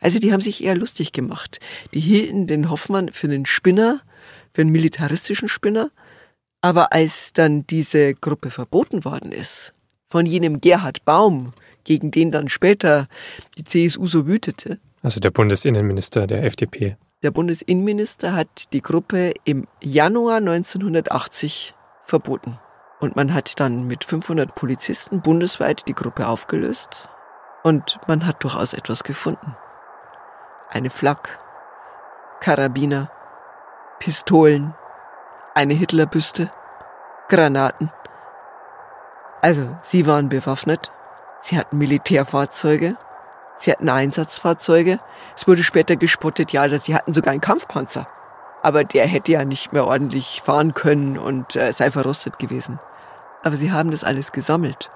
Also 0.00 0.18
die 0.18 0.32
haben 0.32 0.40
sich 0.40 0.62
eher 0.62 0.76
lustig 0.76 1.12
gemacht. 1.12 1.58
Die 1.94 2.00
hielten 2.00 2.46
den 2.46 2.70
Hoffmann 2.70 3.10
für 3.12 3.26
einen 3.26 3.46
Spinner, 3.46 4.00
für 4.52 4.60
einen 4.60 4.70
militaristischen 4.70 5.48
Spinner. 5.48 5.90
Aber 6.60 6.92
als 6.92 7.32
dann 7.32 7.66
diese 7.66 8.14
Gruppe 8.14 8.50
verboten 8.50 9.04
worden 9.04 9.32
ist, 9.32 9.72
von 10.10 10.26
jenem 10.26 10.60
Gerhard 10.60 11.04
Baum, 11.04 11.52
gegen 11.84 12.10
den 12.10 12.30
dann 12.32 12.48
später 12.48 13.08
die 13.56 13.64
CSU 13.64 14.06
so 14.06 14.26
wütete. 14.26 14.78
Also 15.06 15.20
der 15.20 15.30
Bundesinnenminister 15.30 16.26
der 16.26 16.42
FDP. 16.42 16.96
Der 17.22 17.30
Bundesinnenminister 17.30 18.34
hat 18.34 18.72
die 18.72 18.82
Gruppe 18.82 19.34
im 19.44 19.68
Januar 19.80 20.38
1980 20.38 21.76
verboten. 22.02 22.58
Und 22.98 23.14
man 23.14 23.32
hat 23.32 23.60
dann 23.60 23.86
mit 23.86 24.02
500 24.02 24.56
Polizisten 24.56 25.20
bundesweit 25.20 25.86
die 25.86 25.94
Gruppe 25.94 26.26
aufgelöst. 26.26 27.08
Und 27.62 28.00
man 28.08 28.26
hat 28.26 28.42
durchaus 28.42 28.72
etwas 28.72 29.04
gefunden 29.04 29.54
eine 30.70 30.90
Flak, 30.90 31.38
Karabiner, 32.40 33.08
Pistolen, 34.00 34.74
eine 35.54 35.74
Hitlerbüste, 35.74 36.50
Granaten. 37.28 37.92
Also, 39.40 39.68
sie 39.82 40.04
waren 40.08 40.28
bewaffnet, 40.28 40.90
sie 41.42 41.56
hatten 41.56 41.78
Militärfahrzeuge, 41.78 42.96
sie 43.56 43.72
hatten 43.72 43.88
Einsatzfahrzeuge. 43.88 44.98
Es 45.36 45.46
wurde 45.46 45.62
später 45.62 45.96
gespottet, 45.96 46.52
ja, 46.52 46.68
dass 46.68 46.84
sie 46.84 46.94
hatten 46.94 47.12
sogar 47.12 47.32
einen 47.32 47.40
Kampfpanzer. 47.40 48.08
Aber 48.62 48.84
der 48.84 49.06
hätte 49.06 49.32
ja 49.32 49.44
nicht 49.44 49.72
mehr 49.72 49.86
ordentlich 49.86 50.42
fahren 50.44 50.74
können 50.74 51.18
und 51.18 51.56
äh, 51.56 51.72
sei 51.72 51.90
verrostet 51.90 52.38
gewesen. 52.38 52.80
Aber 53.42 53.56
sie 53.56 53.70
haben 53.70 53.90
das 53.90 54.02
alles 54.02 54.32
gesammelt. 54.32 54.90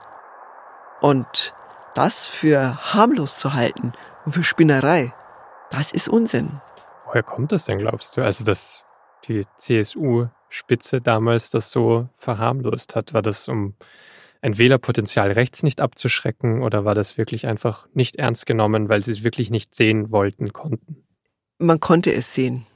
Und 1.01 1.55
das 1.95 2.25
für 2.25 2.77
harmlos 2.95 3.39
zu 3.39 3.55
halten 3.55 3.93
und 4.25 4.33
für 4.33 4.45
Spinnerei, 4.45 5.13
das 5.71 5.93
ist 5.93 6.09
Unsinn. 6.09 6.61
Woher 7.07 7.23
kommt 7.23 7.53
das 7.53 7.65
denn, 7.65 7.79
glaubst 7.79 8.17
du? 8.17 8.23
Also, 8.23 8.45
dass 8.45 8.85
die 9.27 9.45
CSU-Spitze 9.57 11.01
damals 11.01 11.51
das 11.51 11.71
so 11.71 12.09
verharmlost 12.15 12.97
hat? 12.97 13.15
War 13.15 13.23
das, 13.23 13.49
um 13.49 13.75
ein 14.43 14.59
Wählerpotenzial 14.59 15.33
rechts 15.33 15.63
nicht 15.63 15.81
abzuschrecken 15.81 16.63
oder 16.63 16.85
war 16.85 16.95
das 16.95 17.19
wirklich 17.19 17.47
einfach 17.47 17.87
nicht 17.93 18.17
ernst 18.17 18.47
genommen, 18.47 18.89
weil 18.89 19.03
sie 19.03 19.13
es 19.13 19.25
wirklich 19.25 19.51
nicht 19.51 19.75
sehen 19.75 20.11
wollten, 20.11 20.53
konnten? 20.53 21.05
Man 21.59 21.81
konnte 21.81 22.13
es 22.13 22.35
sehen. 22.35 22.67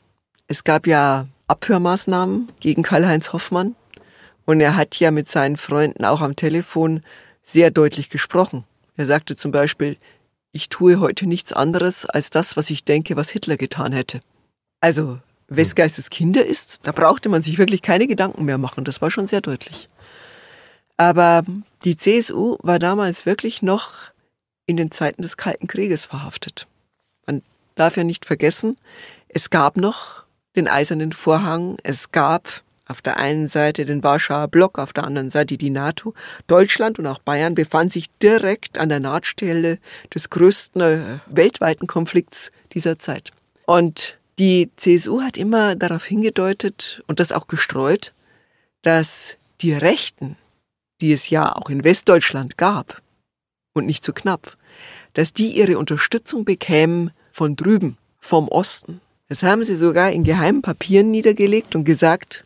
Es 0.46 0.64
gab 0.64 0.86
ja 0.86 1.26
Abhörmaßnahmen 1.48 2.52
gegen 2.60 2.82
Karl-Heinz 2.82 3.32
Hoffmann 3.32 3.76
und 4.44 4.60
er 4.60 4.76
hat 4.76 4.96
ja 4.96 5.10
mit 5.10 5.28
seinen 5.28 5.56
Freunden 5.56 6.04
auch 6.04 6.20
am 6.20 6.36
Telefon 6.36 7.02
sehr 7.42 7.70
deutlich 7.70 8.10
gesprochen. 8.10 8.64
Er 8.96 9.06
sagte 9.06 9.36
zum 9.36 9.50
Beispiel, 9.50 9.96
ich 10.52 10.68
tue 10.68 11.00
heute 11.00 11.26
nichts 11.26 11.52
anderes 11.52 12.06
als 12.06 12.30
das, 12.30 12.56
was 12.56 12.70
ich 12.70 12.84
denke, 12.84 13.16
was 13.16 13.30
Hitler 13.30 13.56
getan 13.56 13.92
hätte. 13.92 14.20
Also, 14.80 15.18
wes 15.48 15.74
Geistes 15.74 16.10
Kinder 16.10 16.44
ist, 16.44 16.86
da 16.86 16.92
brauchte 16.92 17.28
man 17.28 17.42
sich 17.42 17.58
wirklich 17.58 17.82
keine 17.82 18.06
Gedanken 18.06 18.44
mehr 18.44 18.58
machen. 18.58 18.84
Das 18.84 19.02
war 19.02 19.10
schon 19.10 19.26
sehr 19.26 19.40
deutlich. 19.40 19.88
Aber 20.96 21.44
die 21.84 21.96
CSU 21.96 22.56
war 22.62 22.78
damals 22.78 23.26
wirklich 23.26 23.62
noch 23.62 24.10
in 24.66 24.76
den 24.76 24.90
Zeiten 24.90 25.22
des 25.22 25.36
Kalten 25.36 25.66
Krieges 25.66 26.06
verhaftet. 26.06 26.66
Man 27.26 27.42
darf 27.74 27.96
ja 27.96 28.04
nicht 28.04 28.24
vergessen, 28.24 28.76
es 29.28 29.50
gab 29.50 29.76
noch 29.76 30.24
den 30.56 30.68
eisernen 30.68 31.12
Vorhang, 31.12 31.76
es 31.82 32.12
gab 32.12 32.62
auf 32.86 33.02
der 33.02 33.16
einen 33.18 33.48
Seite 33.48 33.86
den 33.86 34.02
Warschauer 34.02 34.48
Block, 34.48 34.78
auf 34.78 34.92
der 34.92 35.04
anderen 35.04 35.30
Seite 35.30 35.56
die 35.56 35.70
NATO. 35.70 36.14
Deutschland 36.46 36.98
und 36.98 37.06
auch 37.06 37.18
Bayern 37.18 37.54
befanden 37.54 37.90
sich 37.90 38.10
direkt 38.22 38.78
an 38.78 38.90
der 38.90 39.00
Nahtstelle 39.00 39.78
des 40.14 40.30
größten 40.30 40.80
äh, 40.80 41.18
weltweiten 41.26 41.86
Konflikts 41.86 42.50
dieser 42.72 42.98
Zeit. 42.98 43.32
Und 43.66 44.18
die 44.38 44.70
CSU 44.76 45.22
hat 45.22 45.36
immer 45.36 45.76
darauf 45.76 46.04
hingedeutet 46.04 47.02
und 47.06 47.20
das 47.20 47.32
auch 47.32 47.46
gestreut, 47.46 48.12
dass 48.82 49.36
die 49.60 49.72
Rechten, 49.72 50.36
die 51.00 51.12
es 51.12 51.30
ja 51.30 51.54
auch 51.54 51.70
in 51.70 51.84
Westdeutschland 51.84 52.56
gab 52.58 53.02
und 53.72 53.86
nicht 53.86 54.04
so 54.04 54.12
knapp, 54.12 54.56
dass 55.12 55.32
die 55.32 55.56
ihre 55.56 55.78
Unterstützung 55.78 56.44
bekämen 56.44 57.10
von 57.32 57.56
drüben, 57.56 57.98
vom 58.18 58.48
Osten. 58.48 59.00
Das 59.28 59.42
haben 59.42 59.64
sie 59.64 59.76
sogar 59.76 60.12
in 60.12 60.24
geheimen 60.24 60.62
Papieren 60.62 61.10
niedergelegt 61.10 61.74
und 61.74 61.84
gesagt, 61.84 62.44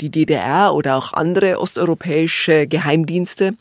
die 0.00 0.10
DDR 0.10 0.74
oder 0.74 0.96
auch 0.96 1.12
andere 1.12 1.58
osteuropäische 1.58 2.66
Geheimdienste 2.66 3.54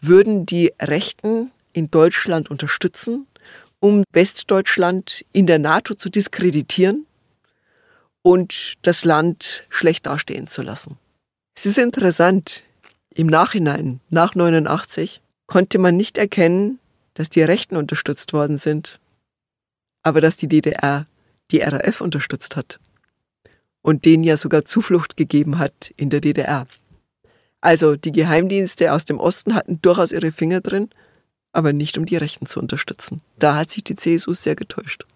würden 0.00 0.46
die 0.46 0.72
Rechten 0.80 1.50
in 1.72 1.90
Deutschland 1.90 2.50
unterstützen, 2.50 3.26
um 3.80 4.04
Westdeutschland 4.12 5.24
in 5.32 5.46
der 5.46 5.58
NATO 5.58 5.94
zu 5.94 6.08
diskreditieren 6.08 7.06
und 8.22 8.74
das 8.82 9.04
Land 9.04 9.64
schlecht 9.68 10.06
dastehen 10.06 10.46
zu 10.46 10.62
lassen. 10.62 10.98
Es 11.56 11.66
ist 11.66 11.78
interessant, 11.78 12.62
im 13.14 13.26
Nachhinein, 13.26 14.00
nach 14.10 14.34
89, 14.34 15.22
konnte 15.46 15.78
man 15.78 15.96
nicht 15.96 16.18
erkennen, 16.18 16.78
dass 17.14 17.30
die 17.30 17.42
Rechten 17.42 17.76
unterstützt 17.76 18.32
worden 18.32 18.58
sind, 18.58 19.00
aber 20.02 20.20
dass 20.20 20.36
die 20.36 20.48
DDR 20.48 21.06
die 21.50 21.60
RAF 21.60 22.00
unterstützt 22.00 22.56
hat 22.56 22.78
und 23.82 24.04
denen 24.04 24.24
ja 24.24 24.36
sogar 24.36 24.64
Zuflucht 24.64 25.16
gegeben 25.16 25.58
hat 25.58 25.92
in 25.96 26.10
der 26.10 26.20
DDR. 26.20 26.66
Also 27.60 27.96
die 27.96 28.12
Geheimdienste 28.12 28.92
aus 28.92 29.04
dem 29.04 29.18
Osten 29.18 29.54
hatten 29.54 29.80
durchaus 29.82 30.12
ihre 30.12 30.30
Finger 30.30 30.60
drin, 30.60 30.90
aber 31.52 31.72
nicht 31.72 31.98
um 31.98 32.06
die 32.06 32.16
Rechten 32.16 32.46
zu 32.46 32.60
unterstützen. 32.60 33.22
Da 33.38 33.56
hat 33.56 33.70
sich 33.70 33.82
die 33.82 33.96
CSU 33.96 34.34
sehr 34.34 34.54
getäuscht. 34.54 35.06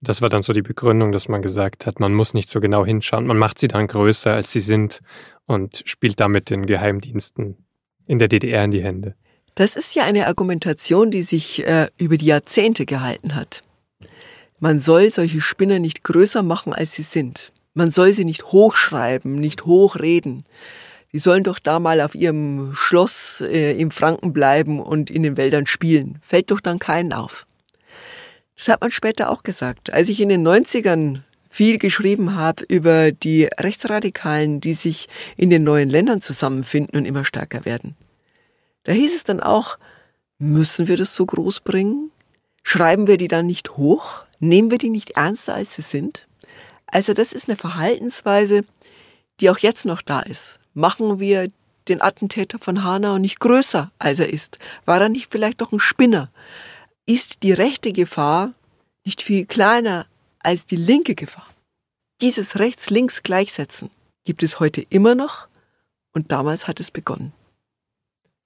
Das 0.00 0.20
war 0.20 0.28
dann 0.28 0.42
so 0.42 0.52
die 0.52 0.62
Begründung, 0.62 1.12
dass 1.12 1.28
man 1.28 1.42
gesagt 1.42 1.86
hat, 1.86 2.00
man 2.00 2.12
muss 2.12 2.34
nicht 2.34 2.50
so 2.50 2.60
genau 2.60 2.84
hinschauen, 2.84 3.24
man 3.24 3.38
macht 3.38 3.60
sie 3.60 3.68
dann 3.68 3.86
größer, 3.86 4.32
als 4.32 4.50
sie 4.50 4.60
sind 4.60 5.00
und 5.46 5.82
spielt 5.86 6.20
damit 6.20 6.50
den 6.50 6.66
Geheimdiensten 6.66 7.56
in 8.06 8.18
der 8.18 8.28
DDR 8.28 8.64
in 8.64 8.70
die 8.70 8.82
Hände. 8.82 9.14
Das 9.54 9.76
ist 9.76 9.94
ja 9.94 10.04
eine 10.04 10.26
Argumentation, 10.26 11.10
die 11.10 11.22
sich 11.22 11.66
äh, 11.66 11.88
über 11.98 12.16
die 12.16 12.26
Jahrzehnte 12.26 12.86
gehalten 12.86 13.34
hat. 13.34 13.62
Man 14.58 14.78
soll 14.78 15.10
solche 15.10 15.40
Spinner 15.40 15.78
nicht 15.78 16.04
größer 16.04 16.42
machen, 16.42 16.72
als 16.72 16.92
sie 16.94 17.02
sind. 17.02 17.52
Man 17.74 17.90
soll 17.90 18.14
sie 18.14 18.24
nicht 18.24 18.44
hochschreiben, 18.44 19.34
nicht 19.34 19.66
hochreden. 19.66 20.44
Die 21.12 21.18
sollen 21.18 21.44
doch 21.44 21.58
da 21.58 21.80
mal 21.80 22.00
auf 22.00 22.14
ihrem 22.14 22.74
Schloss 22.74 23.42
äh, 23.42 23.78
im 23.78 23.90
Franken 23.90 24.32
bleiben 24.32 24.80
und 24.80 25.10
in 25.10 25.22
den 25.22 25.36
Wäldern 25.36 25.66
spielen. 25.66 26.18
Fällt 26.22 26.50
doch 26.50 26.60
dann 26.60 26.78
keinen 26.78 27.12
auf. 27.12 27.46
Das 28.56 28.68
hat 28.68 28.80
man 28.80 28.90
später 28.90 29.30
auch 29.30 29.42
gesagt. 29.42 29.92
Als 29.92 30.08
ich 30.08 30.20
in 30.20 30.28
den 30.30 30.46
90ern 30.46 31.20
viel 31.52 31.76
geschrieben 31.76 32.34
habe 32.34 32.64
über 32.68 33.12
die 33.12 33.44
Rechtsradikalen, 33.44 34.62
die 34.62 34.72
sich 34.72 35.06
in 35.36 35.50
den 35.50 35.64
neuen 35.64 35.90
Ländern 35.90 36.22
zusammenfinden 36.22 36.98
und 36.98 37.04
immer 37.04 37.26
stärker 37.26 37.66
werden. 37.66 37.94
Da 38.84 38.92
hieß 38.92 39.14
es 39.14 39.24
dann 39.24 39.40
auch, 39.40 39.76
müssen 40.38 40.88
wir 40.88 40.96
das 40.96 41.14
so 41.14 41.26
groß 41.26 41.60
bringen? 41.60 42.10
Schreiben 42.62 43.06
wir 43.06 43.18
die 43.18 43.28
dann 43.28 43.46
nicht 43.46 43.76
hoch? 43.76 44.24
Nehmen 44.40 44.70
wir 44.70 44.78
die 44.78 44.88
nicht 44.88 45.10
ernster, 45.10 45.54
als 45.54 45.74
sie 45.74 45.82
sind? 45.82 46.26
Also 46.86 47.12
das 47.12 47.34
ist 47.34 47.50
eine 47.50 47.58
Verhaltensweise, 47.58 48.64
die 49.40 49.50
auch 49.50 49.58
jetzt 49.58 49.84
noch 49.84 50.00
da 50.00 50.20
ist. 50.20 50.58
Machen 50.72 51.20
wir 51.20 51.50
den 51.86 52.00
Attentäter 52.00 52.58
von 52.60 52.82
Hanau 52.82 53.18
nicht 53.18 53.40
größer, 53.40 53.92
als 53.98 54.20
er 54.20 54.32
ist? 54.32 54.58
War 54.86 55.02
er 55.02 55.10
nicht 55.10 55.30
vielleicht 55.30 55.60
doch 55.60 55.70
ein 55.70 55.80
Spinner? 55.80 56.30
Ist 57.04 57.42
die 57.42 57.52
rechte 57.52 57.92
Gefahr 57.92 58.54
nicht 59.04 59.20
viel 59.20 59.44
kleiner 59.44 60.06
als 60.42 60.66
die 60.66 60.76
linke 60.76 61.14
Gefahr? 61.14 61.46
Dieses 62.20 62.58
Rechts-Links 62.58 63.22
gleichsetzen 63.22 63.90
gibt 64.24 64.42
es 64.42 64.60
heute 64.60 64.80
immer 64.80 65.14
noch 65.14 65.48
und 66.12 66.30
damals 66.30 66.68
hat 66.68 66.80
es 66.80 66.90
begonnen. 66.90 67.32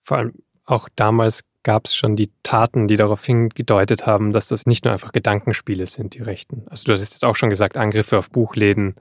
Vor 0.02 0.18
allem 0.18 0.34
auch 0.64 0.88
damals 0.94 1.44
gab 1.62 1.86
es 1.86 1.96
schon 1.96 2.16
die 2.16 2.30
Taten, 2.42 2.88
die 2.88 2.96
darauf 2.96 3.24
hingedeutet 3.24 4.06
haben, 4.06 4.32
dass 4.32 4.46
das 4.46 4.66
nicht 4.66 4.84
nur 4.84 4.92
einfach 4.92 5.12
Gedankenspiele 5.12 5.86
sind, 5.86 6.14
die 6.14 6.22
Rechten. 6.22 6.64
Also 6.68 6.84
du 6.84 6.92
hast 6.92 7.00
jetzt 7.00 7.24
auch 7.24 7.36
schon 7.36 7.50
gesagt, 7.50 7.76
Angriffe 7.76 8.18
auf 8.18 8.30
Buchläden 8.30 8.94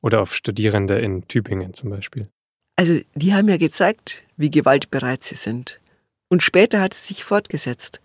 oder 0.00 0.22
auf 0.22 0.34
Studierende 0.34 0.98
in 0.98 1.26
Tübingen 1.26 1.74
zum 1.74 1.90
Beispiel. 1.90 2.28
Also 2.76 3.00
die 3.14 3.34
haben 3.34 3.48
ja 3.48 3.56
gezeigt, 3.56 4.22
wie 4.36 4.50
gewaltbereit 4.50 5.24
sie 5.24 5.34
sind. 5.34 5.80
Und 6.28 6.42
später 6.42 6.80
hat 6.80 6.94
es 6.94 7.06
sich 7.06 7.24
fortgesetzt. 7.24 8.00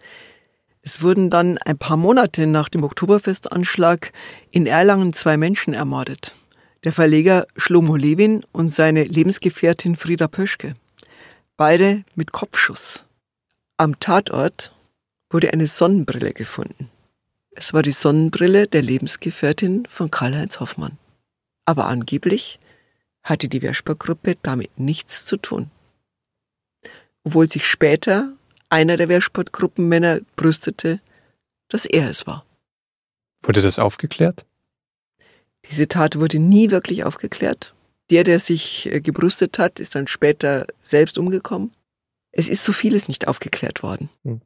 Es 0.90 1.04
wurden 1.04 1.30
dann 1.30 1.60
ein 1.60 1.78
paar 1.78 1.98
Monate 1.98 2.48
nach 2.48 2.68
dem 2.68 2.84
Oktoberfestanschlag 2.84 4.12
in 4.50 4.66
Erlangen 4.66 5.14
zwei 5.14 5.38
Menschen 5.38 5.76
ermordet. 5.76 6.34
Der 6.84 6.92
Verleger 6.92 7.46
Schlomo 7.56 7.96
Levin 7.96 8.44
und 8.54 8.70
seine 8.70 9.04
Lebensgefährtin 9.04 9.96
Frieda 9.96 10.28
Pöschke. 10.28 10.74
Beide 11.58 12.06
mit 12.16 12.32
Kopfschuss. 12.32 13.06
Am 13.78 14.00
Tatort 14.00 14.74
wurde 15.30 15.54
eine 15.54 15.68
Sonnenbrille 15.68 16.34
gefunden. 16.34 16.90
Es 17.52 17.72
war 17.72 17.84
die 17.84 17.92
Sonnenbrille 17.92 18.66
der 18.66 18.82
Lebensgefährtin 18.82 19.86
von 19.88 20.10
Karl-Heinz 20.10 20.60
Hoffmann. 20.60 20.98
Aber 21.66 21.86
angeblich 21.86 22.58
hatte 23.22 23.48
die 23.48 23.60
Vesper-Gruppe 23.60 24.38
damit 24.42 24.80
nichts 24.80 25.24
zu 25.24 25.38
tun. 25.38 25.70
Obwohl 27.24 27.48
sich 27.48 27.68
später 27.68 28.34
einer 28.70 28.98
der 28.98 29.10
Wehrsportgruppenmänner 29.10 30.22
brüstete, 30.36 31.00
dass 31.68 31.86
er 31.86 32.10
es 32.10 32.28
war. 32.28 32.46
Wurde 33.42 33.62
das 33.62 33.80
aufgeklärt? 33.80 34.46
Diese 35.70 35.88
Tat 35.88 36.18
wurde 36.20 36.40
nie 36.40 36.72
wirklich 36.72 37.04
aufgeklärt. 37.04 37.74
Der, 38.10 38.24
der 38.24 38.40
sich 38.40 38.88
äh, 38.88 39.02
gebrüstet 39.02 39.60
hat, 39.60 39.80
ist 39.80 39.96
dann 39.96 40.08
später 40.08 40.66
selbst 40.82 41.18
umgekommen. 41.18 41.74
Es 42.32 42.48
ist 42.48 42.64
so 42.64 42.74
vieles 42.74 43.08
nicht 43.08 43.28
aufgeklärt 43.28 43.84
worden. 43.84 44.10
Hm. 44.24 44.42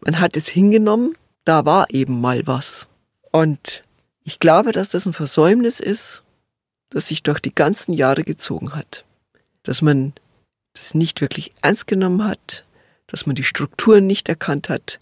Man 0.00 0.20
hat 0.20 0.36
es 0.36 0.48
hingenommen, 0.48 1.16
da 1.44 1.64
war 1.64 1.86
eben 1.90 2.20
mal 2.20 2.46
was. 2.46 2.86
Und 3.30 3.82
ich 4.24 4.38
glaube, 4.38 4.72
dass 4.72 4.90
das 4.90 5.06
ein 5.06 5.12
Versäumnis 5.12 5.80
ist, 5.80 6.22
das 6.90 7.08
sich 7.08 7.22
durch 7.22 7.40
die 7.40 7.54
ganzen 7.54 7.92
Jahre 7.92 8.24
gezogen 8.24 8.74
hat. 8.74 9.04
Dass 9.62 9.82
man 9.82 10.12
das 10.74 10.94
nicht 10.94 11.20
wirklich 11.20 11.52
ernst 11.60 11.86
genommen 11.86 12.24
hat, 12.24 12.64
dass 13.08 13.26
man 13.26 13.34
die 13.34 13.44
Strukturen 13.44 14.06
nicht 14.06 14.28
erkannt 14.28 14.68
hat, 14.68 15.00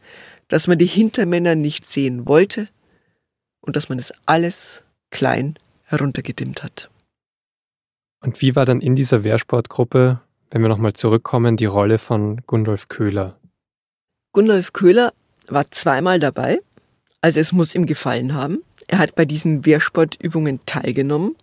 dass 0.48 0.66
man 0.66 0.78
die 0.78 0.86
Hintermänner 0.86 1.54
nicht 1.54 1.86
sehen 1.86 2.26
wollte 2.26 2.68
und 3.61 3.76
dass 3.76 3.88
man 3.88 3.98
es 3.98 4.12
alles 4.24 4.82
klein 5.11 5.59
heruntergedimmt 5.84 6.62
hat. 6.62 6.88
Und 8.22 8.40
wie 8.40 8.57
war 8.57 8.64
dann 8.64 8.80
in 8.80 8.96
dieser 8.96 9.24
Wehrsportgruppe, 9.24 10.20
wenn 10.50 10.62
wir 10.62 10.68
nochmal 10.68 10.94
zurückkommen, 10.94 11.57
die 11.57 11.66
Rolle 11.66 11.98
von 11.98 12.40
Gundolf 12.46 12.88
Köhler? 12.88 13.38
Gundolf 14.32 14.72
Köhler 14.72 15.12
war 15.48 15.70
zweimal 15.70 16.18
dabei, 16.18 16.61
also 17.20 17.40
es 17.40 17.52
muss 17.52 17.74
ihm 17.74 17.86
gefallen 17.86 18.34
haben. 18.34 18.62
Er 18.88 18.98
hat 18.98 19.14
bei 19.14 19.24
diesen 19.24 19.66
Wehrsportübungen 19.66 20.61
teilgenommen 20.64 21.34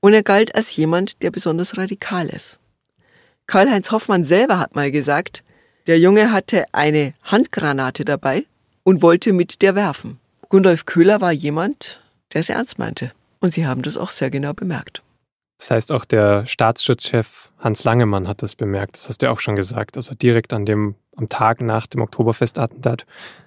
und 0.00 0.14
er 0.14 0.22
galt 0.22 0.54
als 0.54 0.74
jemand, 0.76 1.22
der 1.22 1.30
besonders 1.30 1.76
radikal 1.76 2.28
ist. 2.28 2.58
Karl-Heinz 3.46 3.90
Hoffmann 3.90 4.24
selber 4.24 4.58
hat 4.58 4.74
mal 4.74 4.90
gesagt, 4.90 5.44
der 5.86 5.98
Junge 5.98 6.32
hatte 6.32 6.64
eine 6.72 7.14
Handgranate 7.22 8.04
dabei 8.04 8.46
und 8.82 9.02
wollte 9.02 9.32
mit 9.32 9.62
der 9.62 9.74
werfen. 9.74 10.18
Gundolf 10.48 10.86
Köhler 10.86 11.20
war 11.20 11.32
jemand, 11.32 12.00
der 12.32 12.40
es 12.40 12.48
ernst 12.48 12.78
meinte. 12.78 13.12
Und 13.40 13.52
sie 13.52 13.66
haben 13.66 13.82
das 13.82 13.96
auch 13.96 14.10
sehr 14.10 14.30
genau 14.30 14.54
bemerkt. 14.54 15.02
Das 15.58 15.70
heißt, 15.70 15.92
auch 15.92 16.04
der 16.04 16.46
Staatsschutzchef 16.46 17.50
Hans 17.58 17.84
Langemann 17.84 18.28
hat 18.28 18.42
das 18.42 18.54
bemerkt. 18.54 18.96
Das 18.96 19.08
hast 19.08 19.18
du 19.22 19.26
ja 19.26 19.32
auch 19.32 19.40
schon 19.40 19.56
gesagt. 19.56 19.96
Also 19.96 20.14
direkt 20.14 20.52
an 20.52 20.66
dem, 20.66 20.94
am 21.16 21.28
Tag 21.28 21.60
nach 21.60 21.86
dem 21.86 22.02
Oktoberfestattentat 22.02 23.06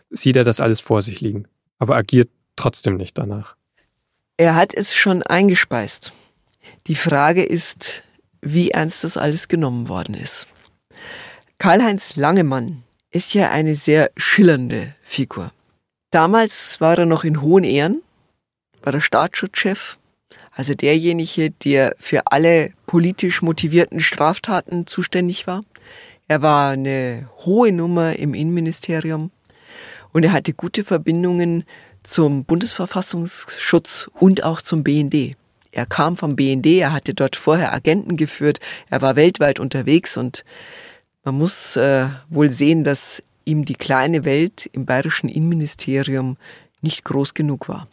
sieht 0.10 0.36
er 0.36 0.44
das 0.44 0.60
alles 0.60 0.80
vor 0.80 1.02
sich 1.02 1.22
liegen, 1.22 1.48
aber 1.80 1.96
agiert 1.96 2.30
trotzdem 2.56 2.96
nicht 2.96 3.18
danach. 3.18 3.56
Er 4.38 4.56
hat 4.56 4.74
es 4.74 4.96
schon 4.96 5.24
eingespeist. 5.24 6.14
Die 6.88 6.96
Frage 6.96 7.44
ist, 7.44 8.04
wie 8.42 8.72
ernst 8.72 9.04
das 9.04 9.18
alles 9.18 9.48
genommen 9.48 9.88
worden 9.88 10.14
ist. 10.14 10.48
Karl-Heinz 11.60 12.16
Langemann 12.16 12.84
ist 13.10 13.34
ja 13.34 13.50
eine 13.50 13.76
sehr 13.76 14.12
schillernde 14.16 14.94
Figur. 15.02 15.52
Damals 16.12 16.80
war 16.80 17.00
er 17.00 17.08
noch 17.08 17.24
in 17.24 17.42
hohen 17.42 17.64
Ehren, 17.64 18.04
war 18.84 18.92
der 18.92 19.02
Staatsschutzchef, 19.02 19.98
also 20.52 20.76
derjenige, 20.76 21.50
der 21.50 21.96
für 22.00 22.28
alle 22.28 22.74
politisch 22.86 23.42
motivierten 23.42 24.02
Straftaten 24.02 24.86
zuständig 24.86 25.48
war. 25.48 25.62
Er 26.28 26.44
war 26.44 26.70
eine 26.70 27.28
hohe 27.44 27.72
Nummer 27.72 28.18
im 28.18 28.36
Innenministerium 28.36 29.32
und 30.14 30.24
er 30.24 30.34
hatte 30.34 30.54
gute 30.54 30.84
Verbindungen 30.84 31.64
zum 32.04 32.46
Bundesverfassungsschutz 32.46 34.12
und 34.14 34.44
auch 34.44 34.62
zum 34.62 34.84
BND. 34.84 35.36
Er 35.72 35.88
kam 35.88 36.18
vom 36.18 36.36
BND, 36.36 36.68
er 36.68 36.94
hatte 36.94 37.16
dort 37.16 37.36
vorher 37.36 37.74
Agenten 37.74 38.16
geführt, 38.16 38.60
er 38.92 39.02
war 39.02 39.16
weltweit 39.16 39.60
unterwegs 39.60 40.18
und 40.18 40.46
man 41.28 41.40
muss 41.40 41.76
äh, 41.76 42.08
wohl 42.30 42.50
sehen, 42.52 42.86
dass 42.86 43.22
ihm 43.44 43.66
die 43.66 43.76
kleine 43.76 44.24
Welt 44.24 44.70
im 44.72 44.86
bayerischen 44.86 45.28
Innenministerium 45.28 46.38
nicht 46.80 47.04
groß 47.04 47.34
genug 47.34 47.68
war. 47.68 47.90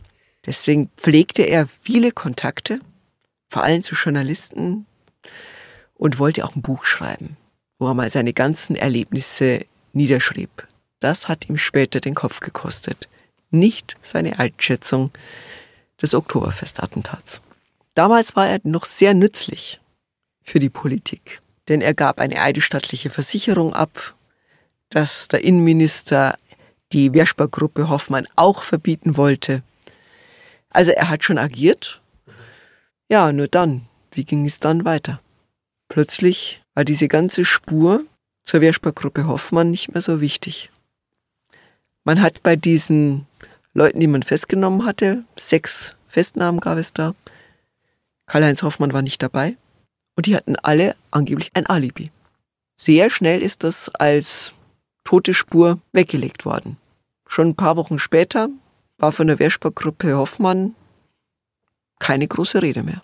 Deswegen 0.46 0.88
pflegte 0.96 1.42
er 1.42 1.66
viele 1.66 2.12
Kontakte, 2.12 2.78
vor 3.48 3.64
allem 3.64 3.82
zu 3.82 3.96
Journalisten, 3.96 4.86
und 5.94 6.20
wollte 6.20 6.44
auch 6.44 6.54
ein 6.54 6.62
Buch 6.62 6.84
schreiben, 6.84 7.36
wo 7.80 7.88
er 7.88 7.94
mal 7.94 8.08
seine 8.08 8.34
ganzen 8.34 8.76
Erlebnisse 8.76 9.66
niederschrieb. 9.92 10.68
Das 11.00 11.26
hat 11.26 11.48
ihm 11.48 11.56
später 11.56 12.00
den 12.00 12.14
Kopf 12.14 12.38
gekostet, 12.38 13.08
nicht 13.50 13.96
seine 14.00 14.38
Einschätzung 14.38 15.10
des 16.00 16.14
Oktoberfestattentats. 16.14 17.40
Damals 17.94 18.36
war 18.36 18.46
er 18.46 18.60
noch 18.62 18.84
sehr 18.84 19.12
nützlich 19.12 19.80
für 20.44 20.60
die 20.60 20.70
Politik 20.70 21.40
denn 21.68 21.80
er 21.80 21.94
gab 21.94 22.20
eine 22.20 22.40
eidesstattliche 22.40 23.10
Versicherung 23.10 23.72
ab, 23.74 24.14
dass 24.90 25.28
der 25.28 25.44
Innenminister 25.44 26.38
die 26.92 27.12
Wersper-Gruppe 27.12 27.88
Hoffmann 27.88 28.28
auch 28.36 28.62
verbieten 28.62 29.16
wollte. 29.16 29.62
Also 30.70 30.92
er 30.92 31.08
hat 31.08 31.24
schon 31.24 31.38
agiert. 31.38 32.00
Ja, 33.08 33.32
nur 33.32 33.48
dann, 33.48 33.86
wie 34.12 34.24
ging 34.24 34.46
es 34.46 34.60
dann 34.60 34.84
weiter? 34.84 35.20
Plötzlich 35.88 36.62
war 36.74 36.84
diese 36.84 37.08
ganze 37.08 37.44
Spur 37.44 38.04
zur 38.42 38.60
Wersper-Gruppe 38.60 39.26
Hoffmann 39.26 39.70
nicht 39.70 39.92
mehr 39.92 40.02
so 40.02 40.20
wichtig. 40.20 40.70
Man 42.04 42.20
hat 42.20 42.42
bei 42.42 42.56
diesen 42.56 43.26
Leuten, 43.72 44.00
die 44.00 44.06
man 44.06 44.22
festgenommen 44.22 44.84
hatte, 44.84 45.24
sechs 45.38 45.94
Festnahmen 46.08 46.60
gab 46.60 46.78
es 46.78 46.92
da. 46.92 47.14
Karl-Heinz 48.26 48.62
Hoffmann 48.62 48.92
war 48.92 49.02
nicht 49.02 49.22
dabei. 49.22 49.56
Und 50.16 50.26
die 50.26 50.36
hatten 50.36 50.56
alle 50.56 50.96
angeblich 51.10 51.50
ein 51.54 51.66
Alibi. 51.66 52.10
Sehr 52.76 53.10
schnell 53.10 53.42
ist 53.42 53.64
das 53.64 53.88
als 53.88 54.52
tote 55.04 55.34
Spur 55.34 55.80
weggelegt 55.92 56.44
worden. 56.44 56.76
Schon 57.26 57.48
ein 57.48 57.56
paar 57.56 57.76
Wochen 57.76 57.98
später 57.98 58.48
war 58.98 59.12
von 59.12 59.26
der 59.26 59.38
Wehrsportgruppe 59.38 60.16
Hoffmann 60.16 60.74
keine 61.98 62.26
große 62.26 62.62
Rede 62.62 62.82
mehr. 62.82 63.02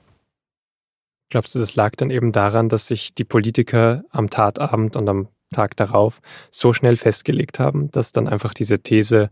Glaubst 1.31 1.55
du, 1.55 1.59
das 1.59 1.77
lag 1.77 1.93
dann 1.97 2.11
eben 2.11 2.33
daran, 2.33 2.69
dass 2.69 2.89
sich 2.89 3.15
die 3.15 3.25
Politiker 3.25 4.03
am 4.11 4.31
Tatabend 4.31 4.97
und 4.97 5.09
am 5.09 5.29
Tag 5.55 5.77
darauf 5.77 6.21
so 6.51 6.73
schnell 6.73 6.97
festgelegt 6.97 7.61
haben, 7.61 7.91
dass 7.91 8.13
dann 8.13 8.29
einfach 8.29 8.53
diese 8.53 8.81
These, 8.81 9.31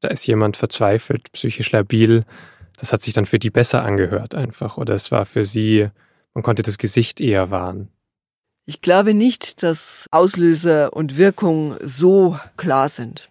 da 0.00 0.08
ist 0.08 0.26
jemand 0.26 0.56
verzweifelt, 0.56 1.30
psychisch 1.32 1.70
labil, 1.72 2.24
das 2.76 2.92
hat 2.92 3.02
sich 3.02 3.14
dann 3.14 3.26
für 3.26 3.38
die 3.38 3.50
besser 3.50 3.84
angehört 3.84 4.34
einfach 4.34 4.76
oder 4.76 4.94
es 4.94 5.12
war 5.12 5.24
für 5.24 5.44
sie 5.44 5.88
man 6.34 6.42
konnte 6.42 6.62
das 6.62 6.78
Gesicht 6.78 7.20
eher 7.20 7.50
wahren. 7.50 7.88
Ich 8.66 8.82
glaube 8.82 9.14
nicht, 9.14 9.62
dass 9.62 10.06
Auslöser 10.10 10.92
und 10.92 11.16
Wirkung 11.16 11.76
so 11.82 12.38
klar 12.56 12.88
sind. 12.88 13.28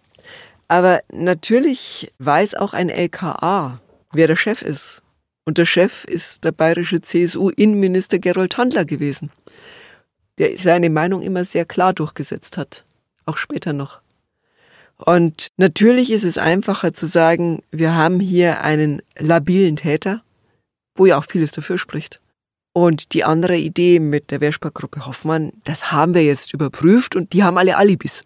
Aber 0.68 1.00
natürlich 1.10 2.12
weiß 2.18 2.54
auch 2.54 2.74
ein 2.74 2.90
LKA, 2.90 3.80
wer 4.12 4.26
der 4.26 4.36
Chef 4.36 4.62
ist. 4.62 5.02
Und 5.44 5.58
der 5.58 5.66
Chef 5.66 6.04
ist 6.04 6.44
der 6.44 6.52
bayerische 6.52 7.00
CSU-Innenminister 7.00 8.18
Gerold 8.18 8.56
Handler 8.56 8.84
gewesen, 8.84 9.30
der 10.38 10.56
seine 10.58 10.90
Meinung 10.90 11.22
immer 11.22 11.44
sehr 11.44 11.64
klar 11.64 11.92
durchgesetzt 11.92 12.56
hat, 12.56 12.84
auch 13.24 13.36
später 13.36 13.72
noch. 13.72 14.00
Und 14.96 15.48
natürlich 15.56 16.10
ist 16.10 16.24
es 16.24 16.36
einfacher 16.38 16.92
zu 16.92 17.06
sagen, 17.06 17.62
wir 17.70 17.94
haben 17.94 18.20
hier 18.20 18.60
einen 18.60 19.00
labilen 19.18 19.76
Täter, 19.76 20.22
wo 20.94 21.06
ja 21.06 21.18
auch 21.18 21.24
vieles 21.24 21.52
dafür 21.52 21.78
spricht. 21.78 22.20
Und 22.72 23.14
die 23.14 23.24
andere 23.24 23.56
Idee 23.56 23.98
mit 23.98 24.30
der 24.30 24.40
Wehrspargruppe 24.40 25.06
Hoffmann, 25.06 25.52
das 25.64 25.90
haben 25.90 26.14
wir 26.14 26.22
jetzt 26.22 26.54
überprüft 26.54 27.16
und 27.16 27.32
die 27.32 27.42
haben 27.42 27.58
alle 27.58 27.76
Alibis. 27.76 28.22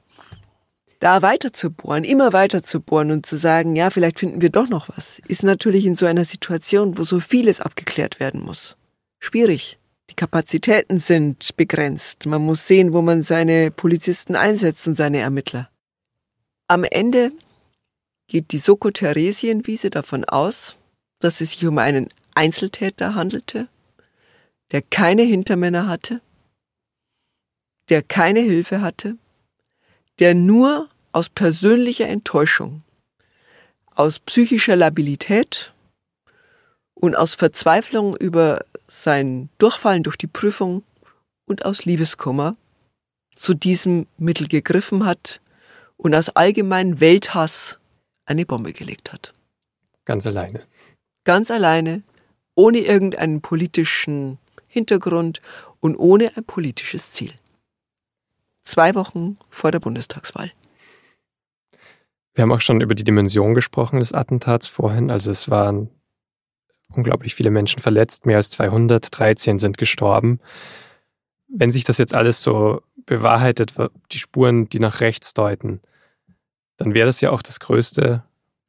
Da 1.00 1.22
weiter 1.22 1.52
zu 1.52 1.70
bohren, 1.70 2.04
immer 2.04 2.32
weiter 2.32 2.62
zu 2.62 2.80
bohren 2.80 3.10
und 3.10 3.26
zu 3.26 3.36
sagen, 3.36 3.76
ja, 3.76 3.90
vielleicht 3.90 4.18
finden 4.18 4.40
wir 4.40 4.50
doch 4.50 4.68
noch 4.68 4.88
was, 4.88 5.20
ist 5.28 5.42
natürlich 5.42 5.86
in 5.86 5.94
so 5.94 6.06
einer 6.06 6.24
Situation, 6.24 6.96
wo 6.98 7.04
so 7.04 7.20
vieles 7.20 7.60
abgeklärt 7.60 8.20
werden 8.20 8.40
muss. 8.40 8.76
Schwierig. 9.18 9.78
Die 10.10 10.14
Kapazitäten 10.14 10.98
sind 10.98 11.56
begrenzt. 11.56 12.26
Man 12.26 12.42
muss 12.42 12.66
sehen, 12.66 12.92
wo 12.92 13.02
man 13.02 13.22
seine 13.22 13.70
Polizisten 13.70 14.36
einsetzt 14.36 14.86
und 14.86 14.96
seine 14.96 15.18
Ermittler. 15.18 15.70
Am 16.68 16.84
Ende 16.84 17.32
geht 18.26 18.52
die 18.52 18.58
Soko 18.58 18.90
Theresienwiese 18.90 19.90
davon 19.90 20.24
aus, 20.24 20.76
dass 21.20 21.40
es 21.40 21.50
sich 21.50 21.66
um 21.66 21.78
einen 21.78 22.08
Einzeltäter 22.34 23.14
handelte, 23.14 23.68
der 24.72 24.82
keine 24.82 25.22
Hintermänner 25.22 25.86
hatte, 25.86 26.20
der 27.88 28.02
keine 28.02 28.40
Hilfe 28.40 28.80
hatte, 28.80 29.16
der 30.18 30.34
nur 30.34 30.88
aus 31.12 31.28
persönlicher 31.28 32.08
Enttäuschung, 32.08 32.82
aus 33.94 34.18
psychischer 34.18 34.76
Labilität 34.76 35.72
und 36.94 37.16
aus 37.16 37.34
Verzweiflung 37.34 38.16
über 38.16 38.64
sein 38.86 39.48
Durchfallen 39.58 40.02
durch 40.02 40.16
die 40.16 40.26
Prüfung 40.26 40.82
und 41.46 41.64
aus 41.64 41.84
Liebeskummer 41.84 42.56
zu 43.36 43.54
diesem 43.54 44.06
Mittel 44.16 44.48
gegriffen 44.48 45.04
hat 45.04 45.40
und 45.96 46.14
aus 46.14 46.30
allgemeinem 46.30 47.00
Welthass 47.00 47.78
eine 48.26 48.46
Bombe 48.46 48.72
gelegt 48.72 49.12
hat. 49.12 49.32
Ganz 50.04 50.26
alleine. 50.26 50.62
Ganz 51.24 51.50
alleine, 51.50 52.02
ohne 52.54 52.78
irgendeinen 52.78 53.40
politischen 53.40 54.38
Hintergrund 54.74 55.40
und 55.80 55.96
ohne 55.96 56.36
ein 56.36 56.44
politisches 56.44 57.12
Ziel. 57.12 57.32
Zwei 58.64 58.94
Wochen 58.94 59.38
vor 59.48 59.70
der 59.70 59.78
Bundestagswahl. 59.78 60.50
Wir 62.34 62.42
haben 62.42 62.52
auch 62.52 62.60
schon 62.60 62.80
über 62.80 62.96
die 62.96 63.04
Dimension 63.04 63.54
gesprochen 63.54 64.00
des 64.00 64.12
Attentats 64.12 64.66
vorhin. 64.66 65.10
Also 65.12 65.30
es 65.30 65.48
waren 65.48 65.90
unglaublich 66.92 67.36
viele 67.36 67.50
Menschen 67.50 67.80
verletzt, 67.80 68.26
mehr 68.26 68.38
als 68.38 68.50
213 68.50 69.60
sind 69.60 69.78
gestorben. 69.78 70.40
Wenn 71.46 71.70
sich 71.70 71.84
das 71.84 71.98
jetzt 71.98 72.14
alles 72.14 72.42
so 72.42 72.82
bewahrheitet, 73.06 73.74
die 74.10 74.18
Spuren, 74.18 74.68
die 74.68 74.80
nach 74.80 75.00
rechts 75.00 75.34
deuten, 75.34 75.80
dann 76.76 76.94
wäre 76.94 77.06
das 77.06 77.20
ja 77.20 77.30
auch 77.30 77.42
das 77.42 77.60
größte 77.60 78.24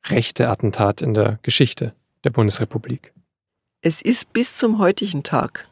rechte 0.06 0.50
Attentat 0.50 1.02
in 1.02 1.16
der 1.16 1.40
Geschichte 1.42 1.96
der 2.24 2.30
Bundesrepublik. 2.30 3.12
Es 3.82 4.02
ist 4.02 4.34
bis 4.34 4.56
zum 4.56 4.78
heutigen 4.78 5.24
Tag 5.24 5.68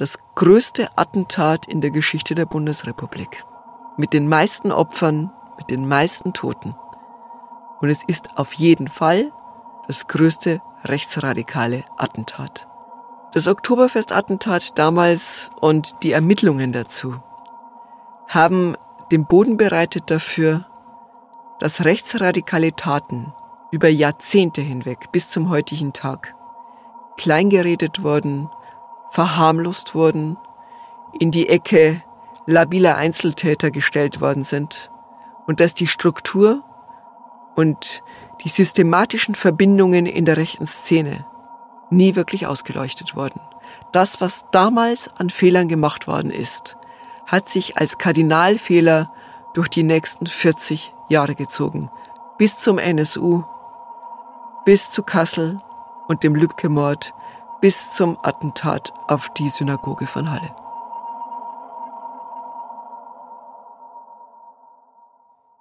das 0.00 0.18
größte 0.34 0.88
Attentat 0.96 1.66
in 1.66 1.82
der 1.82 1.90
Geschichte 1.90 2.34
der 2.34 2.46
Bundesrepublik. 2.46 3.44
Mit 3.98 4.14
den 4.14 4.30
meisten 4.30 4.72
Opfern, 4.72 5.30
mit 5.58 5.68
den 5.68 5.86
meisten 5.86 6.32
Toten. 6.32 6.74
Und 7.82 7.90
es 7.90 8.02
ist 8.04 8.30
auf 8.36 8.54
jeden 8.54 8.88
Fall 8.88 9.30
das 9.88 10.06
größte 10.06 10.62
rechtsradikale 10.84 11.84
Attentat. 11.98 12.66
Das 13.32 13.46
Oktoberfest-Attentat 13.46 14.78
damals 14.78 15.50
und 15.60 16.02
die 16.02 16.12
Ermittlungen 16.12 16.72
dazu 16.72 17.22
haben 18.26 18.76
den 19.10 19.26
Boden 19.26 19.58
bereitet 19.58 20.10
dafür, 20.10 20.64
dass 21.58 21.84
rechtsradikale 21.84 22.74
Taten 22.74 23.34
über 23.70 23.88
Jahrzehnte 23.88 24.62
hinweg 24.62 25.12
bis 25.12 25.28
zum 25.28 25.50
heutigen 25.50 25.92
Tag 25.92 26.34
kleingeredet 27.18 28.02
wurden, 28.02 28.48
verharmlost 29.10 29.94
wurden, 29.94 30.36
in 31.18 31.30
die 31.30 31.48
Ecke 31.48 32.02
labiler 32.46 32.96
Einzeltäter 32.96 33.70
gestellt 33.70 34.20
worden 34.20 34.44
sind 34.44 34.90
und 35.46 35.60
dass 35.60 35.74
die 35.74 35.86
Struktur 35.86 36.62
und 37.56 38.02
die 38.42 38.48
systematischen 38.48 39.34
Verbindungen 39.34 40.06
in 40.06 40.24
der 40.24 40.36
rechten 40.36 40.66
Szene 40.66 41.26
nie 41.90 42.14
wirklich 42.14 42.46
ausgeleuchtet 42.46 43.16
wurden. 43.16 43.40
Das, 43.92 44.20
was 44.20 44.46
damals 44.52 45.10
an 45.16 45.30
Fehlern 45.30 45.68
gemacht 45.68 46.06
worden 46.06 46.30
ist, 46.30 46.76
hat 47.26 47.48
sich 47.48 47.76
als 47.76 47.98
Kardinalfehler 47.98 49.12
durch 49.54 49.68
die 49.68 49.82
nächsten 49.82 50.26
40 50.26 50.92
Jahre 51.08 51.34
gezogen. 51.34 51.90
Bis 52.38 52.58
zum 52.58 52.78
NSU, 52.78 53.42
bis 54.64 54.90
zu 54.90 55.02
Kassel 55.02 55.58
und 56.08 56.22
dem 56.22 56.34
Lübcke-Mord, 56.34 57.12
bis 57.60 57.90
zum 57.90 58.16
Attentat 58.22 58.92
auf 59.08 59.28
die 59.34 59.50
Synagoge 59.50 60.06
von 60.06 60.30
Halle. 60.30 60.50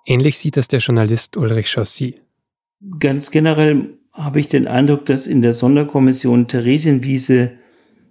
Ähnlich 0.05 0.39
sieht 0.39 0.57
das 0.57 0.67
der 0.67 0.79
Journalist 0.79 1.37
Ulrich 1.37 1.71
Chaussy. 1.71 2.15
Ganz 2.99 3.31
generell 3.31 3.97
habe 4.13 4.39
ich 4.39 4.47
den 4.47 4.67
Eindruck, 4.67 5.05
dass 5.05 5.27
in 5.27 5.41
der 5.41 5.53
Sonderkommission 5.53 6.47
Theresienwiese 6.47 7.51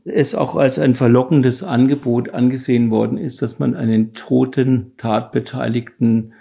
es 0.05 0.35
auch 0.35 0.57
als 0.57 0.79
ein 0.79 0.95
verlockendes 0.95 1.63
Angebot 1.63 2.31
angesehen 2.31 2.91
worden 2.91 3.19
ist, 3.19 3.43
dass 3.43 3.59
man 3.59 3.75
einen 3.75 4.15
toten 4.15 4.93
Tatbeteiligten 4.97 6.35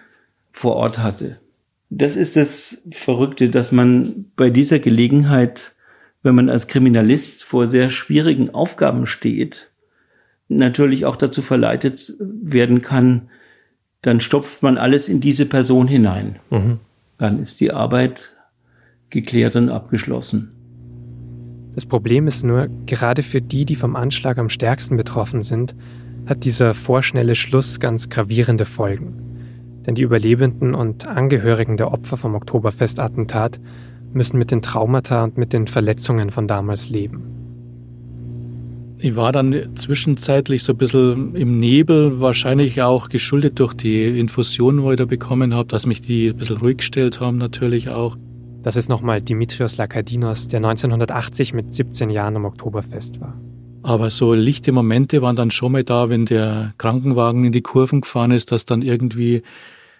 vor 0.51 0.75
Ort 0.75 0.99
hatte. 0.99 1.39
Das 1.89 2.15
ist 2.15 2.35
das 2.35 2.83
Verrückte, 2.91 3.49
dass 3.49 3.71
man 3.71 4.25
bei 4.35 4.49
dieser 4.49 4.79
Gelegenheit, 4.79 5.75
wenn 6.27 6.35
man 6.35 6.49
als 6.49 6.67
Kriminalist 6.67 7.45
vor 7.45 7.69
sehr 7.69 7.89
schwierigen 7.89 8.49
Aufgaben 8.53 9.05
steht, 9.05 9.71
natürlich 10.49 11.05
auch 11.05 11.15
dazu 11.15 11.41
verleitet 11.41 12.13
werden 12.19 12.81
kann, 12.81 13.29
dann 14.01 14.19
stopft 14.19 14.61
man 14.61 14.77
alles 14.77 15.07
in 15.07 15.21
diese 15.21 15.45
Person 15.45 15.87
hinein. 15.87 16.39
Mhm. 16.49 16.79
Dann 17.17 17.39
ist 17.39 17.61
die 17.61 17.71
Arbeit 17.71 18.35
geklärt 19.09 19.55
und 19.55 19.69
abgeschlossen. 19.69 20.51
Das 21.75 21.85
Problem 21.85 22.27
ist 22.27 22.43
nur, 22.43 22.67
gerade 22.85 23.23
für 23.23 23.41
die, 23.41 23.63
die 23.63 23.77
vom 23.77 23.95
Anschlag 23.95 24.37
am 24.37 24.49
stärksten 24.49 24.97
betroffen 24.97 25.43
sind, 25.43 25.77
hat 26.25 26.43
dieser 26.43 26.73
vorschnelle 26.73 27.35
Schluss 27.35 27.79
ganz 27.79 28.09
gravierende 28.09 28.65
Folgen. 28.65 29.13
Denn 29.85 29.95
die 29.95 30.01
Überlebenden 30.01 30.75
und 30.75 31.07
Angehörigen 31.07 31.77
der 31.77 31.93
Opfer 31.93 32.17
vom 32.17 32.35
Oktoberfestattentat 32.35 33.61
müssen 34.13 34.37
mit 34.37 34.51
den 34.51 34.61
Traumata 34.61 35.23
und 35.23 35.37
mit 35.37 35.53
den 35.53 35.67
Verletzungen 35.67 36.31
von 36.31 36.47
damals 36.47 36.89
leben. 36.89 37.37
Ich 38.99 39.15
war 39.15 39.31
dann 39.31 39.75
zwischenzeitlich 39.75 40.63
so 40.63 40.73
ein 40.73 40.77
bisschen 40.77 41.35
im 41.35 41.59
Nebel, 41.59 42.19
wahrscheinlich 42.19 42.81
auch 42.81 43.09
geschuldet 43.09 43.59
durch 43.59 43.75
die 43.75 44.19
Infusion, 44.19 44.81
wo 44.81 44.91
ich 44.91 44.97
da 44.97 45.05
bekommen 45.05 45.53
habe, 45.53 45.67
dass 45.67 45.85
mich 45.85 46.01
die 46.01 46.29
ein 46.29 46.37
bisschen 46.37 46.57
ruhig 46.57 46.77
gestellt 46.77 47.19
haben 47.19 47.37
natürlich 47.37 47.89
auch. 47.89 48.17
Das 48.63 48.75
ist 48.75 48.89
nochmal 48.89 49.21
Dimitrios 49.21 49.77
Lakadinos, 49.77 50.47
der 50.47 50.57
1980 50.57 51.53
mit 51.53 51.73
17 51.73 52.09
Jahren 52.09 52.35
am 52.37 52.45
Oktoberfest 52.45 53.21
war. 53.21 53.39
Aber 53.83 54.09
so 54.09 54.33
lichte 54.33 54.71
Momente 54.71 55.21
waren 55.21 55.35
dann 55.35 55.51
schon 55.51 55.71
mal 55.71 55.83
da, 55.83 56.09
wenn 56.09 56.25
der 56.25 56.73
Krankenwagen 56.77 57.45
in 57.45 57.51
die 57.51 57.61
Kurven 57.61 58.01
gefahren 58.01 58.31
ist, 58.31 58.51
dass 58.51 58.65
dann 58.65 58.81
irgendwie 58.81 59.43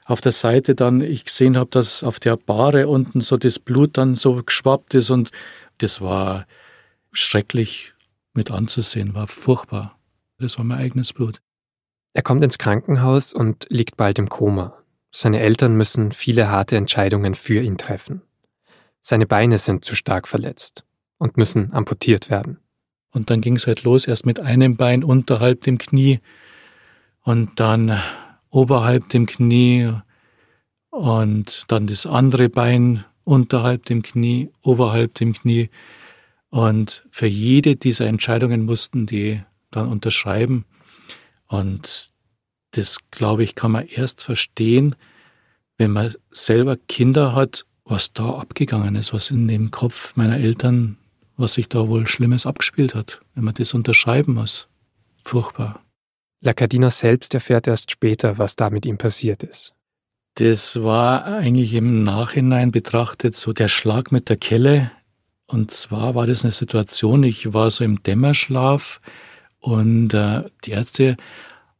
auf 0.07 0.21
der 0.21 0.31
Seite 0.31 0.73
dann 0.73 1.01
ich 1.01 1.25
gesehen 1.25 1.57
habe, 1.57 1.69
dass 1.69 2.01
auf 2.01 2.19
der 2.19 2.37
Bahre 2.37 2.87
unten 2.87 3.19
so 3.21 3.35
das 3.35 3.59
Blut 3.59 3.97
dann 3.97 4.15
so 4.15 4.41
geschwappt 4.41 4.93
ist 4.93 5.09
und 5.09 5.31
das 5.79 6.01
war 6.01 6.47
schrecklich 7.11 7.93
mit 8.33 8.49
anzusehen, 8.49 9.13
war 9.13 9.27
furchtbar. 9.27 9.99
Das 10.39 10.57
war 10.57 10.63
mein 10.63 10.79
eigenes 10.79 11.11
Blut. 11.11 11.41
Er 12.13 12.23
kommt 12.23 12.43
ins 12.43 12.57
Krankenhaus 12.57 13.33
und 13.33 13.67
liegt 13.69 13.97
bald 13.97 14.17
im 14.17 14.29
Koma. 14.29 14.77
Seine 15.11 15.39
Eltern 15.39 15.75
müssen 15.75 16.11
viele 16.13 16.49
harte 16.49 16.77
Entscheidungen 16.77 17.35
für 17.35 17.61
ihn 17.61 17.77
treffen. 17.77 18.21
Seine 19.01 19.25
Beine 19.25 19.57
sind 19.57 19.83
zu 19.83 19.95
stark 19.95 20.27
verletzt 20.27 20.85
und 21.17 21.37
müssen 21.37 21.73
amputiert 21.73 22.29
werden. 22.29 22.59
Und 23.11 23.29
dann 23.29 23.41
ging 23.41 23.55
es 23.55 23.67
halt 23.67 23.83
los, 23.83 24.07
erst 24.07 24.25
mit 24.25 24.39
einem 24.39 24.77
Bein 24.77 25.03
unterhalb 25.03 25.61
dem 25.61 25.77
Knie 25.77 26.19
und 27.23 27.59
dann 27.59 27.99
oberhalb 28.49 29.09
dem 29.09 29.25
Knie 29.25 29.93
und 30.89 31.65
dann 31.67 31.87
das 31.87 32.05
andere 32.05 32.49
Bein 32.49 33.05
unterhalb 33.23 33.85
dem 33.85 34.01
Knie, 34.01 34.49
oberhalb 34.61 35.13
dem 35.15 35.33
Knie 35.33 35.69
und 36.49 37.05
für 37.11 37.27
jede 37.27 37.75
dieser 37.75 38.07
Entscheidungen 38.07 38.65
mussten 38.65 39.05
die 39.05 39.41
dann 39.71 39.89
unterschreiben. 39.89 40.65
Und 41.47 42.09
das, 42.71 42.99
glaube 43.11 43.43
ich, 43.43 43.55
kann 43.55 43.71
man 43.71 43.87
erst 43.87 44.23
verstehen, 44.23 44.95
wenn 45.77 45.91
man 45.91 46.13
selber 46.31 46.77
Kinder 46.77 47.35
hat, 47.35 47.65
was 47.85 48.13
da 48.13 48.29
abgegangen 48.31 48.95
ist, 48.95 49.13
was 49.13 49.31
in 49.31 49.47
dem 49.47 49.71
Kopf 49.71 50.15
meiner 50.15 50.37
Eltern, 50.37 50.97
was 51.37 51.53
sich 51.53 51.69
da 51.69 51.87
wohl 51.87 52.07
Schlimmes 52.07 52.45
abgespielt 52.45 52.95
hat, 52.95 53.21
wenn 53.35 53.43
man 53.43 53.53
das 53.53 53.73
unterschreiben 53.73 54.33
muss. 54.33 54.67
Furchtbar. 55.23 55.81
Lacadina 56.41 56.89
selbst 56.91 57.33
erfährt 57.33 57.67
erst 57.67 57.91
später, 57.91 58.37
was 58.37 58.55
da 58.55 58.69
mit 58.69 58.85
ihm 58.85 58.97
passiert 58.97 59.43
ist. 59.43 59.73
Das 60.35 60.83
war 60.83 61.25
eigentlich 61.25 61.73
im 61.73 62.03
Nachhinein 62.03 62.71
betrachtet 62.71 63.35
so 63.35 63.53
der 63.53 63.67
Schlag 63.69 64.11
mit 64.11 64.29
der 64.29 64.37
Kelle 64.37 64.91
Und 65.47 65.71
zwar 65.71 66.13
war 66.13 66.27
das 66.27 66.43
eine 66.43 66.51
Situation, 66.51 67.23
ich 67.23 67.53
war 67.53 67.71
so 67.71 67.83
im 67.83 68.03
Dämmerschlaf 68.03 69.01
und 69.59 70.13
äh, 70.13 70.43
die 70.65 70.71
Ärzte 70.71 71.17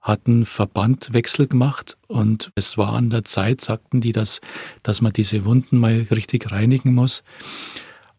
hatten 0.02 0.46
Verbandwechsel 0.46 1.48
gemacht 1.48 1.98
und 2.08 2.52
es 2.56 2.78
war 2.78 2.94
an 2.94 3.10
der 3.10 3.26
Zeit, 3.26 3.60
sagten 3.62 4.00
die, 4.00 4.14
dass, 4.14 4.40
dass 4.82 5.02
man 5.02 5.12
diese 5.12 5.44
Wunden 5.44 5.78
mal 5.78 6.08
richtig 6.10 6.50
reinigen 6.50 6.96
muss. 6.96 7.24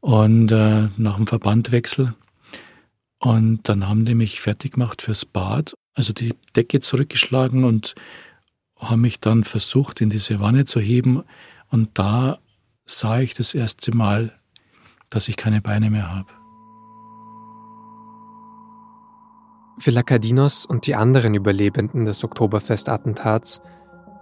Und 0.00 0.52
äh, 0.52 0.88
nach 0.96 1.16
dem 1.16 1.26
Verbandwechsel. 1.26 2.14
Und 3.18 3.68
dann 3.68 3.88
haben 3.88 4.04
die 4.04 4.14
mich 4.14 4.40
fertig 4.40 4.74
gemacht 4.74 5.02
fürs 5.02 5.24
Bad, 5.24 5.74
also 5.98 6.12
die 6.12 6.34
Decke 6.54 6.78
zurückgeschlagen 6.78 7.64
und 7.64 7.96
haben 8.76 9.00
mich 9.00 9.18
dann 9.18 9.42
versucht, 9.42 10.00
in 10.00 10.10
diese 10.10 10.38
Wanne 10.38 10.64
zu 10.64 10.78
heben. 10.78 11.24
Und 11.70 11.98
da 11.98 12.38
sah 12.86 13.20
ich 13.20 13.34
das 13.34 13.52
erste 13.52 13.94
Mal, 13.94 14.32
dass 15.10 15.26
ich 15.26 15.36
keine 15.36 15.60
Beine 15.60 15.90
mehr 15.90 16.14
habe. 16.14 16.28
Für 19.80 19.90
Lakadinos 19.90 20.64
und 20.64 20.86
die 20.86 20.94
anderen 20.94 21.34
Überlebenden 21.34 22.04
des 22.04 22.22
Oktoberfest-Attentats 22.22 23.60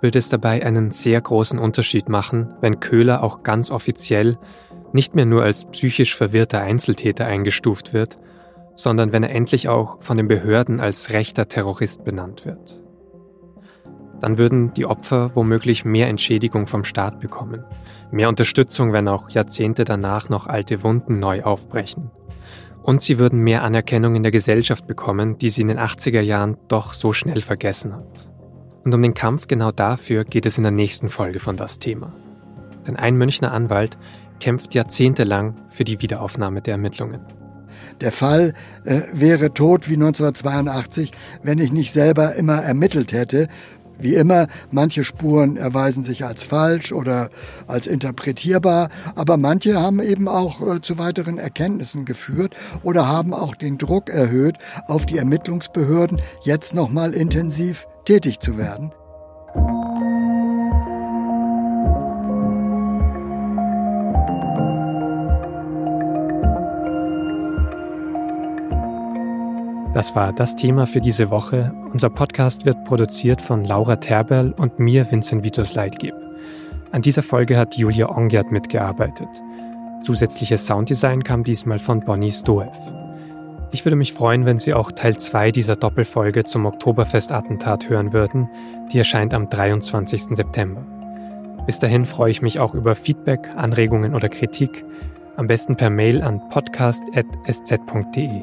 würde 0.01 0.19
es 0.19 0.31
dabei 0.31 0.65
einen 0.65 0.91
sehr 0.91 1.21
großen 1.21 1.59
Unterschied 1.59 2.09
machen, 2.09 2.49
wenn 2.63 2.81
Köhler 2.81 3.23
auch 3.23 3.43
ganz 3.43 3.71
offiziell 3.71 4.39
nicht 4.93 5.15
mehr 5.15 5.27
nur 5.27 5.43
als 5.43 5.67
psychisch 5.67 6.15
verwirrter 6.15 6.61
Einzeltäter 6.63 7.27
eingestuft 7.27 7.93
wird, 7.93 8.19
sondern 8.77 9.11
wenn 9.11 9.25
er 9.25 9.31
endlich 9.31 9.69
auch 9.69 10.01
von 10.01 10.17
den 10.17 10.29
Behörden 10.29 10.79
als 10.79 11.11
rechter 11.11 11.49
Terrorist 11.49 12.05
benannt 12.05 12.47
wird. 12.47 12.83
Dann 14.21 14.39
würden 14.39 14.73
die 14.75 14.87
Opfer 14.87 15.33
womöglich 15.35 15.85
mehr 15.85 16.09
Entschädigung 16.09 16.69
vom 16.69 16.85
Staat 16.85 17.19
bekommen, 17.19 17.65
mehr 18.13 18.29
Unterstützung, 18.29 18.93
wenn 18.93 19.09
auch 19.09 19.31
Jahrzehnte 19.31 19.85
danach 19.85 20.29
noch 20.29 20.47
alte 20.47 20.85
Wunden 20.85 21.19
neu 21.19 21.43
aufbrechen 21.43 22.13
und 22.87 23.03
sie 23.03 23.19
würden 23.19 23.41
mehr 23.41 23.65
Anerkennung 23.65 24.15
in 24.15 24.23
der 24.23 24.31
Gesellschaft 24.31 24.87
bekommen, 24.87 25.39
die 25.39 25.51
sie 25.51 25.63
in 25.63 25.69
den 25.69 25.81
80er 25.81 26.21
Jahren 26.21 26.57
doch 26.69 26.93
so 26.93 27.13
schnell 27.13 27.41
vergessen 27.41 27.93
hat. 27.93 28.31
Und 28.85 28.95
um 28.95 29.03
den 29.03 29.13
Kampf 29.13 29.49
genau 29.49 29.73
dafür 29.73 30.25
geht 30.25 30.47
es 30.47 30.57
in 30.57 30.63
der 30.63 30.71
nächsten 30.71 31.09
Folge 31.09 31.41
von 31.41 31.57
das 31.57 31.81
Thema. 31.81 32.13
Denn 32.87 32.95
ein 32.95 33.17
Münchner 33.17 33.51
Anwalt 33.51 33.99
kämpft 34.39 34.73
jahrzehntelang 34.73 35.57
für 35.69 35.83
die 35.83 36.01
Wiederaufnahme 36.01 36.63
der 36.63 36.75
Ermittlungen. 36.75 37.23
Der 38.01 38.13
Fall 38.13 38.55
äh, 38.85 39.03
wäre 39.13 39.55
tot 39.55 39.89
wie 39.89 39.95
1982, 39.95 41.13
wenn 41.43 41.59
ich 41.59 41.73
nicht 41.73 41.93
selber 41.93 42.35
immer 42.35 42.63
ermittelt 42.63 43.13
hätte 43.13 43.49
wie 43.99 44.15
immer, 44.15 44.47
manche 44.71 45.05
Spuren 45.05 45.57
erweisen 45.57 46.03
sich 46.03 46.25
als 46.25 46.43
falsch 46.43 46.93
oder 46.93 47.31
als 47.67 47.87
interpretierbar, 47.87 48.91
aber 49.15 49.37
manche 49.37 49.81
haben 49.81 50.01
eben 50.01 50.29
auch 50.29 50.61
äh, 50.61 50.83
zu 50.83 50.99
weiteren 50.99 51.39
Erkenntnissen 51.39 52.05
geführt 52.05 52.55
oder 52.83 53.09
haben 53.09 53.33
auch 53.33 53.55
den 53.55 53.79
Druck 53.79 54.11
erhöht, 54.11 54.57
auf 54.87 55.07
die 55.07 55.19
Ermittlungsbehörden 55.19 56.21
jetzt 56.43 56.75
nochmal 56.75 57.15
intensiv 57.15 57.87
tätig 58.05 58.41
zu 58.41 58.59
werden. 58.59 58.93
Das 69.97 70.15
war 70.15 70.31
das 70.35 70.55
Thema 70.57 70.87
für 70.87 71.01
diese 71.01 71.31
Woche. 71.31 71.73
Unser 71.91 72.11
Podcast 72.11 72.67
wird 72.67 72.85
produziert 72.85 73.41
von 73.41 73.65
Laura 73.65 73.97
Terberl 73.97 74.53
und 74.53 74.79
mir, 74.79 75.11
Vincent 75.11 75.43
Vitus 75.43 75.75
Leitgeb. 75.75 76.13
An 76.93 77.01
dieser 77.01 77.23
Folge 77.23 77.57
hat 77.57 77.77
Julia 77.77 78.11
Ongiat 78.11 78.53
mitgearbeitet. 78.53 79.43
Zusätzliches 80.03 80.67
Sounddesign 80.67 81.25
kam 81.25 81.45
diesmal 81.45 81.79
von 81.79 82.01
Bonnie 82.01 82.31
Stoev. 82.31 82.77
Ich 83.73 83.87
würde 83.87 83.97
mich 83.97 84.13
freuen, 84.13 84.45
wenn 84.45 84.59
Sie 84.59 84.75
auch 84.75 84.93
Teil 84.93 85.17
2 85.17 85.51
dieser 85.51 85.77
Doppelfolge 85.77 86.45
zum 86.45 86.67
Oktoberfest-Attentat 86.67 87.89
hören 87.89 88.13
würden. 88.13 88.51
Die 88.93 88.99
erscheint 88.99 89.33
am 89.33 89.49
23. 89.49 90.37
September. 90.37 90.85
Bis 91.65 91.79
dahin 91.79 92.05
freue 92.05 92.33
ich 92.33 92.43
mich 92.43 92.61
auch 92.61 92.75
über 92.75 92.95
Feedback, 92.95 93.49
Anregungen 93.57 94.15
oder 94.15 94.29
Kritik. 94.29 94.85
Am 95.37 95.47
besten 95.47 95.75
per 95.75 95.89
Mail 95.89 96.21
an 96.21 96.47
podcast.sz.de. 96.51 98.43